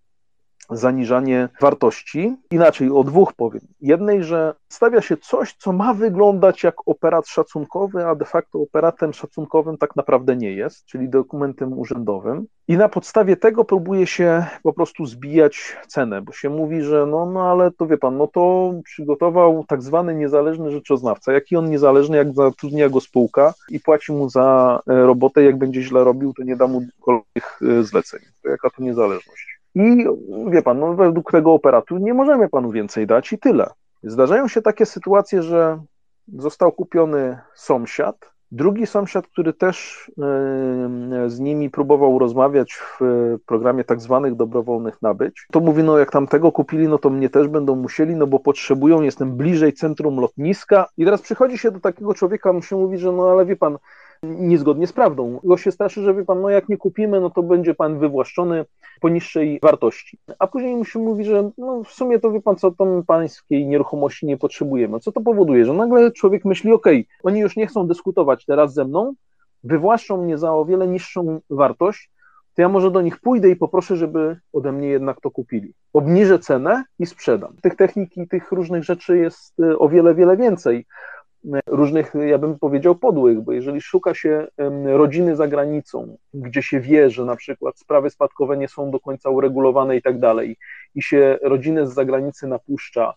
zaniżanie 0.71 1.49
wartości. 1.61 2.37
Inaczej, 2.51 2.91
o 2.91 3.05
dwóch 3.05 3.33
powiem. 3.33 3.63
Jednej, 3.81 4.25
że 4.25 4.55
stawia 4.69 5.01
się 5.01 5.17
coś, 5.17 5.55
co 5.59 5.73
ma 5.73 5.95
wyglądać 5.95 6.63
jak 6.63 6.75
operat 6.87 7.29
szacunkowy, 7.29 8.07
a 8.07 8.15
de 8.15 8.25
facto 8.25 8.59
operatem 8.59 9.13
szacunkowym 9.13 9.79
tak 9.79 9.97
naprawdę 9.97 10.37
nie 10.37 10.53
jest, 10.53 10.85
czyli 10.85 11.09
dokumentem 11.09 11.79
urzędowym. 11.79 12.47
I 12.69 12.77
na 12.77 12.89
podstawie 12.89 13.37
tego 13.37 13.65
próbuje 13.65 14.07
się 14.07 14.47
po 14.63 14.73
prostu 14.73 15.07
zbijać 15.07 15.77
cenę, 15.89 16.23
bo 16.23 16.33
się 16.33 16.51
mówi, 16.51 16.83
że 16.83 17.07
no, 17.07 17.27
no 17.27 17.51
ale 17.51 17.71
to 17.71 17.87
wie 17.87 17.99
pan, 17.99 18.17
no 18.17 18.27
to 18.27 18.75
przygotował 18.85 19.65
tak 19.69 19.83
zwany 19.83 20.15
niezależny 20.15 20.71
rzeczoznawca. 20.71 21.33
Jaki 21.33 21.57
on 21.57 21.71
niezależny, 21.71 22.17
jak 22.17 22.35
zatrudnia 22.35 22.89
go 22.89 23.01
spółka 23.01 23.55
i 23.71 23.81
płaci 23.81 24.13
mu 24.13 24.29
za 24.29 24.81
e, 24.87 25.07
robotę, 25.07 25.43
jak 25.45 25.59
będzie 25.59 25.83
źle 25.83 26.05
robił, 26.05 26.35
to 26.35 26.43
nie 26.43 26.57
da 26.57 26.67
mu 26.67 26.83
kolejnych 27.01 27.61
e, 27.63 27.83
zleceń. 27.83 28.21
To 28.43 28.49
jaka 28.49 28.71
to 28.71 28.83
niezależność? 28.83 29.56
I 29.77 30.07
wie 30.51 30.63
pan, 30.63 30.81
no 30.81 30.95
według 30.95 31.33
tego 31.33 31.53
operatu 31.53 31.99
nie 31.99 32.15
możemy 32.15 32.49
panu 32.49 32.71
więcej 32.71 33.07
dać 33.07 33.33
i 33.33 33.39
tyle. 33.39 33.71
Zdarzają 34.03 34.49
się 34.49 34.63
takie 34.63 34.87
sytuacje, 34.87 35.43
że 35.43 35.79
został 36.29 36.73
kupiony 36.73 37.39
sąsiad, 37.55 38.31
drugi 38.53 38.87
sąsiad, 38.87 39.27
który 39.27 39.53
też 39.53 40.07
e, 40.19 41.31
z 41.31 41.41
nimi 41.41 41.71
próbował 41.71 42.19
rozmawiać 42.19 42.73
w 42.73 43.01
programie 43.47 43.85
tak 43.85 44.01
zwanych 44.01 44.35
dobrowolnych 44.35 45.03
nabyć, 45.03 45.47
to 45.53 45.61
mówi, 45.61 45.83
no 45.83 45.99
jak 45.99 46.11
tam 46.11 46.27
tego 46.27 46.53
kupili, 46.53 46.89
no 46.89 46.99
to 46.99 47.11
mnie 47.11 47.31
też 47.31 47.49
będą 47.49 47.77
musieli, 47.77 48.17
no 48.17 48.27
bo 48.27 48.39
potrzebują, 48.39 49.03
jestem 49.03 49.37
bliżej 49.37 49.73
centrum 49.73 50.21
lotniska 50.21 50.89
i 50.97 51.05
teraz 51.05 51.23
przychodzi 51.23 51.59
się 51.59 51.71
do 51.71 51.81
takiego 51.81 52.15
człowieka, 52.15 52.51
on 52.51 52.63
się 52.63 52.77
mówi, 52.77 52.99
że 52.99 53.13
no 53.13 53.31
ale 53.31 53.47
wie 53.47 53.57
pan, 53.57 53.79
niezgodnie 54.23 54.87
z 54.87 54.93
prawdą. 54.93 55.41
Go 55.45 55.57
się 55.57 55.73
straszy, 55.73 56.03
że 56.03 56.15
wie 56.15 56.25
pan, 56.25 56.41
no 56.41 56.51
jak 56.51 56.69
nie 56.69 56.77
kupimy, 56.77 57.21
no 57.21 57.31
to 57.31 57.43
będzie 57.43 57.75
pan 57.75 57.99
wywłaszczony 57.99 58.65
po 59.01 59.09
niższej 59.09 59.59
wartości. 59.63 60.19
A 60.39 60.47
później 60.47 60.77
mu 60.77 60.85
się 60.85 60.99
mówi, 60.99 61.25
że 61.25 61.51
no 61.59 61.83
w 61.85 61.93
sumie 61.93 62.19
to 62.19 62.31
wie 62.31 62.41
pan 62.41 62.57
co, 62.57 62.71
to 62.71 63.03
pańskiej 63.07 63.67
nieruchomości 63.67 64.27
nie 64.27 64.37
potrzebujemy. 64.37 65.01
Co 65.01 65.13
to 65.13 65.21
powoduje? 65.21 65.65
Że 65.65 65.73
nagle 65.73 66.13
człowiek 66.13 66.45
myśli, 66.45 66.73
okej, 66.73 67.01
okay, 67.01 67.33
oni 67.33 67.41
już 67.41 67.57
nie 67.57 67.67
chcą 67.67 67.87
dyskutować 67.87 68.45
teraz 68.45 68.75
ze 68.75 68.85
mną, 68.85 69.15
wywłaszczą 69.65 70.23
mnie 70.23 70.39
za 70.39 70.53
o 70.53 70.65
wiele 70.65 70.89
niższą 70.89 71.41
wartość, 71.51 72.11
to 72.57 72.63
ja 72.63 72.69
może 72.69 72.91
do 72.91 73.03
nich 73.03 73.21
pójdę 73.21 73.51
i 73.51 73.57
poproszę, 73.57 73.97
żeby 73.97 74.37
ode 74.53 74.73
mnie 74.73 74.89
jednak 74.89 75.21
to 75.21 75.31
kupili. 75.31 75.75
Obniżę 75.93 76.39
cenę 76.39 76.85
i 76.99 77.07
sprzedam. 77.07 77.57
Tych 77.63 77.77
technik 77.77 78.17
i 78.17 78.29
tych 78.29 78.53
różnych 78.53 78.85
rzeczy 78.85 79.19
jest 79.19 79.61
e, 79.61 79.79
o 79.79 79.89
wiele, 79.89 80.15
wiele 80.15 80.37
więcej 80.37 80.87
różnych, 81.67 82.13
ja 82.27 82.39
bym 82.39 82.59
powiedział, 82.59 82.95
podłych, 82.95 83.41
bo 83.41 83.53
jeżeli 83.53 83.81
szuka 83.81 84.15
się 84.15 84.47
rodziny 84.85 85.37
za 85.37 85.49
granicą, 85.49 86.17
gdzie 86.35 86.63
się 86.63 86.81
wie, 86.81 87.11
że 87.11 87.25
na 87.25 87.37
przykład 87.37 87.79
sprawy 87.79 88.11
spadkowe 88.11 88.57
nie 88.57 88.69
są 88.69 88.91
do 88.91 89.01
końca 89.01 89.31
uregulowane 89.31 89.97
i 89.97 90.03
tak 90.03 90.19
dalej, 90.19 90.57
i 90.95 91.03
się 91.03 91.39
rodzinę 91.43 91.87
z 91.87 91.95
zagranicy 91.95 92.47
napuszcza, 92.47 93.15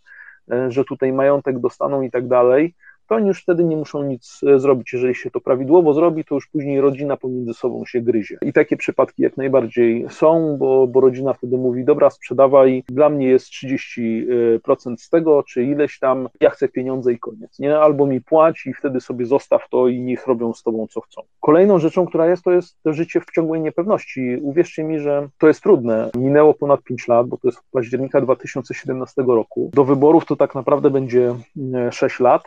e, 0.51 0.71
że 0.71 0.85
tutaj 0.85 1.13
majątek 1.13 1.59
dostaną 1.59 2.01
i 2.01 2.11
tak 2.11 2.27
dalej, 2.27 2.75
to 3.09 3.15
oni 3.15 3.27
już 3.27 3.41
wtedy 3.41 3.63
nie 3.63 3.77
muszą 3.77 4.03
nic 4.03 4.41
e, 4.47 4.59
zrobić. 4.59 4.93
Jeżeli 4.93 5.15
się 5.15 5.31
to 5.31 5.41
prawidłowo 5.41 5.93
zrobi, 5.93 6.25
to 6.25 6.35
już 6.35 6.47
później 6.47 6.81
rodzina 6.81 7.17
pomiędzy 7.17 7.53
sobą 7.53 7.85
się 7.85 8.01
gryzie. 8.01 8.37
I 8.41 8.53
takie 8.53 8.77
przypadki 8.77 9.23
jak 9.23 9.37
najbardziej 9.37 10.05
są, 10.09 10.57
bo, 10.57 10.87
bo 10.87 11.01
rodzina 11.01 11.33
wtedy 11.33 11.57
mówi, 11.57 11.85
dobra, 11.85 12.09
sprzedawaj, 12.09 12.83
dla 12.87 13.09
mnie 13.09 13.27
jest 13.27 13.47
30% 13.47 14.97
z 14.97 15.09
tego, 15.09 15.43
czy 15.43 15.63
ileś 15.63 15.99
tam, 15.99 16.29
ja 16.41 16.49
chcę 16.49 16.67
pieniądze 16.67 17.13
i 17.13 17.19
koniec, 17.19 17.59
nie? 17.59 17.77
Albo 17.77 18.05
mi 18.05 18.21
płać 18.21 18.65
i 18.65 18.73
wtedy 18.73 19.01
sobie 19.01 19.25
zostaw 19.25 19.69
to 19.69 19.87
i 19.87 19.99
niech 19.99 20.27
robią 20.27 20.53
z 20.53 20.63
tobą 20.63 20.87
co 20.87 21.01
chcą. 21.01 21.21
Kolejną 21.39 21.79
rzeczą, 21.79 22.05
która 22.05 22.27
jest, 22.27 22.43
to 22.43 22.51
jest 22.51 22.83
to 22.83 22.93
życie 22.93 23.21
w 23.21 23.31
ciągłej 23.31 23.61
niepewności. 23.61 24.37
Uwierzcie 24.41 24.83
mi, 24.83 24.99
że 24.99 25.29
to 25.37 25.47
jest 25.47 25.63
trudne. 25.63 26.09
Minęło 26.17 26.53
ponad 26.53 26.83
5 26.83 27.07
lat, 27.07 27.27
bo 27.27 27.37
to 27.37 27.47
jest 27.47 27.59
października 27.71 28.21
2017 28.21 29.21
roku. 29.27 29.69
Do 29.73 29.83
wyborów 29.83 30.25
to 30.25 30.35
tak 30.35 30.55
naprawdę 30.55 30.89
będzie 30.89 31.35
6 31.91 32.21
e, 32.21 32.23
lat 32.23 32.43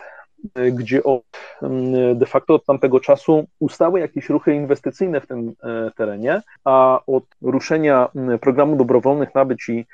gdzie 0.72 1.03
od, 1.03 1.22
mm, 1.62 2.18
de 2.18 2.26
facto 2.26 2.55
od 2.55 2.64
tamtego 2.64 3.01
czasu 3.01 3.47
ustały 3.61 4.01
jakieś 4.01 4.28
ruchy 4.28 4.55
inwestycyjne 4.55 5.20
w 5.20 5.26
tym 5.26 5.53
e, 5.62 5.90
terenie, 5.97 6.43
a 6.64 7.01
od 7.07 7.24
ruszenia 7.43 8.09
mm, 8.16 8.38
programu 8.38 8.76
dobrowolnych 8.76 9.34
nabyć 9.34 9.68
i 9.68 9.86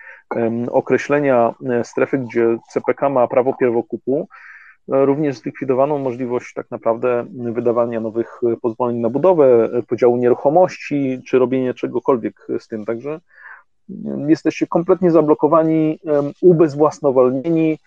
określenia 0.70 1.54
e, 1.66 1.84
strefy, 1.84 2.18
gdzie 2.18 2.58
CPK 2.70 3.08
ma 3.08 3.28
prawo 3.28 3.54
pierwokupu, 3.54 4.28
e, 4.92 5.04
również 5.04 5.36
zlikwidowano 5.36 5.98
możliwość 5.98 6.54
tak 6.54 6.70
naprawdę 6.70 7.26
wydawania 7.34 8.00
nowych 8.00 8.40
pozwoleń 8.62 8.96
na 8.96 9.10
budowę, 9.10 9.68
podziału 9.88 10.16
nieruchomości, 10.16 11.22
czy 11.26 11.38
robienia 11.38 11.74
czegokolwiek 11.74 12.46
z 12.58 12.68
tym. 12.68 12.84
Także 12.84 13.20
jesteście 14.28 14.66
kompletnie 14.66 15.10
zablokowani, 15.10 15.98
ubezwłasnowolnieni, 16.40 17.78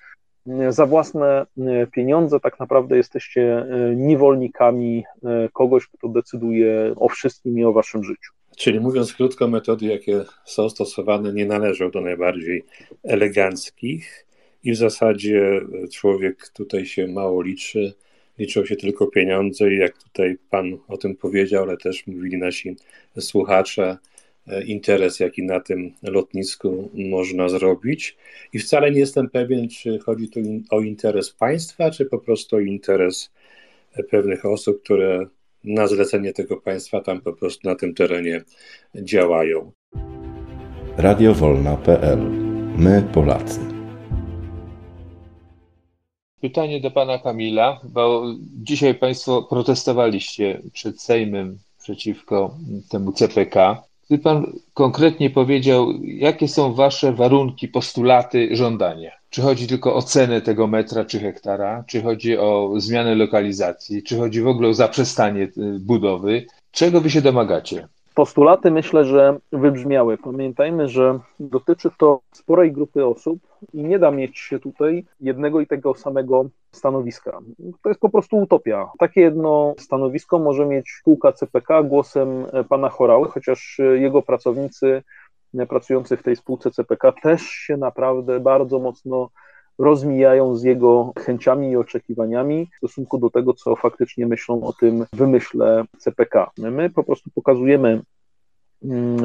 za 0.69 0.85
własne 0.85 1.45
e, 1.57 1.87
pieniądze 1.87 2.39
tak 2.39 2.59
naprawdę 2.59 2.97
jesteście 2.97 3.57
e, 3.57 3.95
niewolnikami 3.95 5.03
e, 5.23 5.49
kogoś, 5.53 5.87
kto 5.87 6.07
decyduje 6.07 6.93
o 6.95 7.09
wszystkim 7.09 7.59
i 7.59 7.63
o 7.63 7.73
waszym 7.73 8.03
życiu. 8.03 8.31
Czyli 8.57 8.79
mówiąc 8.79 9.13
krótko, 9.13 9.47
metody, 9.47 9.85
jakie 9.85 10.23
są 10.45 10.69
stosowane, 10.69 11.33
nie 11.33 11.45
należą 11.45 11.91
do 11.91 12.01
najbardziej 12.01 12.63
eleganckich 13.03 14.25
i 14.63 14.71
w 14.71 14.77
zasadzie 14.77 15.61
człowiek 15.93 16.49
tutaj 16.49 16.85
się 16.85 17.07
mało 17.07 17.41
liczy, 17.41 17.93
liczą 18.39 18.65
się 18.65 18.75
tylko 18.75 19.07
pieniądze 19.07 19.73
i 19.73 19.77
jak 19.77 19.97
tutaj 19.97 20.37
Pan 20.49 20.77
o 20.87 20.97
tym 20.97 21.15
powiedział, 21.15 21.63
ale 21.63 21.77
też 21.77 22.07
mówili 22.07 22.37
nasi 22.37 22.75
słuchacze, 23.19 23.97
interes, 24.65 25.19
jaki 25.19 25.43
na 25.43 25.59
tym 25.59 25.91
lotnisku 26.03 26.89
można 26.93 27.49
zrobić. 27.49 28.17
I 28.53 28.59
wcale 28.59 28.91
nie 28.91 28.99
jestem 28.99 29.29
pewien, 29.29 29.69
czy 29.69 29.99
chodzi 29.99 30.29
tu 30.29 30.39
o 30.69 30.81
interes 30.81 31.31
państwa, 31.31 31.91
czy 31.91 32.05
po 32.05 32.19
prostu 32.19 32.55
o 32.55 32.59
interes 32.59 33.31
pewnych 34.11 34.45
osób, 34.45 34.83
które 34.83 35.25
na 35.63 35.87
zlecenie 35.87 36.33
tego 36.33 36.57
państwa 36.57 37.01
tam 37.01 37.21
po 37.21 37.33
prostu 37.33 37.69
na 37.69 37.75
tym 37.75 37.93
terenie 37.93 38.41
działają. 38.95 39.71
Radiowolna.pl 40.97 42.19
My 42.77 43.03
Polacy. 43.13 43.59
Pytanie 46.41 46.81
do 46.81 46.91
pana 46.91 47.19
Kamila, 47.19 47.79
bo 47.83 48.23
dzisiaj 48.63 48.95
państwo 48.95 49.43
protestowaliście 49.43 50.61
przed 50.73 51.01
Sejmem 51.01 51.57
przeciwko 51.83 52.57
temu 52.89 53.11
CPK. 53.11 53.83
Gdyby 54.12 54.24
Pan 54.24 54.53
konkretnie 54.74 55.30
powiedział, 55.30 55.93
jakie 56.03 56.47
są 56.47 56.74
Wasze 56.74 57.14
warunki, 57.14 57.68
postulaty, 57.68 58.55
żądania? 58.55 59.12
Czy 59.30 59.41
chodzi 59.41 59.68
tylko 59.68 59.95
o 59.95 60.01
cenę 60.01 60.41
tego 60.41 60.68
metra 60.68 61.05
czy 61.05 61.20
hektara? 61.20 61.84
Czy 61.88 62.01
chodzi 62.01 62.38
o 62.38 62.74
zmianę 62.78 63.16
lokalizacji? 63.16 64.03
Czy 64.03 64.18
chodzi 64.18 64.41
w 64.41 64.47
ogóle 64.47 64.70
o 64.70 64.74
zaprzestanie 64.74 65.43
y, 65.43 65.51
budowy? 65.80 66.45
Czego 66.72 67.01
wy 67.01 67.09
się 67.09 67.22
domagacie? 67.22 67.88
Postulaty 68.16 68.72
myślę, 68.72 69.05
że 69.05 69.39
wybrzmiały. 69.51 70.18
Pamiętajmy, 70.18 70.88
że 70.88 71.20
dotyczy 71.39 71.89
to 71.97 72.20
sporej 72.32 72.72
grupy 72.72 73.05
osób 73.05 73.39
i 73.74 73.84
nie 73.84 73.99
da 73.99 74.12
mieć 74.12 74.39
się 74.39 74.59
tutaj 74.59 75.05
jednego 75.20 75.62
i 75.62 75.68
tego 75.68 75.95
samego 75.95 76.45
stanowiska. 76.72 77.39
To 77.84 77.89
jest 77.89 78.01
po 78.01 78.09
prostu 78.09 78.38
utopia. 78.38 78.89
Takie 78.99 79.22
jedno 79.22 79.76
stanowisko 79.78 80.39
może 80.39 80.66
mieć 80.66 80.91
spółka 80.99 81.32
CPK 81.32 81.84
głosem 81.84 82.45
pana 82.70 82.89
Chorały, 82.89 83.28
chociaż 83.28 83.78
jego 83.95 84.22
pracownicy 84.22 85.03
pracujący 85.70 86.18
w 86.18 86.24
tej 86.24 86.36
spółce 86.36 86.72
CPK 86.72 87.12
też 87.12 87.41
się 87.41 87.78
naprawdę 87.78 88.39
bardzo 88.39 88.80
mocno 88.80 89.30
rozmijają 89.82 90.55
z 90.55 90.63
jego 90.63 91.13
chęciami 91.17 91.71
i 91.71 91.77
oczekiwaniami 91.77 92.67
w 92.73 92.77
stosunku 92.77 93.17
do 93.17 93.29
tego, 93.29 93.53
co 93.53 93.75
faktycznie 93.75 94.27
myślą 94.27 94.63
o 94.63 94.73
tym 94.73 95.05
wymyśle 95.13 95.84
CPK. 95.97 96.51
My 96.57 96.89
po 96.89 97.03
prostu 97.03 97.29
pokazujemy 97.36 98.01
mm, 98.84 99.17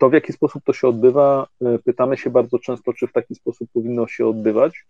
to, 0.00 0.10
w 0.10 0.12
jaki 0.12 0.32
sposób 0.32 0.64
to 0.64 0.72
się 0.72 0.88
odbywa. 0.88 1.46
Pytamy 1.84 2.16
się 2.16 2.30
bardzo 2.30 2.58
często, 2.58 2.92
czy 2.92 3.06
w 3.06 3.12
taki 3.12 3.34
sposób 3.34 3.68
powinno 3.72 4.06
się 4.06 4.26
odbywać 4.26 4.86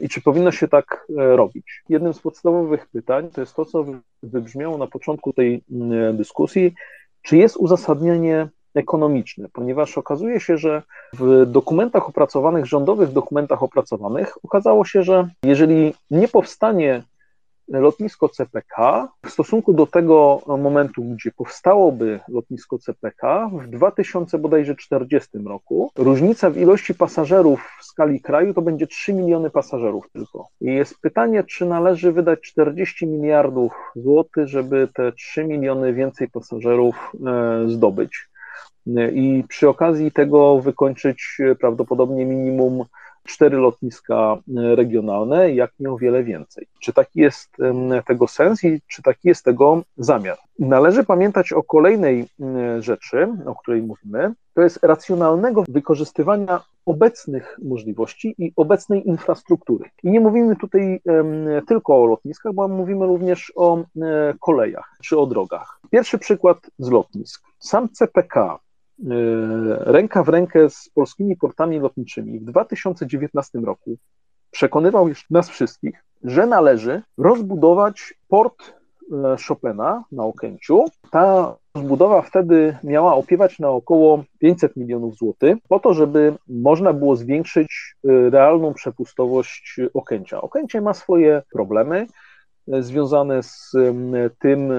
i 0.00 0.08
czy 0.08 0.22
powinno 0.22 0.52
się 0.52 0.68
tak 0.68 1.06
robić. 1.16 1.82
Jednym 1.88 2.14
z 2.14 2.18
podstawowych 2.18 2.88
pytań 2.88 3.28
to 3.30 3.40
jest 3.40 3.54
to, 3.54 3.64
co 3.64 3.84
wybrzmiało 4.22 4.78
na 4.78 4.86
początku 4.86 5.32
tej 5.32 5.64
mm, 5.70 6.16
dyskusji, 6.16 6.74
czy 7.22 7.36
jest 7.36 7.56
uzasadnienie 7.56 8.48
ekonomiczne, 8.74 9.48
ponieważ 9.52 9.98
okazuje 9.98 10.40
się, 10.40 10.58
że 10.58 10.82
w 11.12 11.46
dokumentach 11.46 12.08
opracowanych, 12.08 12.66
rządowych 12.66 13.12
dokumentach 13.12 13.62
opracowanych, 13.62 14.44
okazało 14.44 14.84
się, 14.84 15.02
że 15.02 15.28
jeżeli 15.44 15.94
nie 16.10 16.28
powstanie 16.28 17.02
lotnisko 17.68 18.28
CPK, 18.28 19.08
w 19.26 19.30
stosunku 19.30 19.74
do 19.74 19.86
tego 19.86 20.40
momentu, 20.46 21.04
gdzie 21.04 21.30
powstałoby 21.30 22.20
lotnisko 22.28 22.78
CPK 22.78 23.50
w 23.52 23.68
2040 23.68 25.38
roku, 25.46 25.90
różnica 25.96 26.50
w 26.50 26.56
ilości 26.56 26.94
pasażerów 26.94 27.70
w 27.80 27.84
skali 27.84 28.20
kraju 28.20 28.54
to 28.54 28.62
będzie 28.62 28.86
3 28.86 29.14
miliony 29.14 29.50
pasażerów 29.50 30.10
tylko. 30.12 30.48
I 30.60 30.66
jest 30.66 31.00
pytanie, 31.00 31.44
czy 31.44 31.66
należy 31.66 32.12
wydać 32.12 32.40
40 32.40 33.06
miliardów 33.06 33.72
złotych, 33.96 34.48
żeby 34.48 34.88
te 34.94 35.12
3 35.12 35.44
miliony 35.44 35.92
więcej 35.92 36.28
pasażerów 36.30 37.12
e, 37.26 37.68
zdobyć 37.68 38.31
i 39.12 39.44
przy 39.48 39.68
okazji 39.68 40.12
tego 40.12 40.60
wykończyć 40.60 41.38
prawdopodobnie 41.60 42.24
minimum 42.24 42.84
cztery 43.24 43.56
lotniska 43.56 44.36
regionalne, 44.54 45.54
jak 45.54 45.72
nie 45.80 45.90
o 45.90 45.98
wiele 45.98 46.24
więcej. 46.24 46.66
Czy 46.80 46.92
taki 46.92 47.20
jest 47.20 47.56
tego 48.06 48.28
sens 48.28 48.64
i 48.64 48.80
czy 48.86 49.02
taki 49.02 49.28
jest 49.28 49.44
tego 49.44 49.82
zamiar? 49.96 50.38
Należy 50.58 51.04
pamiętać 51.04 51.52
o 51.52 51.62
kolejnej 51.62 52.26
rzeczy, 52.80 53.28
o 53.46 53.54
której 53.54 53.82
mówimy, 53.82 54.32
to 54.54 54.62
jest 54.62 54.78
racjonalnego 54.82 55.64
wykorzystywania 55.68 56.60
obecnych 56.86 57.58
możliwości 57.62 58.34
i 58.38 58.52
obecnej 58.56 59.08
infrastruktury. 59.08 59.84
I 60.02 60.10
nie 60.10 60.20
mówimy 60.20 60.56
tutaj 60.56 61.00
tylko 61.68 62.02
o 62.02 62.06
lotniskach, 62.06 62.52
bo 62.52 62.68
mówimy 62.68 63.06
również 63.06 63.52
o 63.56 63.84
kolejach 64.40 64.96
czy 65.02 65.18
o 65.18 65.26
drogach. 65.26 65.80
Pierwszy 65.90 66.18
przykład 66.18 66.58
z 66.78 66.90
lotnisk. 66.90 67.44
Sam 67.58 67.88
CPK 67.88 68.58
E, 68.62 68.71
ręka 69.78 70.22
w 70.22 70.28
rękę 70.28 70.70
z 70.70 70.88
polskimi 70.94 71.36
portami 71.36 71.80
lotniczymi 71.80 72.40
w 72.40 72.44
2019 72.44 73.58
roku 73.58 73.96
przekonywał 74.50 75.08
nas 75.30 75.50
wszystkich, 75.50 76.04
że 76.24 76.46
należy 76.46 77.02
rozbudować 77.18 78.14
port 78.28 78.62
e, 78.62 79.36
Chopina 79.48 80.04
na 80.12 80.24
Okęciu. 80.24 80.84
Ta 81.10 81.56
rozbudowa 81.74 82.22
wtedy 82.22 82.76
miała 82.84 83.14
opiewać 83.14 83.58
na 83.58 83.68
około 83.68 84.24
500 84.38 84.76
milionów 84.76 85.16
złotych, 85.16 85.56
po 85.68 85.80
to, 85.80 85.94
żeby 85.94 86.34
można 86.48 86.92
było 86.92 87.16
zwiększyć 87.16 87.96
e, 88.04 88.30
realną 88.30 88.74
przepustowość 88.74 89.76
Okęcia. 89.94 90.40
Okęcie 90.40 90.80
ma 90.80 90.94
swoje 90.94 91.42
problemy 91.52 92.06
związane 92.68 93.42
z 93.42 93.72
tym, 94.38 94.72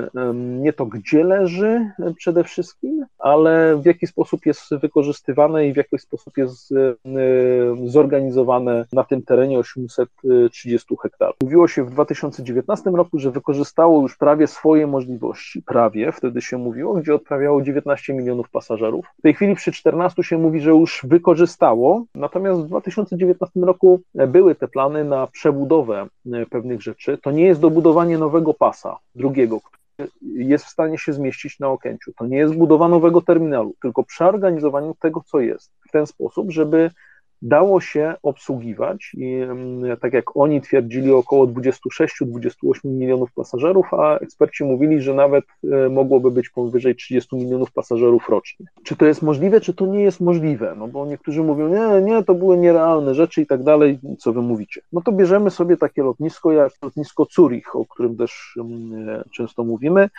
nie 0.61 0.73
to 0.73 0.85
gdzie 0.85 1.23
leży 1.23 1.91
przede 2.17 2.43
wszystkim, 2.43 3.05
ale 3.19 3.77
w 3.77 3.85
jaki 3.85 4.07
sposób 4.07 4.45
jest 4.45 4.75
wykorzystywane 4.75 5.67
i 5.67 5.73
w 5.73 5.77
jaki 5.77 5.99
sposób 5.99 6.37
jest 6.37 6.73
zorganizowane 7.85 8.85
na 8.93 9.03
tym 9.03 9.21
terenie 9.21 9.59
830 9.59 10.95
hektarów. 11.01 11.35
Mówiło 11.43 11.67
się 11.67 11.83
w 11.83 11.89
2019 11.89 12.89
roku, 12.89 13.19
że 13.19 13.31
wykorzystało 13.31 14.01
już 14.01 14.17
prawie 14.17 14.47
swoje 14.47 14.87
możliwości, 14.87 15.61
prawie, 15.61 16.11
wtedy 16.11 16.41
się 16.41 16.57
mówiło, 16.57 16.93
gdzie 16.93 17.15
odprawiało 17.15 17.61
19 17.61 18.13
milionów 18.13 18.49
pasażerów. 18.49 19.05
W 19.19 19.21
tej 19.21 19.33
chwili 19.33 19.55
przy 19.55 19.71
14 19.71 20.23
się 20.23 20.37
mówi, 20.37 20.61
że 20.61 20.69
już 20.69 21.05
wykorzystało, 21.09 22.05
natomiast 22.15 22.61
w 22.61 22.65
2019 22.67 23.59
roku 23.59 24.01
były 24.27 24.55
te 24.55 24.67
plany 24.67 25.03
na 25.03 25.27
przebudowę 25.27 26.07
pewnych 26.49 26.81
rzeczy. 26.81 27.17
To 27.17 27.31
nie 27.31 27.45
jest 27.45 27.61
do 27.61 27.69
budowanie 27.73 28.17
nowego 28.17 28.53
pasa, 28.53 28.97
drugiego, 29.15 29.59
który 29.61 30.09
jest 30.21 30.65
w 30.65 30.69
stanie 30.69 30.97
się 30.97 31.13
zmieścić 31.13 31.59
na 31.59 31.69
Okęciu. 31.69 32.13
To 32.13 32.25
nie 32.25 32.37
jest 32.37 32.55
budowa 32.55 32.87
nowego 32.87 33.21
terminalu, 33.21 33.73
tylko 33.81 34.03
przeorganizowanie 34.03 34.93
tego, 34.99 35.21
co 35.25 35.39
jest, 35.39 35.71
w 35.89 35.91
ten 35.91 36.07
sposób, 36.07 36.51
żeby 36.51 36.91
dało 37.43 37.81
się 37.81 38.15
obsługiwać 38.23 39.11
i 39.17 39.41
tak 40.01 40.13
jak 40.13 40.37
oni 40.37 40.61
twierdzili 40.61 41.11
około 41.11 41.47
26-28 41.47 42.85
milionów 42.85 43.33
pasażerów, 43.33 43.93
a 43.93 44.17
eksperci 44.17 44.63
mówili, 44.63 45.01
że 45.01 45.13
nawet 45.13 45.45
e, 45.63 45.89
mogłoby 45.89 46.31
być 46.31 46.49
powyżej 46.49 46.95
30 46.95 47.35
milionów 47.35 47.71
pasażerów 47.71 48.29
rocznie. 48.29 48.65
Czy 48.83 48.95
to 48.95 49.05
jest 49.05 49.21
możliwe, 49.21 49.61
czy 49.61 49.73
to 49.73 49.85
nie 49.85 50.01
jest 50.01 50.19
możliwe? 50.19 50.75
No 50.77 50.87
bo 50.87 51.05
niektórzy 51.05 51.43
mówią, 51.43 51.67
nie, 51.67 52.01
nie, 52.01 52.23
to 52.23 52.35
były 52.35 52.57
nierealne 52.57 53.15
rzeczy 53.15 53.41
i 53.41 53.45
tak 53.45 53.63
dalej, 53.63 53.99
co 54.19 54.33
wy 54.33 54.41
mówicie. 54.41 54.81
No 54.93 55.01
to 55.01 55.11
bierzemy 55.11 55.49
sobie 55.49 55.77
takie 55.77 56.03
lotnisko 56.03 56.51
jak 56.51 56.71
lotnisko 56.83 57.27
Zurich, 57.31 57.75
o 57.75 57.85
którym 57.85 58.17
też 58.17 58.57
e, 58.59 59.23
często 59.31 59.63
mówimy, 59.63 60.09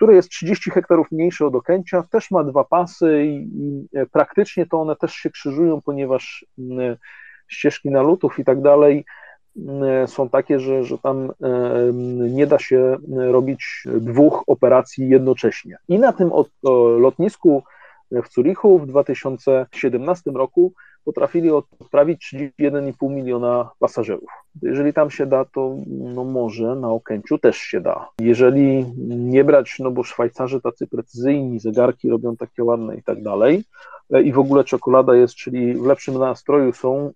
które 0.00 0.14
jest 0.14 0.28
30 0.28 0.70
hektarów 0.70 1.12
mniejsze 1.12 1.46
od 1.46 1.54
Okęcia, 1.54 2.02
też 2.02 2.30
ma 2.30 2.44
dwa 2.44 2.64
pasy 2.64 3.24
i, 3.24 3.36
i 3.36 3.88
praktycznie 4.12 4.66
to 4.66 4.80
one 4.80 4.96
też 4.96 5.12
się 5.12 5.30
krzyżują, 5.30 5.80
ponieważ 5.80 6.46
mm, 6.58 6.96
ścieżki 7.48 7.90
nalotów 7.90 8.38
i 8.38 8.44
tak 8.44 8.62
dalej 8.62 9.04
mm, 9.56 10.08
są 10.08 10.28
takie, 10.28 10.60
że, 10.60 10.84
że 10.84 10.98
tam 10.98 11.32
nie 12.30 12.46
da 12.46 12.58
się 12.58 12.96
robić 13.08 13.84
dwóch 13.86 14.44
operacji 14.46 15.08
jednocześnie. 15.08 15.76
I 15.88 15.98
na 15.98 16.12
tym 16.12 16.30
lotnisku 16.98 17.62
w 18.10 18.32
Zurichu 18.32 18.78
w 18.78 18.86
2017 18.86 20.30
roku 20.30 20.72
potrafili 21.04 21.50
odprawić 21.50 22.34
31,5 22.34 23.10
miliona 23.10 23.70
pasażerów. 23.78 24.30
Jeżeli 24.62 24.92
tam 24.92 25.10
się 25.10 25.26
da, 25.26 25.44
to 25.44 25.76
no 25.86 26.24
może 26.24 26.76
na 26.76 26.90
Okęciu 26.90 27.38
też 27.38 27.56
się 27.56 27.80
da. 27.80 28.08
Jeżeli 28.18 28.86
nie 29.08 29.44
brać, 29.44 29.78
no 29.78 29.90
bo 29.90 30.02
Szwajcarzy 30.02 30.60
tacy 30.60 30.86
precyzyjni, 30.86 31.60
zegarki 31.60 32.10
robią 32.10 32.36
takie 32.36 32.64
ładne 32.64 32.96
i 32.96 33.02
tak 33.02 33.22
dalej, 33.22 33.64
e, 34.12 34.22
i 34.22 34.32
w 34.32 34.38
ogóle 34.38 34.64
czekolada 34.64 35.14
jest, 35.14 35.34
czyli 35.34 35.74
w 35.74 35.86
lepszym 35.86 36.14
nastroju 36.14 36.72
są 36.72 37.12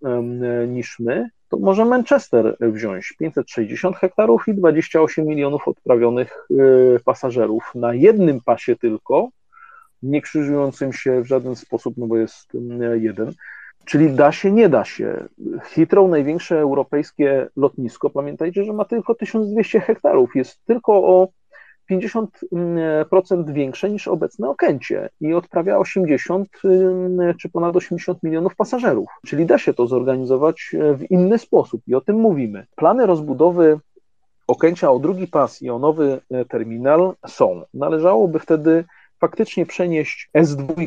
niż 0.69 0.99
my, 0.99 1.29
to 1.49 1.57
może 1.61 1.85
Manchester 1.85 2.57
wziąć 2.61 3.15
560 3.19 3.97
hektarów 3.97 4.49
i 4.49 4.55
28 4.55 5.27
milionów 5.27 5.69
odprawionych 5.69 6.47
e, 6.51 6.55
pasażerów 7.05 7.73
na 7.75 7.95
jednym 7.95 8.41
pasie 8.41 8.77
tylko, 8.77 9.29
nie 10.03 10.23
krzyżującym 10.23 10.93
się 10.93 11.23
w 11.23 11.27
żaden 11.27 11.57
sposób, 11.57 11.95
no 11.97 12.07
bo 12.07 12.17
jest 12.17 12.53
jeden. 12.95 13.33
Czyli 13.85 14.11
da 14.11 14.33
się, 14.33 14.53
nie 14.53 14.69
da 14.69 14.85
się. 14.85 15.25
Heathrow, 15.63 16.11
największe 16.11 16.59
europejskie 16.59 17.49
lotnisko, 17.57 18.11
pamiętajcie, 18.11 18.65
że 18.65 18.73
ma 18.73 18.85
tylko 18.85 19.15
1200 19.15 19.81
hektarów, 19.81 20.37
jest 20.37 20.65
tylko 20.65 20.93
o 20.93 21.29
50% 21.91 23.53
większe 23.53 23.91
niż 23.91 24.09
obecne 24.09 24.49
Okęcie 24.49 25.09
i 25.21 25.35
odprawia 25.35 25.79
80 25.79 26.49
czy 27.41 27.49
ponad 27.49 27.77
80 27.77 28.23
milionów 28.23 28.57
pasażerów. 28.57 29.09
Czyli 29.27 29.47
da 29.47 29.59
się 29.59 29.75
to 29.75 29.87
zorganizować 29.87 30.71
w 30.99 31.11
inny 31.11 31.39
sposób 31.39 31.83
i 31.87 31.95
o 31.95 32.01
tym 32.01 32.17
mówimy. 32.17 32.67
Plany 32.77 33.07
rozbudowy 33.07 33.79
Okęcia 34.47 34.91
o 34.91 34.99
drugi 34.99 35.27
pas 35.27 35.63
i 35.63 35.71
o 35.71 35.79
nowy 35.79 36.21
terminal 36.49 37.15
są. 37.27 37.63
Należałoby 37.75 38.39
wtedy 38.39 38.85
faktycznie 39.21 39.67
przenieść 39.67 40.31
S2 40.37 40.87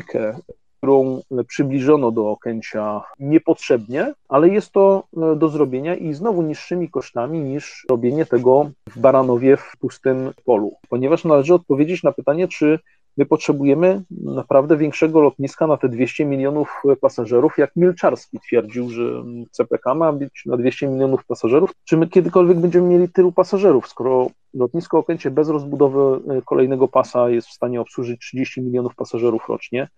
którą 0.78 1.20
przybliżono 1.46 2.10
do 2.10 2.30
Okęcia 2.30 3.00
niepotrzebnie, 3.18 4.14
ale 4.28 4.48
jest 4.48 4.72
to 4.72 5.02
e, 5.16 5.36
do 5.36 5.48
zrobienia 5.48 5.94
i 5.94 6.14
znowu 6.14 6.42
niższymi 6.42 6.90
kosztami 6.90 7.40
niż 7.40 7.86
robienie 7.90 8.26
tego 8.26 8.70
w 8.90 8.98
Baranowie 8.98 9.56
w 9.56 9.72
pustym 9.78 10.30
polu. 10.44 10.72
Ponieważ 10.88 11.24
należy 11.24 11.54
odpowiedzieć 11.54 12.02
na 12.02 12.12
pytanie, 12.12 12.48
czy 12.48 12.78
My 13.18 13.26
potrzebujemy 13.26 14.02
naprawdę 14.10 14.76
większego 14.76 15.20
lotniska 15.20 15.66
na 15.66 15.76
te 15.76 15.88
200 15.88 16.24
milionów 16.24 16.82
pasażerów, 17.00 17.58
jak 17.58 17.76
Milczarski 17.76 18.40
twierdził, 18.40 18.90
że 18.90 19.02
CPK 19.50 19.94
ma 19.94 20.12
być 20.12 20.42
na 20.46 20.56
200 20.56 20.88
milionów 20.88 21.24
pasażerów. 21.24 21.70
Czy 21.84 21.96
my 21.96 22.08
kiedykolwiek 22.08 22.58
będziemy 22.58 22.88
mieli 22.88 23.08
tylu 23.08 23.32
pasażerów, 23.32 23.88
skoro 23.88 24.26
lotnisko 24.54 24.98
Okęcie 24.98 25.30
bez 25.30 25.48
rozbudowy 25.48 26.32
e, 26.38 26.42
kolejnego 26.42 26.88
pasa 26.88 27.30
jest 27.30 27.48
w 27.48 27.52
stanie 27.52 27.80
obsłużyć 27.80 28.20
30 28.20 28.62
milionów 28.62 28.94
pasażerów 28.94 29.48
rocznie, 29.48 29.88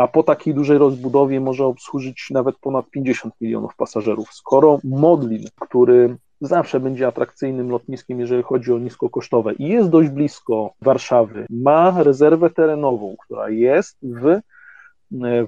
a 0.00 0.08
po 0.08 0.22
takiej 0.22 0.54
dużej 0.54 0.78
rozbudowie 0.78 1.40
może 1.40 1.66
obsłużyć 1.66 2.28
nawet 2.30 2.56
ponad 2.56 2.90
50 2.90 3.34
milionów 3.40 3.76
pasażerów. 3.76 4.28
Skoro 4.32 4.78
Modlin, 4.84 5.44
który 5.60 6.16
zawsze 6.40 6.80
będzie 6.80 7.06
atrakcyjnym 7.06 7.70
lotniskiem, 7.70 8.20
jeżeli 8.20 8.42
chodzi 8.42 8.72
o 8.72 8.78
niskokosztowe 8.78 9.54
i 9.54 9.68
jest 9.68 9.88
dość 9.88 10.08
blisko 10.08 10.70
Warszawy, 10.82 11.46
ma 11.50 12.02
rezerwę 12.02 12.50
terenową, 12.50 13.16
która 13.24 13.50
jest 13.50 13.98
w 14.02 14.40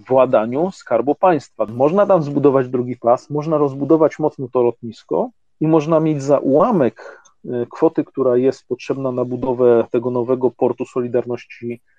władaniu 0.08 0.70
Skarbu 0.70 1.14
Państwa. 1.14 1.66
Można 1.66 2.06
tam 2.06 2.22
zbudować 2.22 2.68
drugi 2.68 2.96
pas, 2.96 3.30
można 3.30 3.58
rozbudować 3.58 4.18
mocno 4.18 4.48
to 4.52 4.62
lotnisko 4.62 5.30
i 5.60 5.66
można 5.66 6.00
mieć 6.00 6.22
za 6.22 6.38
ułamek 6.38 7.22
e, 7.44 7.66
kwoty, 7.66 8.04
która 8.04 8.36
jest 8.36 8.68
potrzebna 8.68 9.12
na 9.12 9.24
budowę 9.24 9.86
tego 9.90 10.10
nowego 10.10 10.50
portu 10.50 10.84
Solidarności 10.84 11.72
e, 11.72 11.91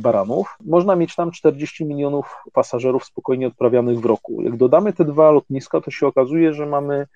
Baranów, 0.00 0.56
można 0.66 0.96
mieć 0.96 1.14
tam 1.14 1.30
40 1.30 1.84
milionów 1.84 2.42
pasażerów 2.52 3.04
spokojnie 3.04 3.46
odprawianych 3.46 4.00
w 4.00 4.04
roku. 4.04 4.42
Jak 4.42 4.56
dodamy 4.56 4.92
te 4.92 5.04
dwa 5.04 5.30
lotniska, 5.30 5.80
to 5.80 5.90
się 5.90 6.06
okazuje, 6.06 6.54
że 6.54 6.66
mamy 6.66 7.06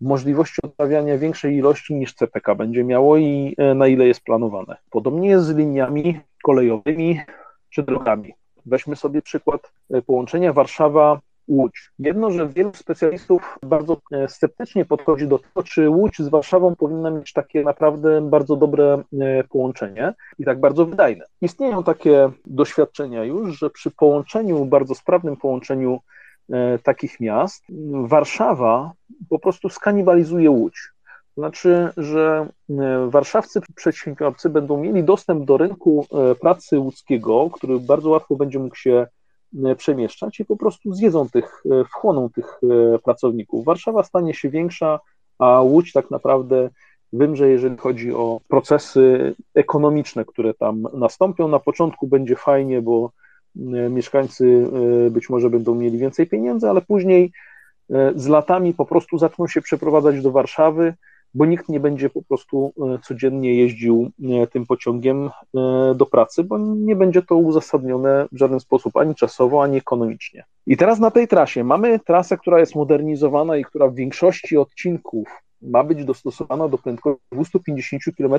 możliwości 0.00 0.62
odprawiania 0.62 1.18
większej 1.18 1.56
ilości 1.56 1.94
niż 1.94 2.14
CPK 2.14 2.54
będzie 2.54 2.84
miało 2.84 3.16
i 3.16 3.54
e, 3.58 3.74
na 3.74 3.86
ile 3.86 4.06
jest 4.06 4.20
planowane. 4.20 4.76
Podobnie 4.90 5.28
jest 5.28 5.46
z 5.46 5.56
liniami 5.56 6.20
kolejowymi 6.42 7.20
czy 7.70 7.82
drogami. 7.82 8.32
Weźmy 8.66 8.96
sobie 8.96 9.22
przykład 9.22 9.72
e, 9.90 10.02
połączenia 10.02 10.52
Warszawa-Łódź. 11.52 11.92
Jedno, 11.98 12.30
że 12.30 12.48
wielu 12.48 12.70
specjalistów 12.74 13.58
bardzo 13.62 13.96
e, 14.12 14.28
sceptycznie 14.28 14.84
podchodzi 14.84 15.28
do 15.28 15.38
tego, 15.38 15.62
czy 15.62 15.88
Łódź 15.88 16.18
z 16.18 16.28
Warszawą 16.28 16.76
powinna 16.76 17.10
mieć 17.10 17.32
takie 17.32 17.62
naprawdę 17.62 18.20
bardzo 18.20 18.56
dobre 18.56 19.02
połączenie 19.48 20.14
i 20.38 20.44
tak 20.44 20.60
bardzo 20.60 20.86
wydajne. 20.86 21.24
Istnieją 21.40 21.84
takie 21.84 22.30
doświadczenia 22.46 23.24
już, 23.24 23.58
że 23.58 23.70
przy 23.70 23.90
połączeniu, 23.90 24.64
bardzo 24.64 24.94
sprawnym 24.94 25.36
połączeniu 25.36 26.00
E, 26.50 26.78
takich 26.78 27.20
miast, 27.20 27.64
Warszawa 28.04 28.92
po 29.28 29.38
prostu 29.38 29.68
skanibalizuje 29.68 30.50
Łódź. 30.50 30.88
Znaczy, 31.36 31.88
że 31.96 32.48
e, 32.70 33.10
warszawscy 33.10 33.60
przedsiębiorcy 33.74 34.50
będą 34.50 34.80
mieli 34.80 35.04
dostęp 35.04 35.44
do 35.44 35.56
rynku 35.56 36.06
e, 36.12 36.34
pracy 36.34 36.78
łódzkiego, 36.78 37.50
który 37.50 37.78
bardzo 37.80 38.10
łatwo 38.10 38.36
będzie 38.36 38.58
mógł 38.58 38.76
się 38.76 39.06
przemieszczać 39.76 40.40
i 40.40 40.44
po 40.44 40.56
prostu 40.56 40.94
zjedzą 40.94 41.28
tych, 41.28 41.62
wchłoną 41.88 42.30
tych 42.30 42.60
pracowników. 43.04 43.64
Warszawa 43.64 44.02
stanie 44.02 44.34
się 44.34 44.50
większa, 44.50 45.00
a 45.38 45.60
Łódź 45.60 45.92
tak 45.92 46.10
naprawdę 46.10 46.70
wymrze, 47.12 47.48
jeżeli 47.48 47.76
chodzi 47.76 48.12
o 48.12 48.40
procesy 48.48 49.34
ekonomiczne, 49.54 50.24
które 50.24 50.54
tam 50.54 50.82
nastąpią. 50.94 51.48
Na 51.48 51.58
początku 51.58 52.06
będzie 52.06 52.36
fajnie, 52.36 52.82
bo 52.82 53.10
E, 53.56 53.90
mieszkańcy 53.90 54.68
e, 55.06 55.10
być 55.10 55.30
może 55.30 55.50
będą 55.50 55.74
mieli 55.74 55.98
więcej 55.98 56.26
pieniędzy, 56.26 56.68
ale 56.68 56.80
później 56.80 57.32
e, 57.90 58.12
z 58.16 58.26
latami 58.26 58.74
po 58.74 58.86
prostu 58.86 59.18
zaczną 59.18 59.46
się 59.46 59.62
przeprowadzać 59.62 60.22
do 60.22 60.30
Warszawy, 60.30 60.94
bo 61.34 61.46
nikt 61.46 61.68
nie 61.68 61.80
będzie 61.80 62.10
po 62.10 62.22
prostu 62.22 62.72
codziennie 63.02 63.54
jeździł 63.54 64.10
tym 64.52 64.66
pociągiem 64.66 65.30
do 65.94 66.06
pracy, 66.06 66.44
bo 66.44 66.58
nie 66.58 66.96
będzie 66.96 67.22
to 67.22 67.36
uzasadnione 67.36 68.28
w 68.32 68.38
żaden 68.38 68.60
sposób 68.60 68.96
ani 68.96 69.14
czasowo, 69.14 69.62
ani 69.62 69.76
ekonomicznie. 69.76 70.44
I 70.66 70.76
teraz 70.76 70.98
na 70.98 71.10
tej 71.10 71.28
trasie 71.28 71.64
mamy 71.64 71.98
trasę, 71.98 72.36
która 72.36 72.60
jest 72.60 72.74
modernizowana 72.74 73.56
i 73.56 73.64
która 73.64 73.88
w 73.88 73.94
większości 73.94 74.56
odcinków 74.56 75.28
ma 75.62 75.84
być 75.84 76.04
dostosowana 76.04 76.68
do 76.68 76.78
prędkości 76.78 77.22
250 77.32 78.02
km 78.16 78.34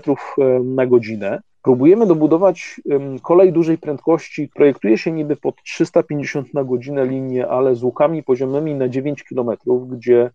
na 0.64 0.86
godzinę. 0.86 1.42
Próbujemy 1.62 2.08
dobudować 2.08 2.82
kolej 3.22 3.54
dużej 3.54 3.78
prędkości. 3.78 4.50
Projektuje 4.56 4.98
się 4.98 5.12
niby 5.12 5.36
pod 5.36 5.56
350 5.64 6.54
na 6.54 6.64
godzinę 6.64 7.06
linię, 7.06 7.48
ale 7.48 7.76
z 7.76 7.84
łukami 7.84 8.24
poziomymi 8.24 8.76
na 8.76 8.90
9 8.90 9.24
km, 9.24 9.50
gdzie 9.88 10.32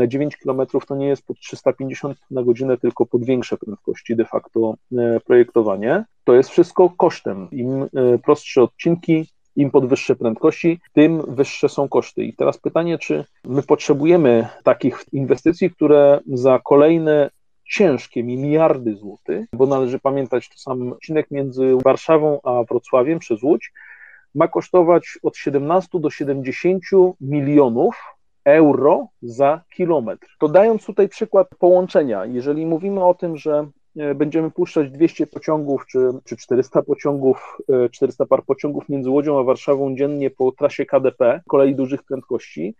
na 0.00 0.06
9 0.06 0.36
km 0.36 0.60
to 0.86 0.96
nie 0.96 1.06
jest 1.06 1.26
pod 1.26 1.38
350 1.38 2.18
na 2.30 2.42
godzinę, 2.42 2.78
tylko 2.78 3.06
pod 3.06 3.24
większe 3.24 3.56
prędkości 3.56 4.16
de 4.16 4.24
facto 4.24 4.74
e, 4.98 5.20
projektowanie. 5.20 6.04
To 6.24 6.34
jest 6.34 6.50
wszystko 6.50 6.90
kosztem. 6.90 7.48
Im 7.52 7.82
e, 7.82 7.88
prostsze 8.18 8.62
odcinki, 8.62 9.26
im 9.56 9.70
podwyższe 9.70 10.16
prędkości, 10.16 10.80
tym 10.92 11.22
wyższe 11.28 11.68
są 11.68 11.88
koszty. 11.88 12.24
I 12.24 12.32
teraz 12.32 12.58
pytanie, 12.58 12.98
czy 12.98 13.24
my 13.44 13.62
potrzebujemy 13.62 14.48
takich 14.64 15.04
inwestycji, 15.12 15.70
które 15.70 16.20
za 16.26 16.60
kolejne 16.64 17.30
ciężkie 17.70 18.22
miliardy 18.24 18.96
złotych, 18.96 19.48
bo 19.52 19.66
należy 19.66 19.98
pamiętać, 19.98 20.48
to 20.48 20.58
sam 20.58 20.92
odcinek 20.92 21.30
między 21.30 21.76
Warszawą 21.84 22.40
a 22.42 22.62
Wrocławiem 22.68 23.18
przez 23.18 23.42
Łódź 23.42 23.72
ma 24.34 24.48
kosztować 24.48 25.18
od 25.22 25.36
17 25.36 26.00
do 26.00 26.10
70 26.10 26.82
milionów 27.20 27.96
euro 28.44 29.06
za 29.22 29.60
kilometr. 29.76 30.26
To 30.40 30.48
dając 30.48 30.84
tutaj 30.84 31.08
przykład 31.08 31.48
połączenia, 31.58 32.26
jeżeli 32.26 32.66
mówimy 32.66 33.04
o 33.04 33.14
tym, 33.14 33.36
że 33.36 33.66
E, 33.96 34.14
będziemy 34.14 34.50
puszczać 34.50 34.90
200 34.90 35.26
pociągów 35.26 35.86
czy, 35.86 35.98
czy 36.24 36.36
400 36.36 36.82
pociągów, 36.82 37.58
400 37.90 38.24
e, 38.24 38.26
par 38.26 38.44
pociągów 38.44 38.88
między 38.88 39.10
Łodzią 39.10 39.40
a 39.40 39.42
Warszawą 39.42 39.96
dziennie 39.96 40.30
po 40.30 40.52
trasie 40.52 40.86
KDP, 40.86 41.40
kolei 41.48 41.74
dużych 41.74 42.02
prędkości, 42.02 42.74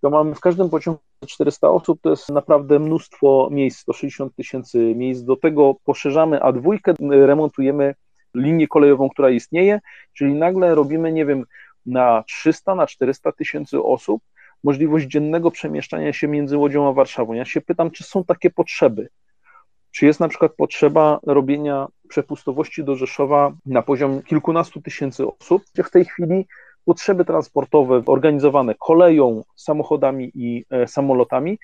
to 0.00 0.10
mamy 0.10 0.34
w 0.34 0.40
każdym 0.40 0.70
pociągu 0.70 1.00
400 1.26 1.70
osób, 1.70 2.00
to 2.02 2.10
jest 2.10 2.28
naprawdę 2.28 2.78
mnóstwo 2.78 3.48
miejsc, 3.52 3.80
160 3.80 4.34
tysięcy 4.36 4.94
miejsc. 4.94 5.22
Do 5.22 5.36
tego 5.36 5.74
poszerzamy 5.84 6.38
A2, 6.38 6.78
remontujemy 7.10 7.94
linię 8.34 8.68
kolejową, 8.68 9.08
która 9.08 9.30
istnieje, 9.30 9.80
czyli 10.12 10.34
nagle 10.34 10.74
robimy, 10.74 11.12
nie 11.12 11.26
wiem, 11.26 11.44
na 11.86 12.24
300, 12.26 12.74
na 12.74 12.86
400 12.86 13.32
tysięcy 13.32 13.82
osób 13.82 14.22
możliwość 14.64 15.06
dziennego 15.06 15.50
przemieszczania 15.50 16.12
się 16.12 16.28
między 16.28 16.56
Łodzią 16.56 16.88
a 16.88 16.92
Warszawą. 16.92 17.32
Ja 17.32 17.44
się 17.44 17.60
pytam, 17.60 17.90
czy 17.90 18.04
są 18.04 18.24
takie 18.24 18.50
potrzeby. 18.50 19.08
Czy 19.90 20.06
jest 20.06 20.20
na 20.20 20.28
przykład 20.28 20.52
potrzeba 20.56 21.20
robienia 21.26 21.86
przepustowości 22.08 22.84
do 22.84 22.96
Rzeszowa 22.96 23.52
na 23.66 23.82
poziom 23.82 24.22
kilkunastu 24.22 24.82
tysięcy 24.82 25.26
osób, 25.26 25.62
w 25.84 25.90
tej 25.90 26.04
chwili 26.04 26.46
potrzeby 26.84 27.24
transportowe 27.24 28.02
organizowane 28.06 28.74
koleją, 28.78 29.42
samochodami 29.56 30.30
i 30.34 30.64
e, 30.70 30.86
samolotami 30.86 31.58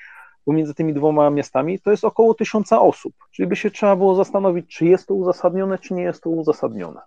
pomiędzy 0.45 0.75
tymi 0.75 0.95
dwoma 0.95 1.31
miastami 1.31 1.81
to 1.81 1.91
jest 1.91 2.05
około 2.05 2.35
tysiąca 2.35 2.81
osób. 2.81 3.15
Czyli 3.31 3.49
by 3.49 3.57
się 3.57 3.71
trzeba 3.71 3.97
było 3.97 4.15
zastanowić, 4.15 4.77
czy 4.77 4.87
jest 4.87 5.07
to 5.07 5.15
uzasadnione, 5.15 5.79
czy 5.79 5.95
nie 5.95 6.03
jest 6.03 6.23
to 6.23 6.31
uzasadnione. 6.31 7.01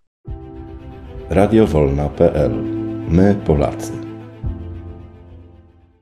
Radiowolna.pl 1.29 2.51
My 3.09 3.35
Polacy. 3.45 3.98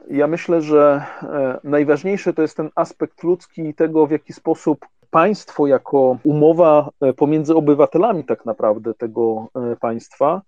Ja 0.09 0.27
myślę, 0.27 0.61
że 0.61 1.05
e, 1.23 1.59
najważniejszy 1.63 2.33
to 2.33 2.41
jest 2.41 2.57
ten 2.57 2.69
aspekt 2.75 3.23
ludzki 3.23 3.61
i 3.61 3.73
tego, 3.73 4.07
w 4.07 4.11
jaki 4.11 4.33
sposób 4.33 4.85
państwo 5.09 5.67
jako 5.67 6.17
umowa 6.23 6.89
e, 7.01 7.13
pomiędzy 7.13 7.55
obywatelami 7.55 8.23
tak 8.23 8.45
naprawdę 8.45 8.93
tego 8.93 9.47
e, 9.55 9.75
państwa 9.75 10.41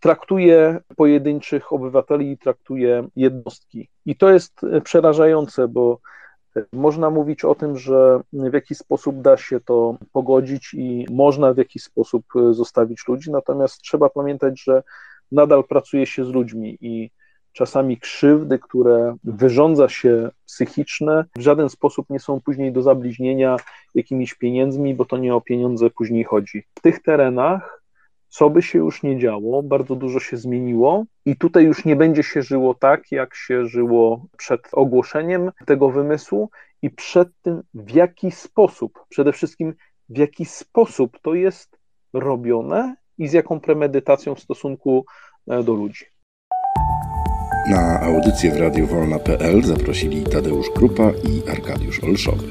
traktuje 0.00 0.78
pojedynczych 0.96 1.72
obywateli 1.72 2.32
i 2.32 2.38
traktuje 2.38 3.08
jednostki. 3.16 3.88
I 4.06 4.16
to 4.16 4.30
jest 4.30 4.60
przerażające, 4.84 5.68
bo 5.68 5.98
można 6.72 7.10
mówić 7.10 7.44
o 7.44 7.54
tym, 7.54 7.78
że 7.78 8.20
w 8.32 8.54
jakiś 8.54 8.78
sposób 8.78 9.20
da 9.20 9.36
się 9.36 9.60
to 9.60 9.96
pogodzić 10.12 10.74
i 10.74 11.06
można 11.10 11.54
w 11.54 11.58
jakiś 11.58 11.82
sposób 11.82 12.24
zostawić 12.50 13.08
ludzi, 13.08 13.30
natomiast 13.30 13.80
trzeba 13.80 14.08
pamiętać, 14.08 14.62
że 14.62 14.82
nadal 15.32 15.64
pracuje 15.64 16.06
się 16.06 16.24
z 16.24 16.28
ludźmi 16.28 16.78
i 16.80 17.10
czasami 17.52 17.96
krzywdy, 17.96 18.58
które 18.58 19.16
wyrządza 19.24 19.88
się 19.88 20.30
psychiczne, 20.46 21.24
w 21.36 21.40
żaden 21.40 21.68
sposób 21.68 22.10
nie 22.10 22.20
są 22.20 22.40
później 22.40 22.72
do 22.72 22.82
zabliźnienia 22.82 23.56
jakimiś 23.94 24.34
pieniędzmi, 24.34 24.94
bo 24.94 25.04
to 25.04 25.16
nie 25.16 25.34
o 25.34 25.40
pieniądze 25.40 25.90
później 25.90 26.24
chodzi. 26.24 26.62
W 26.74 26.80
tych 26.80 27.02
terenach, 27.02 27.82
co 28.28 28.50
by 28.50 28.62
się 28.62 28.78
już 28.78 29.02
nie 29.02 29.18
działo, 29.18 29.62
bardzo 29.62 29.96
dużo 29.96 30.20
się 30.20 30.36
zmieniło 30.36 31.04
i 31.26 31.36
tutaj 31.36 31.64
już 31.64 31.84
nie 31.84 31.96
będzie 31.96 32.22
się 32.22 32.42
żyło 32.42 32.74
tak, 32.74 33.12
jak 33.12 33.34
się 33.34 33.66
żyło 33.66 34.26
przed 34.36 34.60
ogłoszeniem 34.72 35.52
tego 35.66 35.90
wymysłu 35.90 36.50
i 36.82 36.90
przed 36.90 37.28
tym, 37.42 37.62
w 37.74 37.90
jaki 37.90 38.30
sposób, 38.30 39.04
przede 39.08 39.32
wszystkim 39.32 39.74
w 40.08 40.18
jaki 40.18 40.44
sposób 40.44 41.18
to 41.22 41.34
jest 41.34 41.78
robione 42.12 42.96
i 43.18 43.28
z 43.28 43.32
jaką 43.32 43.60
premedytacją 43.60 44.34
w 44.34 44.40
stosunku 44.40 45.04
e, 45.48 45.62
do 45.62 45.72
ludzi. 45.72 46.04
Na 47.68 48.00
audycję 48.00 48.50
w 48.50 48.56
Radiu 48.56 48.86
Wolna.pl 48.86 49.62
zaprosili 49.62 50.22
Tadeusz 50.22 50.70
Krupa 50.74 51.10
i 51.10 51.50
Arkadiusz 51.50 52.04
Olszowy. 52.04 52.46